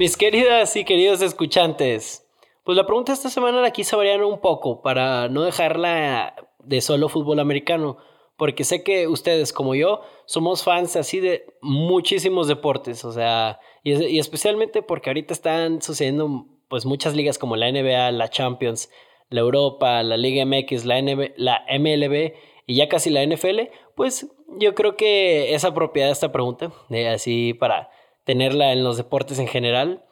Mis 0.00 0.16
queridas 0.16 0.76
y 0.76 0.84
queridos 0.86 1.20
escuchantes, 1.20 2.26
pues 2.64 2.74
la 2.74 2.86
pregunta 2.86 3.12
esta 3.12 3.28
semana 3.28 3.60
la 3.60 3.70
quise 3.70 3.94
variar 3.96 4.24
un 4.24 4.40
poco 4.40 4.80
para 4.80 5.28
no 5.28 5.42
dejarla 5.42 6.34
de 6.64 6.80
solo 6.80 7.10
fútbol 7.10 7.38
americano, 7.38 7.98
porque 8.38 8.64
sé 8.64 8.82
que 8.82 9.08
ustedes 9.08 9.52
como 9.52 9.74
yo 9.74 10.00
somos 10.24 10.64
fans 10.64 10.96
así 10.96 11.20
de 11.20 11.44
muchísimos 11.60 12.48
deportes, 12.48 13.04
o 13.04 13.12
sea, 13.12 13.60
y, 13.84 14.18
especialmente 14.18 14.80
porque 14.80 15.10
ahorita 15.10 15.34
están 15.34 15.82
sucediendo 15.82 16.46
pues 16.68 16.86
muchas 16.86 17.14
ligas 17.14 17.36
como 17.36 17.56
la 17.56 17.70
NBA, 17.70 18.12
la 18.12 18.30
Champions, 18.30 18.90
la 19.28 19.40
Europa, 19.40 20.02
la 20.02 20.16
Liga 20.16 20.46
MX, 20.46 20.86
la, 20.86 20.98
la 21.36 21.62
MLB 21.78 22.32
y 22.64 22.74
ya 22.74 22.88
casi 22.88 23.10
la 23.10 23.22
NFL, 23.22 23.68
pues 23.96 24.30
yo 24.58 24.74
creo 24.74 24.96
que 24.96 25.54
es 25.54 25.66
apropiada 25.66 26.10
esta 26.10 26.32
pregunta, 26.32 26.72
así 27.12 27.52
para 27.52 27.90
tenerla 28.30 28.72
en 28.72 28.84
los 28.84 28.96
deportes 28.96 29.40
en 29.40 29.48
general. 29.48 30.04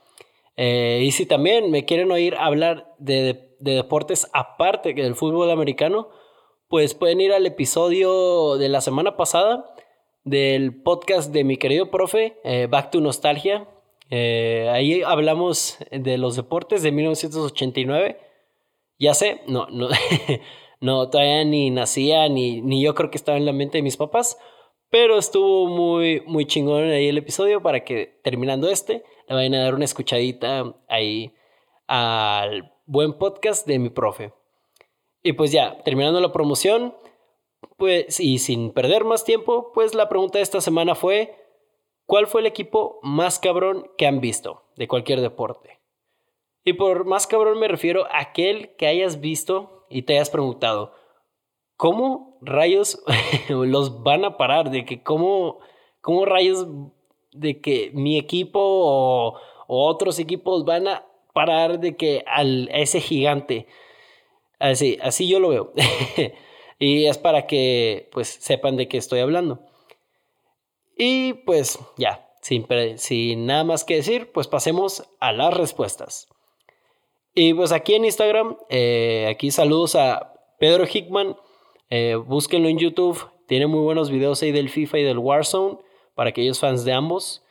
Eh, 0.57 1.03
y 1.05 1.13
si 1.13 1.25
también 1.25 1.71
me 1.71 1.85
quieren 1.85 2.11
oír 2.11 2.35
hablar 2.35 2.93
de, 2.99 3.55
deportes 3.61 4.29
aparte 4.33 4.93
del 4.93 5.15
fútbol 5.15 5.53
americano, 5.53 6.09
pues 6.67 6.95
pueden 6.95 7.21
ir 7.21 7.33
al 7.33 7.47
episodio 7.47 8.57
de 8.57 8.69
la 8.69 8.81
semana 8.81 9.17
pasada 9.17 9.73
del 10.25 10.83
podcast 10.83 11.33
de 11.33 11.45
mi 11.45 11.59
querido 11.59 11.93
profe, 11.93 12.41
eh, 12.43 12.67
Back 12.69 12.91
to 12.91 13.01
Nostalgia. 13.01 13.69
Eh, 14.11 14.69
ahí 14.73 15.03
hablamos 15.03 15.79
de 15.93 16.19
los 16.19 16.35
deportes 16.35 16.83
de 16.83 16.91
1989. 16.91 18.19
Ya 18.99 19.15
sé, 19.15 19.43
no, 19.47 19.69
no, 19.71 19.91
no 20.81 21.09
todavía 21.09 21.45
ni 21.45 21.71
nacía, 21.71 22.29
ni, 22.29 22.63
ni 22.63 22.83
yo 22.83 22.97
creo 22.97 23.13
que 23.13 23.19
estaba 23.19 23.39
en 23.39 23.47
la 23.47 23.53
mente 23.53 23.79
de 23.79 23.83
mis 23.83 23.97
papás, 23.97 24.39
pero 24.91 25.19
estuvo 25.19 25.67
muy, 25.67 26.23
muy 26.27 26.47
chingón 26.47 26.85
ahí 26.85 27.09
el 27.09 27.19
episodio 27.19 27.63
para 27.63 27.85
que 27.85 28.19
terminando 28.23 28.69
este 28.69 29.05
le 29.29 29.35
vayan 29.35 29.55
a 29.55 29.63
dar 29.65 29.75
una 29.75 29.85
escuchadita 29.85 30.75
ahí 30.89 31.35
al 31.87 32.73
buen 32.87 33.19
podcast 33.19 33.67
de 33.67 33.79
mi 33.79 33.91
profe. 33.91 34.33
Y 35.23 35.35
pues 35.35 35.53
ya, 35.53 35.83
terminando 35.83 36.21
la 36.21 36.33
promoción, 36.33 36.95
pues 37.77 38.19
y 38.21 38.39
sin 38.39 38.73
perder 38.73 39.05
más 39.05 39.25
tiempo, 39.25 39.73
pues 39.75 39.95
la 39.95 40.09
pregunta 40.09 40.39
de 40.39 40.43
esta 40.43 40.61
semana 40.61 40.95
fue, 40.95 41.35
¿cuál 42.07 42.27
fue 42.27 42.41
el 42.41 42.47
equipo 42.47 42.99
más 43.03 43.39
cabrón 43.39 43.91
que 43.99 44.07
han 44.07 44.21
visto 44.21 44.63
de 44.77 44.89
cualquier 44.89 45.21
deporte? 45.21 45.81
Y 46.65 46.75
por 46.75 47.05
más 47.05 47.27
cabrón 47.27 47.59
me 47.59 47.69
refiero 47.69 48.07
a 48.07 48.21
aquel 48.21 48.75
que 48.77 48.87
hayas 48.87 49.21
visto 49.21 49.87
y 49.91 50.03
te 50.03 50.15
hayas 50.15 50.31
preguntado, 50.31 50.95
¿cómo 51.79 52.37
rayos 52.43 53.03
los 53.49 54.03
van 54.03 54.27
a 54.27 54.37
parar? 54.37 54.71
De 54.71 54.85
que 54.85 55.03
cómo, 55.03 55.61
cómo 56.03 56.27
rayos 56.27 56.67
de 57.33 57.63
que 57.63 57.91
mi 57.95 58.19
equipo 58.19 58.61
o, 58.61 59.41
otros 59.67 60.19
equipos 60.19 60.67
van 60.67 60.89
a 60.89 61.07
parar 61.33 61.81
de 61.81 61.97
que 61.97 62.25
al, 62.27 62.69
a 62.73 62.79
ese 62.79 63.01
gigante. 63.01 63.67
Así, 64.59 64.99
así 65.01 65.27
yo 65.27 65.41
lo 65.41 65.49
veo. 65.49 65.73
y 66.79 67.07
es 67.07 67.17
para 67.17 67.47
que 67.47 68.11
pues 68.13 68.29
sepan 68.29 68.77
de 68.77 68.89
qué 68.89 68.99
estoy 68.99 69.21
hablando. 69.21 69.61
Y 70.97 71.35
pues 71.35 71.79
ya, 71.97 72.29
sin, 72.43 72.67
sin 72.97 73.47
nada 73.47 73.63
más 73.63 73.85
que 73.85 73.97
decir, 73.97 74.33
pues 74.33 74.49
pasemos 74.49 75.09
a 75.21 75.33
las 75.33 75.55
respuestas. 75.55 76.29
Y 77.35 77.55
pues 77.55 77.71
aquí 77.71 77.95
en 77.95 78.05
Instagram, 78.05 78.57
eh, 78.69 79.29
aquí 79.31 79.53
saludos 79.53 79.95
a 79.95 80.35
Pedro 80.59 80.85
Hickman 80.93 81.37
eh, 81.91 82.15
búsquenlo 82.17 82.69
en 82.69 82.79
YouTube. 82.79 83.31
Tiene 83.47 83.67
muy 83.67 83.81
buenos 83.81 84.11
videos 84.11 84.43
ahí 84.43 84.53
del 84.53 84.69
FIFA 84.69 84.99
y 84.99 85.03
del 85.05 85.19
Warzone 85.19 85.79
para 86.15 86.31
aquellos 86.31 86.59
fans 86.59 86.85
de 86.85 86.93
ambos. 86.93 87.43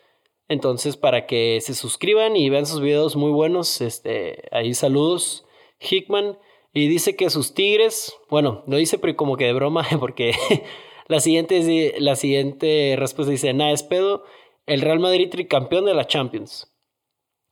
Entonces, 0.47 0.95
para 0.95 1.25
que 1.25 1.59
se 1.61 1.73
suscriban 1.73 2.35
y 2.35 2.49
vean 2.49 2.65
sus 2.65 2.81
videos 2.81 3.15
muy 3.15 3.31
buenos, 3.31 3.81
este, 3.81 4.43
ahí 4.51 4.73
saludos, 4.73 5.45
Hickman. 5.79 6.37
Y 6.73 6.87
dice 6.87 7.15
que 7.15 7.29
sus 7.29 7.53
Tigres, 7.53 8.13
bueno, 8.29 8.63
lo 8.67 8.77
dice 8.77 8.99
como 9.15 9.35
que 9.35 9.45
de 9.45 9.53
broma, 9.53 9.85
porque 9.99 10.33
la, 11.07 11.19
siguiente, 11.19 11.95
la 11.97 12.15
siguiente 12.15 12.95
respuesta 12.97 13.31
dice, 13.31 13.53
nada, 13.53 13.71
es 13.71 13.83
pedo, 13.83 14.23
el 14.65 14.81
Real 14.81 14.99
Madrid 14.99 15.29
tricampeón 15.29 15.85
de 15.85 15.93
la 15.93 16.07
Champions. 16.07 16.71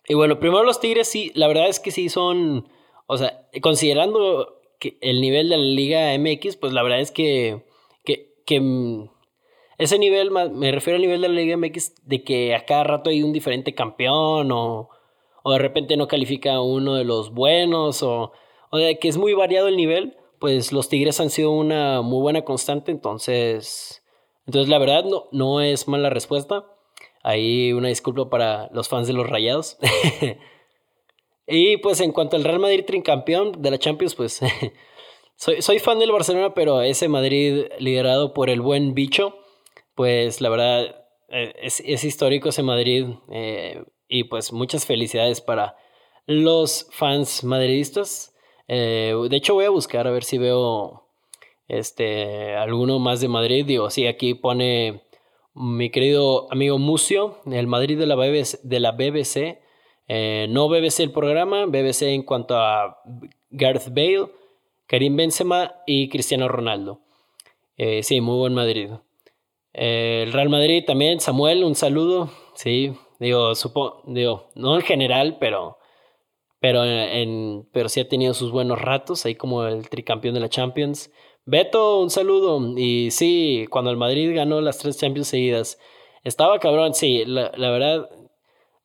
Y 0.07 0.13
bueno, 0.13 0.39
primero 0.39 0.63
los 0.63 0.79
Tigres 0.79 1.07
sí, 1.07 1.31
la 1.33 1.47
verdad 1.47 1.67
es 1.67 1.79
que 1.79 1.91
sí 1.91 2.09
son, 2.09 2.69
o 3.07 3.17
sea, 3.17 3.47
considerando 3.61 4.54
el 5.01 5.21
nivel 5.21 5.49
de 5.49 5.57
la 5.57 5.63
Liga 5.63 6.17
MX, 6.17 6.57
pues 6.57 6.73
la 6.73 6.83
verdad 6.83 6.99
es 6.99 7.11
que, 7.11 7.65
que, 8.03 8.59
mm, 8.59 9.09
ese 9.77 9.99
nivel, 9.99 10.31
me 10.31 10.71
refiero 10.71 10.95
al 10.95 11.01
nivel 11.01 11.21
de 11.21 11.27
la 11.27 11.33
Liga 11.33 11.57
MX, 11.57 11.95
de 12.05 12.23
que 12.23 12.55
a 12.55 12.65
cada 12.65 12.83
rato 12.83 13.09
hay 13.09 13.23
un 13.23 13.33
diferente 13.33 13.75
campeón 13.75 14.51
o, 14.51 14.89
o 15.43 15.51
de 15.51 15.59
repente 15.59 15.97
no 15.97 16.07
califica 16.07 16.61
uno 16.61 16.95
de 16.95 17.03
los 17.03 17.33
buenos 17.33 18.01
o, 18.03 18.31
o 18.71 18.77
de 18.77 18.97
que 18.99 19.07
es 19.09 19.17
muy 19.17 19.33
variado 19.33 19.67
el 19.67 19.77
nivel, 19.77 20.17
pues 20.39 20.71
los 20.71 20.89
Tigres 20.89 21.19
han 21.19 21.29
sido 21.29 21.51
una 21.51 22.01
muy 22.01 22.21
buena 22.21 22.43
constante, 22.43 22.91
entonces, 22.91 24.03
entonces 24.45 24.69
la 24.69 24.77
verdad 24.77 25.03
no, 25.05 25.27
no 25.31 25.61
es 25.61 25.87
mala 25.87 26.09
respuesta. 26.09 26.65
Ahí 27.23 27.73
una 27.73 27.87
disculpa 27.87 28.29
para 28.29 28.69
los 28.71 28.87
fans 28.87 29.07
de 29.07 29.13
los 29.13 29.27
Rayados. 29.27 29.77
Y 31.47 31.77
pues 31.77 31.99
en 32.01 32.11
cuanto 32.11 32.35
al 32.35 32.43
Real 32.43 32.59
Madrid 32.59 32.85
tricampeón 32.85 33.61
de 33.61 33.71
la 33.71 33.77
Champions, 33.77 34.15
pues 34.15 34.41
soy, 35.35 35.61
soy 35.61 35.79
fan 35.79 35.99
del 35.99 36.11
Barcelona, 36.11 36.53
pero 36.53 36.81
ese 36.81 37.07
Madrid 37.07 37.65
liderado 37.79 38.33
por 38.33 38.49
el 38.49 38.61
buen 38.61 38.93
bicho, 38.93 39.37
pues 39.93 40.41
la 40.41 40.49
verdad 40.49 41.05
eh, 41.29 41.53
es, 41.61 41.81
es 41.85 42.03
histórico 42.03 42.49
ese 42.49 42.63
Madrid. 42.63 43.07
Eh, 43.31 43.83
y 44.07 44.25
pues 44.25 44.53
muchas 44.53 44.85
felicidades 44.85 45.41
para 45.41 45.75
los 46.25 46.87
fans 46.91 47.43
madridistas. 47.43 48.33
Eh, 48.67 49.13
de 49.29 49.37
hecho 49.37 49.53
voy 49.53 49.65
a 49.65 49.69
buscar 49.69 50.07
a 50.07 50.11
ver 50.11 50.23
si 50.23 50.37
veo 50.37 51.07
este 51.67 52.55
alguno 52.55 52.99
más 52.99 53.21
de 53.21 53.27
Madrid. 53.27 53.65
Digo, 53.65 53.89
sí, 53.89 54.07
aquí 54.07 54.33
pone 54.33 55.03
mi 55.53 55.89
querido 55.89 56.51
amigo 56.51 56.77
Mucio, 56.77 57.39
el 57.51 57.67
Madrid 57.67 57.97
de 57.97 58.05
la 58.05 58.15
BBC, 58.15 58.59
de 58.63 58.79
la 58.79 58.91
BBC 58.91 59.64
eh, 60.07 60.47
no 60.49 60.69
BBC 60.69 60.99
el 60.99 61.11
programa, 61.11 61.65
BBC 61.65 62.03
en 62.03 62.23
cuanto 62.23 62.57
a 62.57 63.01
Gareth 63.49 63.89
Bale, 63.89 64.27
Karim 64.87 65.15
Benzema 65.15 65.75
y 65.85 66.09
Cristiano 66.09 66.47
Ronaldo. 66.47 67.01
Eh, 67.77 68.03
sí, 68.03 68.21
muy 68.21 68.37
buen 68.37 68.53
Madrid. 68.53 68.91
Eh, 69.73 70.23
el 70.25 70.33
Real 70.33 70.49
Madrid 70.49 70.83
también, 70.85 71.19
Samuel, 71.19 71.63
un 71.63 71.75
saludo. 71.75 72.29
Sí, 72.53 72.93
digo, 73.19 73.55
supo, 73.55 74.01
digo, 74.05 74.49
no 74.55 74.75
en 74.75 74.81
general, 74.81 75.37
pero, 75.39 75.77
pero, 76.59 76.85
en, 76.85 77.67
pero 77.73 77.89
sí 77.89 77.99
ha 77.99 78.07
tenido 78.07 78.33
sus 78.33 78.51
buenos 78.51 78.79
ratos, 78.81 79.25
ahí 79.25 79.35
como 79.35 79.65
el 79.65 79.89
tricampeón 79.89 80.35
de 80.35 80.39
la 80.39 80.49
Champions. 80.49 81.11
Beto, 81.45 81.99
un 81.99 82.09
saludo. 82.09 82.77
Y 82.77 83.11
sí, 83.11 83.67
cuando 83.69 83.91
el 83.91 83.97
Madrid 83.97 84.33
ganó 84.35 84.61
las 84.61 84.77
tres 84.77 84.97
Champions 84.97 85.27
seguidas, 85.27 85.79
estaba 86.23 86.59
cabrón, 86.59 86.93
sí, 86.93 87.23
la, 87.25 87.51
la 87.55 87.69
verdad. 87.71 88.09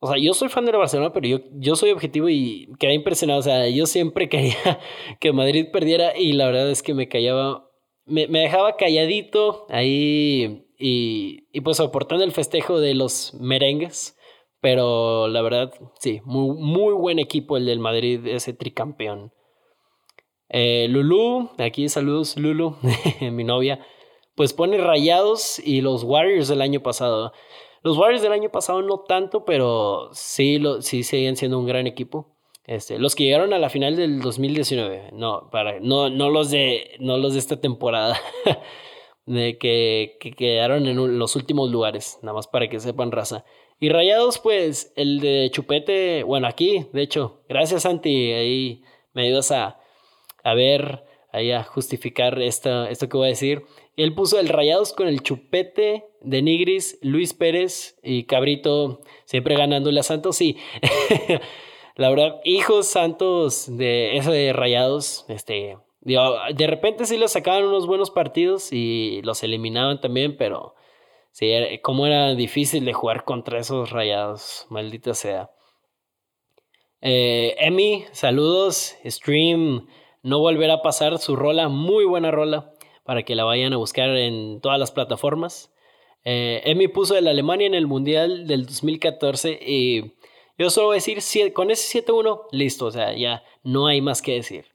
O 0.00 0.08
sea, 0.08 0.16
yo 0.16 0.32
soy 0.32 0.48
fan 0.48 0.64
del 0.64 0.76
Barcelona, 0.76 1.12
pero 1.12 1.28
yo, 1.28 1.38
yo 1.52 1.76
soy 1.76 1.90
objetivo 1.90 2.28
y 2.28 2.68
quedé 2.78 2.94
impresionado. 2.94 3.40
O 3.40 3.42
sea, 3.42 3.68
yo 3.68 3.86
siempre 3.86 4.28
quería 4.30 4.80
que 5.20 5.32
Madrid 5.32 5.66
perdiera 5.72 6.16
y 6.18 6.32
la 6.32 6.46
verdad 6.46 6.70
es 6.70 6.82
que 6.82 6.94
me 6.94 7.08
callaba, 7.08 7.70
me, 8.06 8.26
me 8.26 8.40
dejaba 8.40 8.76
calladito 8.76 9.66
ahí 9.68 10.66
y, 10.78 11.46
y 11.52 11.60
pues 11.60 11.76
soportando 11.76 12.24
el 12.24 12.32
festejo 12.32 12.80
de 12.80 12.94
los 12.94 13.34
merengues. 13.34 14.16
Pero 14.60 15.28
la 15.28 15.40
verdad, 15.42 15.72
sí, 15.98 16.20
muy, 16.24 16.54
muy 16.56 16.92
buen 16.92 17.18
equipo 17.18 17.56
el 17.56 17.66
del 17.66 17.78
Madrid, 17.78 18.26
ese 18.26 18.52
tricampeón. 18.52 19.32
Eh, 20.50 20.88
Lulu, 20.90 21.50
aquí 21.58 21.88
saludos 21.88 22.36
Lulu, 22.36 22.76
mi 23.32 23.44
novia, 23.44 23.86
pues 24.34 24.52
pone 24.52 24.78
rayados 24.78 25.60
y 25.60 25.80
los 25.80 26.02
Warriors 26.02 26.48
del 26.48 26.60
año 26.60 26.82
pasado. 26.82 27.32
Los 27.82 27.96
Warriors 27.96 28.22
del 28.22 28.32
año 28.32 28.50
pasado 28.50 28.82
no 28.82 29.00
tanto, 29.00 29.44
pero 29.44 30.10
sí, 30.12 30.58
lo, 30.58 30.82
sí 30.82 31.02
siendo 31.02 31.58
un 31.58 31.66
gran 31.66 31.86
equipo. 31.86 32.28
Este, 32.64 32.98
los 32.98 33.14
que 33.14 33.24
llegaron 33.24 33.52
a 33.52 33.58
la 33.58 33.70
final 33.70 33.96
del 33.96 34.20
2019, 34.20 35.10
no, 35.12 35.48
para, 35.50 35.80
no, 35.80 36.08
no, 36.08 36.30
los, 36.30 36.50
de, 36.50 36.92
no 37.00 37.16
los 37.16 37.32
de 37.32 37.40
esta 37.40 37.60
temporada, 37.60 38.20
de 39.26 39.58
que, 39.58 40.18
que 40.20 40.30
quedaron 40.32 40.86
en 40.86 41.18
los 41.18 41.34
últimos 41.36 41.70
lugares, 41.70 42.18
nada 42.22 42.34
más 42.34 42.46
para 42.46 42.68
que 42.68 42.78
sepan 42.78 43.10
raza. 43.10 43.44
Y 43.80 43.88
Rayados, 43.88 44.38
pues, 44.38 44.92
el 44.94 45.20
de 45.20 45.48
Chupete, 45.50 46.22
bueno, 46.22 46.46
aquí, 46.46 46.86
de 46.92 47.02
hecho, 47.02 47.40
gracias 47.48 47.82
Santi, 47.82 48.30
ahí 48.32 48.82
me 49.14 49.22
ayudas 49.22 49.50
a, 49.52 49.80
a 50.44 50.54
ver, 50.54 51.02
ahí 51.32 51.52
a 51.52 51.64
justificar 51.64 52.40
esto, 52.40 52.84
esto 52.84 53.08
que 53.08 53.16
voy 53.16 53.26
a 53.26 53.30
decir. 53.30 53.64
Él 54.02 54.14
puso 54.14 54.38
el 54.38 54.48
Rayados 54.48 54.92
con 54.92 55.08
el 55.08 55.22
Chupete 55.22 56.06
de 56.20 56.42
Nigris, 56.42 56.98
Luis 57.02 57.34
Pérez 57.34 57.98
y 58.02 58.24
Cabrito, 58.24 59.00
siempre 59.24 59.56
ganándole 59.56 60.00
a 60.00 60.04
Santos, 60.04 60.36
sí. 60.36 60.56
La 61.96 62.08
verdad, 62.08 62.40
hijos 62.44 62.86
santos 62.86 63.76
de 63.76 64.16
eso 64.16 64.30
de 64.30 64.52
Rayados, 64.52 65.26
este, 65.28 65.76
de 66.00 66.66
repente 66.66 67.04
sí 67.04 67.18
les 67.18 67.32
sacaban 67.32 67.64
unos 67.64 67.86
buenos 67.86 68.10
partidos 68.10 68.72
y 68.72 69.20
los 69.22 69.42
eliminaban 69.42 70.00
también, 70.00 70.36
pero 70.36 70.74
Sí, 71.32 71.52
cómo 71.82 72.06
era 72.06 72.34
difícil 72.34 72.84
de 72.84 72.92
jugar 72.92 73.24
contra 73.24 73.60
esos 73.60 73.90
rayados, 73.90 74.66
maldita 74.68 75.14
sea. 75.14 75.50
Eh, 77.00 77.54
Emi, 77.58 78.04
saludos. 78.12 78.96
Stream, 79.04 79.86
no 80.22 80.40
volverá 80.40 80.74
a 80.74 80.82
pasar 80.82 81.18
su 81.18 81.36
rola, 81.36 81.68
muy 81.68 82.04
buena 82.04 82.30
rola, 82.30 82.74
para 83.10 83.24
que 83.24 83.34
la 83.34 83.42
vayan 83.42 83.72
a 83.72 83.76
buscar 83.76 84.08
en 84.10 84.60
todas 84.60 84.78
las 84.78 84.92
plataformas. 84.92 85.72
Eh, 86.24 86.62
Emi 86.64 86.86
puso 86.86 87.16
el 87.16 87.26
Alemania 87.26 87.66
en 87.66 87.74
el 87.74 87.88
Mundial 87.88 88.46
del 88.46 88.66
2014 88.66 89.58
y 89.66 90.12
yo 90.56 90.70
solo 90.70 90.86
voy 90.86 91.00
a 91.00 91.02
decir, 91.02 91.52
con 91.52 91.72
ese 91.72 92.04
7-1, 92.06 92.42
listo, 92.52 92.86
o 92.86 92.90
sea, 92.92 93.12
ya 93.12 93.42
no 93.64 93.88
hay 93.88 94.00
más 94.00 94.22
que 94.22 94.34
decir. 94.34 94.66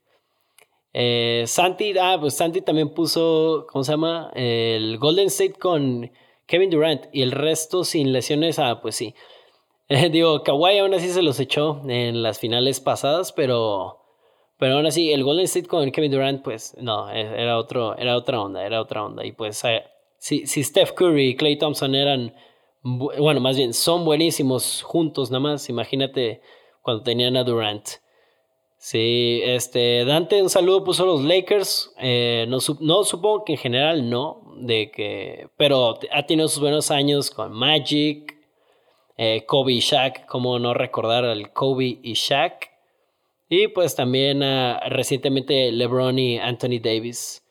Eh, 0.92 1.44
Santi, 1.46 1.94
ah, 1.98 2.18
pues 2.20 2.34
Santi 2.34 2.60
también 2.60 2.90
puso, 2.90 3.66
¿cómo 3.70 3.84
se 3.84 3.92
llama? 3.92 4.30
El 4.34 4.98
Golden 4.98 5.28
State 5.28 5.54
con 5.54 6.12
Kevin 6.44 6.68
Durant 6.68 7.06
y 7.14 7.22
el 7.22 7.32
resto 7.32 7.84
sin 7.84 8.12
lesiones, 8.12 8.58
ah, 8.58 8.82
pues 8.82 8.96
sí. 8.96 9.14
digo, 10.12 10.42
Kawhi 10.42 10.76
aún 10.76 10.92
así 10.92 11.08
se 11.08 11.22
los 11.22 11.40
echó 11.40 11.80
en 11.88 12.22
las 12.22 12.38
finales 12.38 12.80
pasadas, 12.80 13.32
pero, 13.32 14.05
pero 14.58 14.76
aún 14.76 14.86
así 14.86 15.12
el 15.12 15.24
Golden 15.24 15.44
State 15.44 15.66
con 15.68 15.90
Kevin 15.90 16.12
Durant, 16.12 16.42
pues 16.42 16.74
no, 16.80 17.10
e, 17.10 17.20
era, 17.20 17.58
otro, 17.58 17.96
era 17.96 18.16
otra 18.16 18.40
onda, 18.40 18.64
era 18.64 18.80
otra 18.80 19.04
onda. 19.04 19.24
Y 19.24 19.32
pues 19.32 19.62
eh, 19.64 19.84
si, 20.18 20.46
si 20.46 20.62
Steph 20.62 20.92
Curry 20.92 21.30
y 21.30 21.36
Clay 21.36 21.58
Thompson 21.58 21.94
eran, 21.94 22.34
bueno, 22.82 23.40
más 23.40 23.56
bien 23.56 23.74
son 23.74 24.04
buenísimos 24.04 24.82
juntos 24.82 25.30
nada 25.30 25.40
más, 25.40 25.68
imagínate 25.68 26.40
cuando 26.82 27.02
tenían 27.02 27.36
a 27.36 27.44
Durant. 27.44 27.86
Sí, 28.78 29.40
este, 29.42 30.04
Dante, 30.04 30.40
un 30.42 30.50
saludo, 30.50 30.84
puso 30.84 31.04
los 31.06 31.24
Lakers. 31.24 31.92
Eh, 31.98 32.46
no, 32.48 32.58
no, 32.80 33.04
supongo 33.04 33.44
que 33.44 33.54
en 33.54 33.58
general 33.58 34.08
no, 34.08 34.42
de 34.58 34.90
que, 34.90 35.48
pero 35.56 35.98
ha 36.12 36.26
tenido 36.26 36.46
sus 36.46 36.60
buenos 36.60 36.90
años 36.90 37.30
con 37.30 37.52
Magic, 37.52 38.36
eh, 39.16 39.44
Kobe 39.46 39.72
y 39.72 39.80
Shaq, 39.80 40.26
como 40.26 40.58
no 40.58 40.74
recordar 40.74 41.24
al 41.24 41.52
Kobe 41.52 41.98
y 42.02 42.12
Shaq. 42.12 42.75
Y 43.48 43.68
pues 43.68 43.94
también 43.94 44.42
uh, 44.42 44.78
recientemente 44.88 45.70
LeBron 45.72 46.18
y 46.18 46.38
Anthony 46.38 46.80
Davis. 46.82 47.44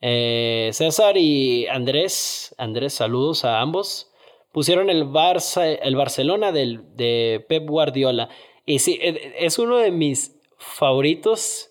Eh, 0.00 0.70
César 0.72 1.16
y 1.16 1.66
Andrés, 1.66 2.54
Andrés, 2.58 2.94
saludos 2.94 3.44
a 3.44 3.60
ambos. 3.60 4.12
Pusieron 4.52 4.90
el, 4.90 5.06
Barça, 5.06 5.78
el 5.82 5.96
Barcelona 5.96 6.52
del, 6.52 6.94
de 6.96 7.44
Pep 7.48 7.66
Guardiola. 7.68 8.28
Y 8.66 8.78
sí, 8.78 8.98
es 9.02 9.58
uno 9.58 9.78
de 9.78 9.90
mis 9.90 10.38
favoritos, 10.58 11.70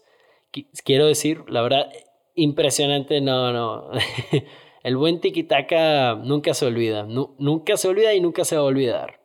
quiero 0.84 1.08
decir, 1.08 1.44
la 1.48 1.62
verdad, 1.62 1.92
impresionante, 2.36 3.22
no, 3.22 3.52
no. 3.52 3.90
El 4.84 4.98
buen 4.98 5.22
tiki-taka 5.22 6.16
nunca 6.16 6.54
se 6.54 6.66
olvida, 6.66 7.04
nunca 7.04 7.78
se 7.78 7.88
olvida 7.88 8.14
y 8.14 8.20
nunca 8.20 8.44
se 8.44 8.58
va 8.58 8.64
a 8.64 8.66
olvidar. 8.66 9.23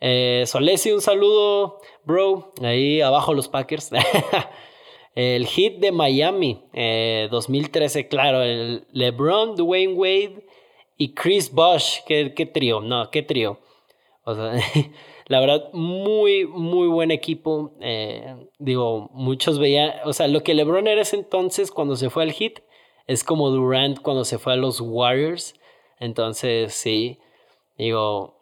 Eh, 0.00 0.44
Solesi, 0.46 0.92
un 0.92 1.00
saludo, 1.00 1.80
bro. 2.04 2.52
Ahí 2.62 3.00
abajo 3.00 3.34
los 3.34 3.48
Packers. 3.48 3.90
el 5.14 5.46
hit 5.46 5.78
de 5.78 5.92
Miami, 5.92 6.64
2013, 7.30 8.00
eh, 8.00 8.08
claro. 8.08 8.42
El 8.42 8.86
LeBron, 8.92 9.56
Dwayne 9.56 9.94
Wade 9.94 10.46
y 10.96 11.14
Chris 11.14 11.52
Bosh. 11.52 12.00
Qué, 12.06 12.34
qué 12.34 12.46
trío, 12.46 12.80
no, 12.80 13.10
qué 13.10 13.22
trío. 13.22 13.58
O 14.24 14.34
sea, 14.34 14.52
La 15.28 15.40
verdad, 15.40 15.70
muy, 15.72 16.46
muy 16.46 16.86
buen 16.86 17.10
equipo. 17.10 17.72
Eh, 17.80 18.48
digo, 18.58 19.10
muchos 19.12 19.58
veían, 19.58 19.92
o 20.04 20.12
sea, 20.12 20.28
lo 20.28 20.42
que 20.44 20.54
LeBron 20.54 20.86
era 20.86 21.02
ese 21.02 21.16
entonces 21.16 21.72
cuando 21.72 21.96
se 21.96 22.10
fue 22.10 22.22
al 22.22 22.32
Hit 22.32 22.60
es 23.08 23.24
como 23.24 23.50
Durant 23.50 24.00
cuando 24.00 24.24
se 24.24 24.38
fue 24.38 24.52
a 24.52 24.56
los 24.56 24.80
Warriors. 24.80 25.54
Entonces, 25.98 26.74
sí, 26.74 27.18
digo, 27.76 28.35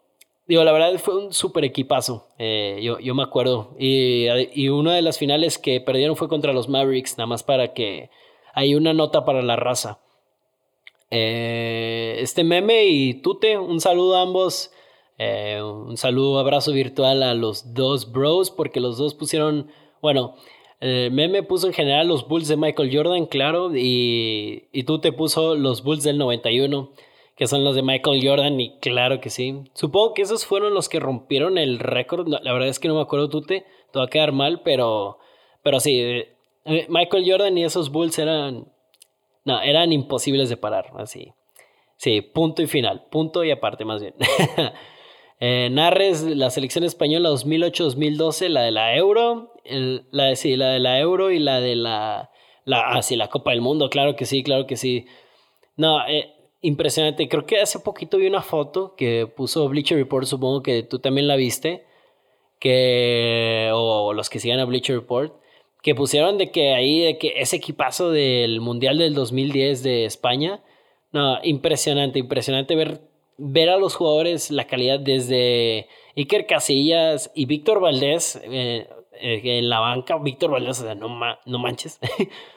digo, 0.46 0.64
la 0.64 0.72
verdad 0.72 0.98
fue 0.98 1.16
un 1.16 1.32
super 1.32 1.64
equipazo. 1.64 2.28
Eh, 2.38 2.80
yo, 2.82 2.98
yo 2.98 3.14
me 3.14 3.22
acuerdo. 3.22 3.74
Y, 3.78 4.26
y 4.54 4.68
una 4.68 4.94
de 4.94 5.02
las 5.02 5.18
finales 5.18 5.58
que 5.58 5.80
perdieron 5.80 6.16
fue 6.16 6.28
contra 6.28 6.52
los 6.52 6.68
Mavericks, 6.68 7.16
nada 7.18 7.26
más 7.26 7.42
para 7.42 7.72
que 7.72 8.10
hay 8.52 8.74
una 8.74 8.92
nota 8.92 9.24
para 9.24 9.42
la 9.42 9.56
raza. 9.56 10.00
Eh, 11.10 12.16
este 12.20 12.44
meme 12.44 12.86
y 12.86 13.14
Tute, 13.14 13.58
un 13.58 13.80
saludo 13.80 14.16
a 14.16 14.22
ambos. 14.22 14.70
Eh, 15.18 15.60
un 15.62 15.96
saludo, 15.96 16.38
abrazo 16.38 16.72
virtual 16.72 17.22
a 17.22 17.34
los 17.34 17.72
dos 17.72 18.10
bros, 18.10 18.50
porque 18.50 18.80
los 18.80 18.98
dos 18.98 19.14
pusieron, 19.14 19.70
bueno, 20.02 20.34
Meme 20.80 21.42
puso 21.42 21.66
en 21.68 21.72
general 21.72 22.08
los 22.08 22.28
Bulls 22.28 22.46
de 22.46 22.58
Michael 22.58 22.94
Jordan, 22.94 23.24
claro, 23.24 23.74
y, 23.74 24.64
y 24.70 24.82
tú 24.82 24.98
te 25.00 25.12
puso 25.12 25.54
los 25.54 25.82
Bulls 25.82 26.02
del 26.02 26.18
91, 26.18 26.90
que 27.36 27.46
son 27.46 27.64
los 27.64 27.74
de 27.74 27.82
Michael 27.82 28.20
Jordan, 28.22 28.60
y 28.60 28.78
claro 28.78 29.20
que 29.20 29.30
sí. 29.30 29.64
Supongo 29.74 30.14
que 30.14 30.22
esos 30.22 30.46
fueron 30.46 30.74
los 30.74 30.88
que 30.88 31.00
rompieron 31.00 31.58
el 31.58 31.78
récord, 31.78 32.28
la 32.28 32.52
verdad 32.52 32.68
es 32.68 32.78
que 32.78 32.88
no 32.88 32.94
me 32.94 33.02
acuerdo, 33.02 33.28
tú 33.28 33.42
te, 33.42 33.64
te 33.92 33.98
va 33.98 34.04
a 34.04 34.08
quedar 34.08 34.32
mal, 34.32 34.62
pero, 34.62 35.18
pero 35.62 35.80
sí, 35.80 36.00
eh, 36.00 36.86
Michael 36.88 37.24
Jordan 37.26 37.58
y 37.58 37.64
esos 37.64 37.90
Bulls 37.90 38.18
eran, 38.18 38.72
no, 39.44 39.60
eran 39.60 39.92
imposibles 39.92 40.48
de 40.48 40.56
parar, 40.56 40.92
así. 40.96 41.32
Sí, 41.96 42.20
punto 42.20 42.62
y 42.62 42.66
final, 42.66 43.06
punto 43.10 43.44
y 43.44 43.50
aparte 43.50 43.84
más 43.84 44.00
bien. 44.00 44.14
Eh, 45.40 45.68
narres 45.70 46.22
la 46.22 46.48
selección 46.48 46.84
española 46.84 47.28
2008-2012, 47.28 48.48
la 48.48 48.62
de 48.62 48.70
la 48.70 48.96
Euro, 48.96 49.52
la, 49.64 50.24
de, 50.26 50.36
sí, 50.36 50.56
la 50.56 50.68
de 50.70 50.78
la 50.78 51.00
Euro 51.00 51.32
y 51.32 51.38
la 51.38 51.60
de 51.60 51.74
la, 51.76 52.30
la, 52.64 52.92
ah, 52.92 53.02
sí, 53.02 53.16
la 53.16 53.28
Copa 53.28 53.50
del 53.50 53.60
Mundo, 53.60 53.90
claro 53.90 54.16
que 54.16 54.26
sí, 54.26 54.42
claro 54.42 54.66
que 54.66 54.76
sí. 54.76 55.06
No, 55.76 56.06
eh, 56.06 56.33
impresionante. 56.64 57.28
Creo 57.28 57.46
que 57.46 57.60
hace 57.60 57.78
poquito 57.78 58.18
vi 58.18 58.26
una 58.26 58.42
foto 58.42 58.94
que 58.96 59.26
puso 59.26 59.68
Bleacher 59.68 59.98
Report, 59.98 60.26
supongo 60.26 60.62
que 60.62 60.82
tú 60.82 60.98
también 60.98 61.28
la 61.28 61.36
viste, 61.36 61.84
que, 62.58 63.70
o 63.72 64.12
los 64.12 64.30
que 64.30 64.40
sigan 64.40 64.60
a 64.60 64.64
Bleacher 64.64 64.96
Report, 64.96 65.34
que 65.82 65.94
pusieron 65.94 66.38
de 66.38 66.50
que 66.50 66.74
ahí, 66.74 67.00
de 67.00 67.18
que 67.18 67.34
ese 67.36 67.56
equipazo 67.56 68.10
del 68.10 68.60
Mundial 68.60 68.98
del 68.98 69.14
2010 69.14 69.82
de 69.82 70.04
España, 70.06 70.62
no, 71.12 71.38
impresionante, 71.44 72.18
impresionante 72.18 72.74
ver 72.74 73.00
ver 73.36 73.68
a 73.68 73.76
los 73.76 73.94
jugadores 73.94 74.50
la 74.50 74.66
calidad 74.66 75.00
desde 75.00 75.88
Iker 76.16 76.46
Casillas 76.46 77.30
y 77.34 77.46
Víctor 77.46 77.80
Valdés 77.80 78.40
eh, 78.44 78.88
eh, 79.12 79.40
en 79.44 79.68
la 79.68 79.80
banca. 79.80 80.18
Víctor 80.18 80.50
Valdés, 80.50 80.80
o 80.80 80.84
sea, 80.84 80.94
no, 80.94 81.08
no 81.44 81.58
manches. 81.58 81.98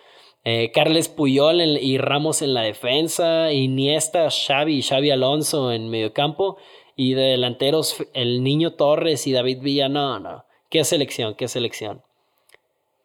eh, 0.50 0.72
Carles 0.72 1.10
Puyol 1.10 1.60
y 1.60 1.98
Ramos 1.98 2.42
en 2.42 2.54
la 2.54 2.62
defensa. 2.62 3.52
Iniesta, 3.52 4.30
Xavi 4.30 4.78
y 4.78 4.82
Xavi 4.82 5.12
Alonso 5.12 5.74
en 5.74 5.90
medio 5.90 6.14
campo. 6.14 6.56
Y 6.96 7.16
de 7.16 7.24
delanteros, 7.24 7.98
el 8.14 8.42
Niño 8.44 8.72
Torres 8.76 9.28
y 9.28 9.34
David 9.34 9.58
Villa. 9.60 9.90
No, 9.90 10.22
no. 10.22 10.46
qué 10.70 10.86
selección, 10.86 11.36
qué 11.36 11.50
selección. 11.50 12.02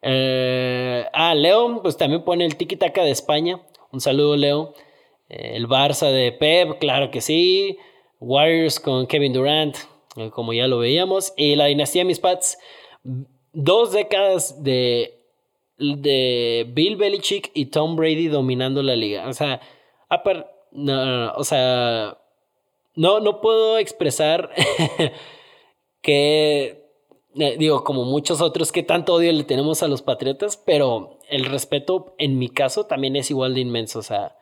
Eh, 0.01 1.05
ah, 1.11 1.35
Leo, 1.35 1.81
pues 1.81 1.97
también 1.97 2.23
pone 2.23 2.45
el 2.45 2.55
tiki 2.55 2.77
taka 2.77 3.03
de 3.03 3.11
España. 3.11 3.61
Un 3.91 3.99
saludo, 3.99 4.37
Leo. 4.37 4.73
Eh, 5.27 5.57
el 5.57 5.67
Barça 5.67 6.11
de 6.11 6.31
Pep, 6.31 6.79
claro 6.79 7.11
que 7.11 7.19
sí. 7.19 7.77
Warriors 8.21 8.79
con 8.79 9.05
Kevin 9.05 9.33
Durant, 9.33 9.75
eh, 10.15 10.29
como 10.29 10.53
ya 10.53 10.67
lo 10.67 10.77
veíamos. 10.77 11.33
Y 11.35 11.57
la 11.57 11.65
dinastía 11.65 12.05
Mis 12.05 12.21
Pats. 12.21 12.57
Dos 13.51 13.91
décadas 13.91 14.63
de, 14.63 15.22
de 16.01 16.65
Bill 16.69 16.95
Belichick 16.95 17.51
y 17.53 17.67
Tom 17.67 17.95
Brady 17.95 18.27
dominando 18.27 18.83
la 18.83 18.95
liga. 18.95 19.27
O 19.27 19.33
sea, 19.33 19.61
no, 20.71 21.33
o 21.33 21.43
sea, 21.43 22.17
no, 22.95 23.19
no 23.19 23.41
puedo 23.41 23.77
expresar 23.77 24.49
que, 26.01 26.85
eh, 27.35 27.55
digo, 27.57 27.83
como 27.83 28.05
muchos 28.05 28.41
otros, 28.41 28.71
que 28.71 28.83
tanto 28.83 29.13
odio 29.13 29.31
le 29.31 29.43
tenemos 29.43 29.83
a 29.83 29.87
los 29.87 30.01
Patriotas, 30.01 30.57
pero 30.57 31.19
el 31.29 31.45
respeto 31.45 32.15
en 32.17 32.37
mi 32.37 32.49
caso 32.49 32.85
también 32.85 33.15
es 33.15 33.29
igual 33.29 33.53
de 33.53 33.61
inmenso. 33.61 33.99
O 33.99 34.03
sea, 34.03 34.35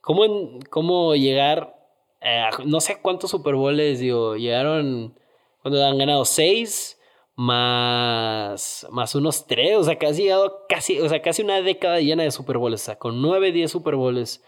¿cómo, 0.00 0.22
cómo 0.70 1.14
llegar 1.14 1.74
a 2.20 2.50
no 2.64 2.80
sé 2.80 3.00
cuántos 3.00 3.30
Super 3.30 3.54
Bowls, 3.54 4.00
digo, 4.00 4.36
llegaron 4.36 5.18
cuando 5.62 5.84
han 5.84 5.98
ganado 5.98 6.24
seis 6.24 6.97
más, 7.38 8.84
más 8.90 9.14
unos 9.14 9.46
tres, 9.46 9.76
o 9.76 9.84
sea, 9.84 9.96
casi 9.96 10.28
casi, 10.68 10.98
o 10.98 11.08
sea, 11.08 11.22
casi 11.22 11.42
una 11.42 11.62
década 11.62 12.00
llena 12.00 12.24
de 12.24 12.32
Super 12.32 12.58
Bowls, 12.58 12.82
o 12.82 12.84
sea, 12.84 12.98
con 12.98 13.22
nueve, 13.22 13.52
diez 13.52 13.70
Super 13.70 13.94
Bowls. 13.94 14.42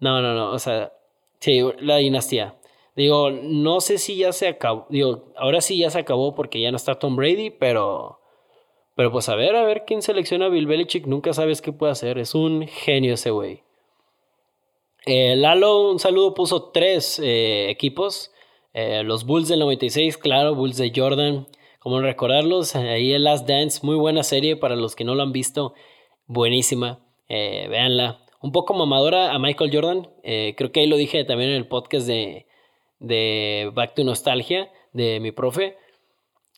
No, 0.00 0.22
no, 0.22 0.34
no, 0.34 0.50
o 0.50 0.58
sea, 0.58 0.94
sí, 1.40 1.60
la 1.80 1.98
dinastía. 1.98 2.56
Digo, 2.96 3.30
no 3.30 3.82
sé 3.82 3.98
si 3.98 4.16
ya 4.16 4.32
se 4.32 4.48
acabó. 4.48 4.86
Digo, 4.88 5.26
ahora 5.36 5.60
sí 5.60 5.76
ya 5.76 5.90
se 5.90 5.98
acabó 5.98 6.34
porque 6.34 6.58
ya 6.58 6.70
no 6.70 6.78
está 6.78 6.94
Tom 6.94 7.16
Brady, 7.16 7.50
pero. 7.50 8.18
Pero 8.96 9.12
pues 9.12 9.28
a 9.28 9.36
ver, 9.36 9.54
a 9.54 9.64
ver 9.64 9.84
quién 9.86 10.00
selecciona 10.00 10.46
a 10.46 10.48
Bill 10.48 10.66
Belichick. 10.66 11.06
Nunca 11.06 11.34
sabes 11.34 11.60
qué 11.60 11.72
puede 11.72 11.92
hacer. 11.92 12.18
Es 12.18 12.34
un 12.34 12.66
genio 12.66 13.14
ese 13.14 13.30
güey. 13.30 13.62
Eh, 15.04 15.36
Lalo, 15.36 15.90
un 15.90 15.98
saludo, 15.98 16.32
puso 16.32 16.70
tres 16.70 17.18
eh, 17.22 17.68
equipos. 17.68 18.32
Eh, 18.72 19.02
los 19.04 19.26
Bulls 19.26 19.48
del 19.48 19.60
96, 19.60 20.16
claro, 20.16 20.54
Bulls 20.54 20.78
de 20.78 20.92
Jordan. 20.94 21.46
Como 21.82 22.00
recordarlos, 22.00 22.76
ahí 22.76 23.12
el 23.12 23.24
Last 23.24 23.48
Dance, 23.48 23.80
muy 23.82 23.96
buena 23.96 24.22
serie 24.22 24.56
para 24.56 24.76
los 24.76 24.94
que 24.94 25.04
no 25.04 25.14
lo 25.14 25.22
han 25.22 25.32
visto. 25.32 25.74
Buenísima, 26.26 27.00
véanla. 27.28 28.24
Un 28.40 28.52
poco 28.52 28.74
mamadora 28.74 29.32
a 29.32 29.38
Michael 29.38 29.70
Jordan. 29.72 30.08
creo 30.22 30.70
que 30.72 30.80
ahí 30.80 30.86
lo 30.86 30.96
dije 30.96 31.24
también 31.24 31.50
en 31.50 31.56
el 31.56 31.66
podcast 31.66 32.06
de, 32.06 32.46
de 33.00 33.70
Back 33.74 33.94
to 33.94 34.04
Nostalgia 34.04 34.70
de 34.92 35.20
mi 35.20 35.32
profe, 35.32 35.76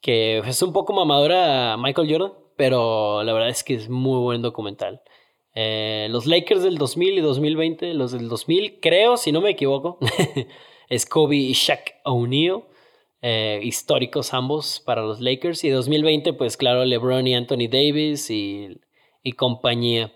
que 0.02 0.38
es 0.38 0.62
un 0.62 0.72
poco 0.72 0.92
mamadora 0.92 1.72
a 1.72 1.76
Michael 1.76 2.10
Jordan, 2.10 2.32
pero 2.56 3.22
la 3.22 3.32
verdad 3.32 3.48
es 3.48 3.64
que 3.64 3.74
es 3.74 3.88
muy 3.88 4.18
buen 4.18 4.42
documental. 4.42 5.02
Eh, 5.54 6.08
los 6.10 6.26
Lakers 6.26 6.62
del 6.62 6.78
2000 6.78 7.18
y 7.18 7.20
2020, 7.20 7.94
los 7.94 8.12
del 8.12 8.28
2000, 8.28 8.80
creo, 8.80 9.16
si 9.16 9.32
no 9.32 9.40
me 9.40 9.50
equivoco, 9.50 9.98
es 10.88 11.06
Kobe 11.06 11.36
y 11.36 11.52
Shaq 11.52 11.94
O'Neal, 12.04 12.64
eh, 13.26 13.58
históricos 13.62 14.34
ambos 14.34 14.82
para 14.84 15.00
los 15.00 15.18
Lakers. 15.18 15.64
Y 15.64 15.70
2020, 15.70 16.34
pues 16.34 16.58
claro, 16.58 16.84
LeBron 16.84 17.26
y 17.26 17.34
Anthony 17.34 17.68
Davis 17.70 18.28
y, 18.30 18.82
y 19.22 19.32
compañía. 19.32 20.12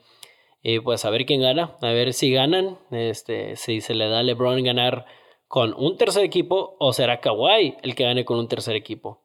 Y 0.62 0.80
pues 0.80 1.06
a 1.06 1.11
ver 1.11 1.24
quién 1.24 1.40
gana, 1.40 1.74
a 1.80 1.92
ver 1.92 2.12
si 2.12 2.30
ganan, 2.30 2.78
este, 2.90 3.56
si 3.56 3.80
se 3.80 3.94
le 3.94 4.09
da 4.09 4.18
a 4.18 4.22
LeBron 4.22 4.62
ganar 4.62 5.06
con 5.46 5.72
un 5.72 5.96
tercer 5.96 6.22
equipo 6.22 6.76
o 6.78 6.92
será 6.92 7.22
Kawhi 7.22 7.76
el 7.82 7.94
que 7.94 8.04
gane 8.04 8.26
con 8.26 8.38
un 8.38 8.46
tercer 8.46 8.76
equipo. 8.76 9.22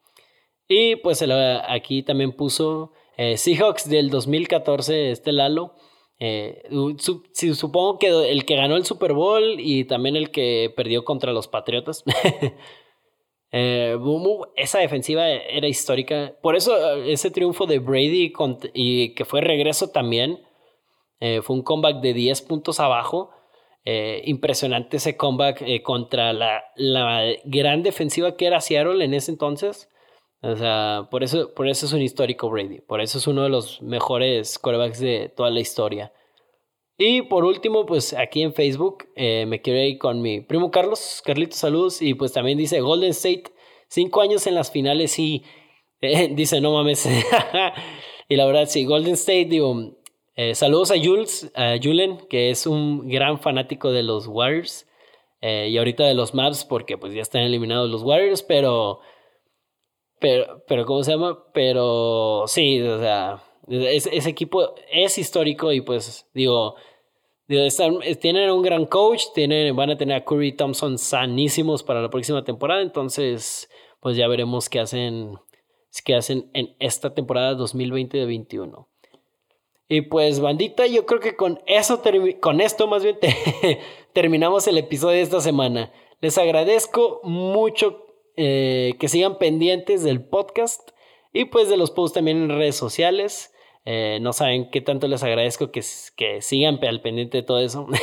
Y 0.69 0.95
pues 0.95 1.21
aquí 1.67 2.03
también 2.03 2.31
puso 2.31 2.93
eh, 3.17 3.35
Seahawks 3.35 3.89
del 3.89 4.09
2014, 4.09 5.11
este 5.11 5.33
Lalo. 5.33 5.75
Eh, 6.19 6.63
supongo 7.01 7.99
que 7.99 8.31
el 8.31 8.45
que 8.45 8.55
ganó 8.55 8.77
el 8.77 8.85
Super 8.85 9.11
Bowl 9.11 9.59
y 9.59 9.83
también 9.83 10.15
el 10.15 10.31
que 10.31 10.71
perdió 10.73 11.03
contra 11.03 11.33
los 11.33 11.49
Patriotas. 11.49 12.05
Eh, 13.53 13.97
esa 14.57 14.79
defensiva 14.79 15.29
era 15.29 15.67
histórica. 15.67 16.33
Por 16.41 16.57
eso 16.57 16.95
ese 17.03 17.31
triunfo 17.31 17.65
de 17.65 17.79
Brady 17.79 18.33
y 18.73 19.13
que 19.13 19.23
fue 19.23 19.39
regreso 19.39 19.89
también. 19.91 20.41
fue 21.43 21.55
un 21.55 21.61
comeback 21.61 22.01
de 22.01 22.13
10 22.13 22.41
puntos 22.41 22.81
abajo 22.81 23.29
eh, 23.85 24.21
impresionante 24.25 24.95
ese 24.95 25.17
comeback 25.17 25.61
eh, 25.61 25.83
contra 25.83 26.31
la, 26.31 26.63
gran 27.43 27.83
defensiva 27.83 28.37
que 28.37 28.45
era 28.45 28.61
Seattle 28.61 29.03
en 29.03 29.13
ese 29.13 29.31
entonces. 29.31 29.89
O 30.41 30.55
sea, 30.55 31.07
por 31.11 31.23
eso, 31.23 31.53
por 31.53 31.67
eso 31.67 31.85
es 31.85 31.93
un 31.93 32.01
histórico 32.01 32.49
Brady. 32.49 32.79
Por 32.81 33.01
eso 33.01 33.17
es 33.17 33.27
uno 33.27 33.43
de 33.43 33.49
los 33.49 33.81
mejores 33.81 34.57
quarterbacks 34.59 34.99
de 34.99 35.29
toda 35.35 35.49
la 35.49 35.59
historia. 35.59 36.13
Y 36.97 37.23
por 37.23 37.43
último, 37.43 37.85
pues 37.85 38.13
aquí 38.13 38.43
en 38.43 38.53
Facebook 38.53 39.05
eh, 39.15 39.45
me 39.47 39.61
quiero 39.61 39.79
ir 39.79 39.97
con 39.97 40.21
mi 40.21 40.41
primo 40.41 40.71
Carlos. 40.71 41.21
Carlitos, 41.25 41.57
saludos. 41.57 42.01
Y 42.01 42.13
pues 42.13 42.33
también 42.33 42.57
dice 42.57 42.81
Golden 42.81 43.11
State, 43.11 43.45
cinco 43.87 44.21
años 44.21 44.45
en 44.47 44.55
las 44.55 44.71
finales 44.71 45.17
y 45.17 45.43
dice, 46.31 46.61
no 46.61 46.73
mames. 46.73 47.07
y 48.29 48.35
la 48.35 48.45
verdad, 48.45 48.67
sí, 48.67 48.85
Golden 48.85 49.13
State, 49.13 49.45
digo, 49.45 49.97
eh, 50.35 50.55
saludos 50.55 50.91
a 50.91 50.95
Jules, 50.97 51.51
a 51.55 51.75
Julen, 51.81 52.17
que 52.29 52.49
es 52.49 52.65
un 52.67 53.07
gran 53.07 53.39
fanático 53.39 53.91
de 53.91 54.03
los 54.03 54.27
Warriors. 54.27 54.87
Eh, 55.41 55.69
y 55.69 55.77
ahorita 55.77 56.05
de 56.05 56.13
los 56.13 56.33
Maps, 56.33 56.63
porque 56.63 56.97
pues 56.97 57.13
ya 57.13 57.21
están 57.21 57.41
eliminados 57.41 57.89
los 57.89 58.03
Warriors, 58.03 58.43
pero. 58.43 58.99
Pero, 60.19 60.63
pero 60.67 60.85
¿cómo 60.85 61.03
se 61.03 61.11
llama? 61.11 61.51
Pero 61.53 62.45
sí, 62.47 62.81
o 62.81 62.99
sea, 62.99 63.43
ese, 63.67 64.29
equipo 64.29 64.75
es 64.91 65.17
histórico 65.17 65.71
y 65.71 65.81
pues 65.81 66.27
digo, 66.33 66.75
tienen 67.47 68.49
un 68.51 68.61
gran 68.61 68.85
coach, 68.85 69.25
tienen, 69.33 69.75
van 69.75 69.91
a 69.91 69.97
tener 69.97 70.17
a 70.17 70.25
Curry 70.25 70.55
Thompson 70.55 70.97
sanísimos 70.97 71.83
para 71.83 72.01
la 72.01 72.09
próxima 72.09 72.43
temporada, 72.43 72.81
entonces 72.81 73.69
pues 73.99 74.17
ya 74.17 74.27
veremos 74.27 74.69
qué 74.69 74.79
hacen, 74.79 75.37
qué 76.03 76.15
hacen 76.15 76.49
en 76.53 76.75
esta 76.79 77.13
temporada 77.13 77.55
2020-2021. 77.57 78.87
Y 79.89 80.01
pues, 80.01 80.39
bandita, 80.39 80.87
yo 80.87 81.05
creo 81.05 81.19
que 81.19 81.35
con 81.35 81.61
eso, 81.67 82.01
con 82.39 82.61
esto 82.61 82.87
más 82.87 83.03
bien 83.03 83.19
terminamos 84.13 84.67
el 84.67 84.77
episodio 84.77 85.17
de 85.17 85.21
esta 85.21 85.39
semana. 85.39 85.91
Les 86.19 86.37
agradezco 86.37 87.19
mucho 87.23 88.05
eh, 88.35 88.95
que 88.99 89.07
sigan 89.07 89.37
pendientes 89.37 90.03
del 90.03 90.23
podcast 90.25 90.91
y 91.31 91.45
pues 91.45 91.69
de 91.69 91.77
los 91.77 91.91
posts 91.91 92.15
también 92.15 92.37
en 92.37 92.49
redes 92.49 92.75
sociales. 92.75 93.52
Eh, 93.85 94.19
no 94.21 94.33
saben 94.33 94.69
qué 94.71 94.81
tanto 94.81 95.07
les 95.07 95.23
agradezco 95.23 95.71
que, 95.71 95.81
que 96.15 96.41
sigan 96.41 96.79
al 96.83 97.01
pendiente 97.01 97.37
de 97.37 97.43
todo 97.43 97.59
eso. 97.59 97.87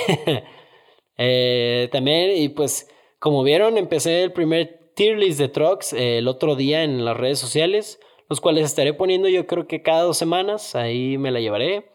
Eh, 1.23 1.91
también, 1.93 2.35
y 2.35 2.49
pues, 2.49 2.89
como 3.19 3.43
vieron, 3.43 3.77
empecé 3.77 4.23
el 4.23 4.33
primer 4.33 4.93
tier 4.95 5.19
list 5.19 5.39
de 5.39 5.49
trucks 5.49 5.93
el 5.93 6.27
otro 6.27 6.57
día 6.57 6.83
en 6.83 7.05
las 7.05 7.15
redes 7.15 7.39
sociales 7.39 8.01
los 8.31 8.41
cuales 8.41 8.65
estaré 8.65 8.95
poniendo 8.95 9.29
yo 9.29 9.47
creo 9.49 9.67
que 9.67 9.83
cada 9.83 10.03
dos 10.03 10.17
semanas, 10.17 10.77
ahí 10.77 11.19
me 11.19 11.33
la 11.33 11.41
llevaré. 11.41 11.91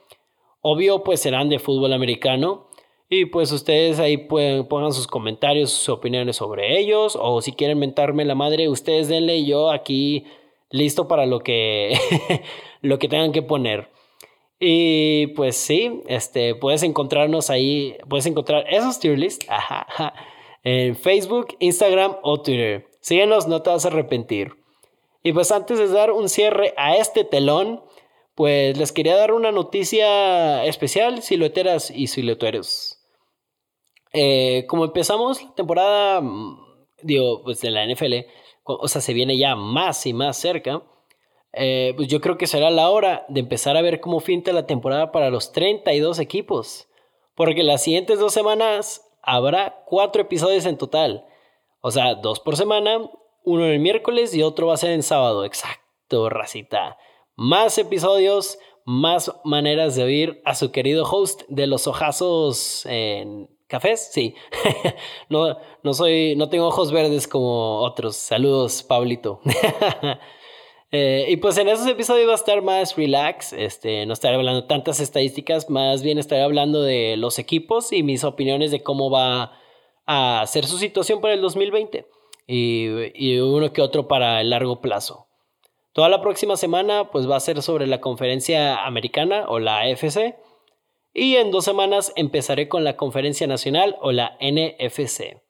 Obvio, 0.59 1.01
pues 1.01 1.21
serán 1.21 1.47
de 1.47 1.59
fútbol 1.59 1.93
americano. 1.93 2.67
Y 3.09 3.27
pues 3.27 3.53
ustedes 3.53 3.99
ahí 3.99 4.17
pueden, 4.17 4.67
pongan 4.67 4.91
sus 4.91 5.07
comentarios, 5.07 5.71
sus 5.71 5.87
opiniones 5.87 6.35
sobre 6.35 6.77
ellos. 6.77 7.17
O 7.19 7.41
si 7.41 7.53
quieren 7.53 7.79
mentarme 7.79 8.25
la 8.25 8.35
madre, 8.35 8.67
ustedes 8.67 9.07
denle 9.07 9.45
yo 9.45 9.71
aquí 9.71 10.25
listo 10.71 11.07
para 11.07 11.25
lo 11.25 11.39
que, 11.39 11.97
lo 12.85 12.99
que 12.99 13.07
tengan 13.07 13.31
que 13.31 13.41
poner. 13.41 13.89
Y 14.59 15.27
pues 15.27 15.57
sí, 15.57 16.01
este, 16.07 16.55
puedes 16.55 16.83
encontrarnos 16.83 17.49
ahí, 17.49 17.97
puedes 18.09 18.25
encontrar 18.25 18.65
esos 18.69 18.99
tier 18.99 19.19
lists 19.19 19.45
en 20.63 20.95
Facebook, 20.95 21.55
Instagram 21.59 22.17
o 22.23 22.41
Twitter. 22.41 22.87
Síguenos, 23.01 23.47
no 23.47 23.61
te 23.61 23.69
vas 23.69 23.85
a 23.85 23.89
arrepentir. 23.89 24.53
Y 25.23 25.33
pues 25.33 25.51
antes 25.51 25.79
de 25.79 25.87
dar 25.87 26.11
un 26.11 26.29
cierre 26.29 26.73
a 26.77 26.95
este 26.95 27.23
telón, 27.23 27.83
pues 28.35 28.77
les 28.77 28.91
quería 28.91 29.15
dar 29.15 29.33
una 29.33 29.51
noticia 29.51 30.65
especial, 30.65 31.21
silueteras 31.21 31.91
y 31.91 32.07
silueteros. 32.07 32.99
Eh, 34.13 34.65
como 34.67 34.85
empezamos 34.85 35.43
la 35.43 35.53
temporada, 35.55 36.21
digo, 37.01 37.43
pues 37.43 37.59
de 37.61 37.71
la 37.71 37.85
NFL, 37.85 38.13
o 38.63 38.87
sea, 38.87 39.01
se 39.01 39.13
viene 39.13 39.37
ya 39.37 39.55
más 39.55 40.05
y 40.05 40.13
más 40.13 40.37
cerca, 40.37 40.83
eh, 41.55 41.93
pues 41.95 42.07
yo 42.07 42.21
creo 42.21 42.37
que 42.37 42.47
será 42.47 42.69
la 42.69 42.89
hora 42.89 43.25
de 43.29 43.39
empezar 43.39 43.77
a 43.77 43.81
ver 43.81 44.01
cómo 44.01 44.19
finta 44.19 44.51
la 44.51 44.67
temporada 44.67 45.11
para 45.11 45.29
los 45.29 45.51
32 45.51 46.19
equipos. 46.19 46.87
Porque 47.35 47.63
las 47.63 47.83
siguientes 47.83 48.19
dos 48.19 48.33
semanas 48.33 49.01
habrá 49.21 49.83
cuatro 49.85 50.21
episodios 50.21 50.65
en 50.65 50.77
total. 50.77 51.25
O 51.81 51.91
sea, 51.91 52.15
dos 52.15 52.39
por 52.39 52.57
semana 52.57 53.09
uno 53.43 53.65
el 53.65 53.79
miércoles 53.79 54.33
y 54.33 54.43
otro 54.43 54.67
va 54.67 54.73
a 54.73 54.77
ser 54.77 54.91
en 54.91 55.03
sábado. 55.03 55.45
Exacto, 55.45 56.29
racita. 56.29 56.97
Más 57.35 57.77
episodios, 57.77 58.57
más 58.85 59.31
maneras 59.43 59.95
de 59.95 60.03
oír 60.03 60.41
a 60.45 60.55
su 60.55 60.71
querido 60.71 61.05
host 61.05 61.43
de 61.47 61.67
los 61.67 61.87
ojazos 61.87 62.85
en 62.85 63.49
cafés. 63.67 64.09
Sí, 64.11 64.35
no, 65.29 65.57
no 65.83 65.93
soy, 65.93 66.35
no 66.35 66.49
tengo 66.49 66.67
ojos 66.67 66.91
verdes 66.91 67.27
como 67.27 67.79
otros. 67.79 68.15
Saludos, 68.15 68.83
Pablito. 68.83 69.41
Eh, 70.91 71.25
y 71.29 71.37
pues 71.37 71.57
en 71.57 71.67
esos 71.67 71.87
episodios 71.87 72.27
va 72.27 72.33
a 72.33 72.35
estar 72.35 72.61
más 72.61 72.95
relax, 72.95 73.53
este, 73.53 74.05
no 74.05 74.13
estaré 74.13 74.35
hablando 74.35 74.65
tantas 74.65 74.99
estadísticas, 74.99 75.69
más 75.69 76.03
bien 76.03 76.19
estaré 76.19 76.43
hablando 76.43 76.83
de 76.83 77.17
los 77.17 77.39
equipos 77.39 77.91
y 77.91 78.03
mis 78.03 78.23
opiniones 78.23 78.71
de 78.71 78.83
cómo 78.83 79.09
va 79.09 79.59
a 80.05 80.45
ser 80.47 80.65
su 80.65 80.77
situación 80.77 81.21
para 81.21 81.33
el 81.33 81.41
2020 81.41 82.05
y, 82.47 82.87
y 83.15 83.39
uno 83.39 83.73
que 83.73 83.81
otro 83.81 84.07
para 84.07 84.39
el 84.41 84.51
largo 84.51 84.79
plazo. 84.79 85.27
Toda 85.91 86.09
la 86.09 86.21
próxima 86.21 86.55
semana 86.55 87.09
pues 87.09 87.29
va 87.29 87.37
a 87.37 87.39
ser 87.39 87.61
sobre 87.61 87.87
la 87.87 87.99
conferencia 88.01 88.85
americana 88.85 89.45
o 89.47 89.59
la 89.59 89.79
AFC 89.79 90.35
y 91.13 91.37
en 91.37 91.49
dos 91.49 91.65
semanas 91.65 92.13
empezaré 92.15 92.67
con 92.67 92.83
la 92.83 92.97
conferencia 92.97 93.47
nacional 93.47 93.95
o 94.01 94.11
la 94.11 94.37
NFC 94.39 95.41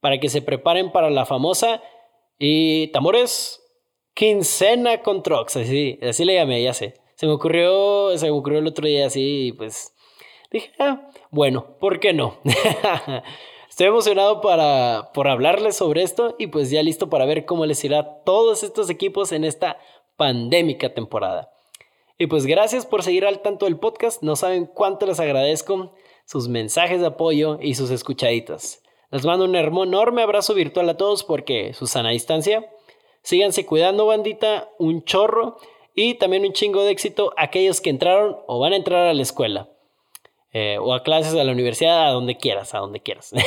para 0.00 0.18
que 0.18 0.28
se 0.28 0.42
preparen 0.42 0.90
para 0.90 1.10
la 1.10 1.26
famosa 1.26 1.82
y 2.38 2.88
tamores 2.88 3.61
quincena 4.14 5.02
con 5.02 5.22
trucks, 5.22 5.56
así, 5.56 5.98
así 6.02 6.24
le 6.24 6.34
llamé, 6.34 6.62
ya 6.62 6.74
sé. 6.74 6.94
Se 7.14 7.26
me 7.26 7.32
ocurrió, 7.32 8.16
se 8.18 8.26
me 8.26 8.32
ocurrió 8.32 8.58
el 8.58 8.66
otro 8.66 8.86
día 8.86 9.06
así 9.06 9.54
pues 9.56 9.94
dije, 10.50 10.72
ah, 10.78 11.08
bueno, 11.30 11.76
¿por 11.78 12.00
qué 12.00 12.12
no? 12.12 12.38
Estoy 13.68 13.86
emocionado 13.86 14.42
para, 14.42 15.12
por 15.14 15.28
hablarles 15.28 15.76
sobre 15.76 16.02
esto 16.02 16.36
y 16.38 16.48
pues 16.48 16.70
ya 16.70 16.82
listo 16.82 17.08
para 17.08 17.24
ver 17.24 17.46
cómo 17.46 17.64
les 17.64 17.82
irá 17.84 18.00
a 18.00 18.22
todos 18.22 18.62
estos 18.62 18.90
equipos 18.90 19.32
en 19.32 19.44
esta 19.44 19.78
pandémica 20.16 20.92
temporada. 20.92 21.50
Y 22.18 22.26
pues 22.26 22.44
gracias 22.44 22.84
por 22.84 23.02
seguir 23.02 23.24
al 23.24 23.40
tanto 23.40 23.64
del 23.64 23.78
podcast. 23.78 24.22
No 24.22 24.36
saben 24.36 24.66
cuánto 24.66 25.06
les 25.06 25.18
agradezco 25.20 25.94
sus 26.26 26.48
mensajes 26.48 27.00
de 27.00 27.06
apoyo 27.06 27.58
y 27.60 27.74
sus 27.74 27.90
escuchaditas. 27.90 28.82
Les 29.10 29.24
mando 29.24 29.46
un 29.46 29.56
enorme 29.56 30.22
abrazo 30.22 30.54
virtual 30.54 30.88
a 30.90 30.96
todos 30.96 31.24
porque 31.24 31.72
su 31.72 31.86
sana 31.86 32.10
distancia. 32.10 32.70
Síganse 33.22 33.66
cuidando, 33.66 34.06
bandita, 34.06 34.68
un 34.78 35.04
chorro 35.04 35.56
y 35.94 36.14
también 36.14 36.44
un 36.44 36.52
chingo 36.52 36.82
de 36.84 36.90
éxito 36.90 37.32
a 37.36 37.44
aquellos 37.44 37.80
que 37.80 37.90
entraron 37.90 38.36
o 38.46 38.58
van 38.58 38.72
a 38.72 38.76
entrar 38.76 39.06
a 39.06 39.14
la 39.14 39.22
escuela. 39.22 39.68
Eh, 40.52 40.76
o 40.78 40.92
a 40.92 41.02
clases 41.02 41.34
a 41.34 41.44
la 41.44 41.52
universidad, 41.52 42.06
a 42.06 42.10
donde 42.10 42.36
quieras, 42.36 42.74
a 42.74 42.78
donde 42.78 43.00
quieras. 43.00 43.32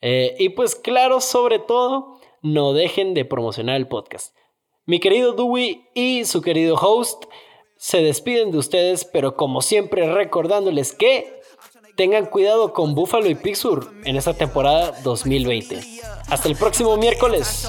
Eh, 0.00 0.36
y 0.38 0.50
pues 0.50 0.76
claro, 0.76 1.20
sobre 1.20 1.58
todo, 1.58 2.20
no 2.40 2.72
dejen 2.72 3.14
de 3.14 3.24
promocionar 3.24 3.74
el 3.74 3.88
podcast. 3.88 4.32
Mi 4.86 5.00
querido 5.00 5.32
Dewey 5.32 5.88
y 5.92 6.24
su 6.24 6.40
querido 6.40 6.76
host 6.76 7.24
se 7.76 8.00
despiden 8.00 8.52
de 8.52 8.58
ustedes, 8.58 9.04
pero 9.04 9.36
como 9.36 9.60
siempre 9.60 10.08
recordándoles 10.08 10.94
que 10.94 11.37
tengan 11.98 12.26
cuidado 12.26 12.72
con 12.72 12.94
Buffalo 12.94 13.28
y 13.28 13.34
Pittsburgh 13.34 13.90
en 14.04 14.14
esta 14.14 14.32
temporada 14.32 14.92
2020. 15.02 15.98
Hasta 16.28 16.46
el 16.46 16.54
próximo 16.54 16.96
miércoles. 16.96 17.66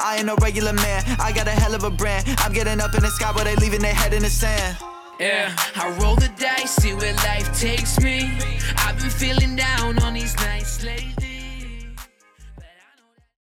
I 0.00 0.16
ain't 0.18 0.42
regular 0.42 0.72
man. 0.72 1.04
I 1.20 1.32
got 1.32 1.46
a 1.46 1.52
hell 1.52 1.74
of 1.74 1.84
a 1.84 1.90
brand. 1.90 2.26
I'm 2.38 2.52
getting 2.52 2.80
up 2.80 2.94
in 2.94 3.02
the 3.02 3.10
sky, 3.10 3.30
but 3.32 3.44
they 3.44 3.54
leaving 3.56 3.82
their 3.82 3.94
head 3.94 4.14
in 4.14 4.22
the 4.22 4.30
sand. 4.30 4.76
Yeah, 5.20 5.54
I 5.76 5.96
roll 6.02 6.16
the 6.16 6.28
dice, 6.36 6.74
see 6.74 6.92
where 6.92 7.14
life 7.14 7.56
takes 7.58 8.00
me. 8.00 8.36
I've 8.78 8.98
been 8.98 9.10
feeling 9.10 9.54
down 9.54 10.02
on 10.02 10.14
these 10.14 10.34
nights 10.36 10.82
lately. 10.82 11.23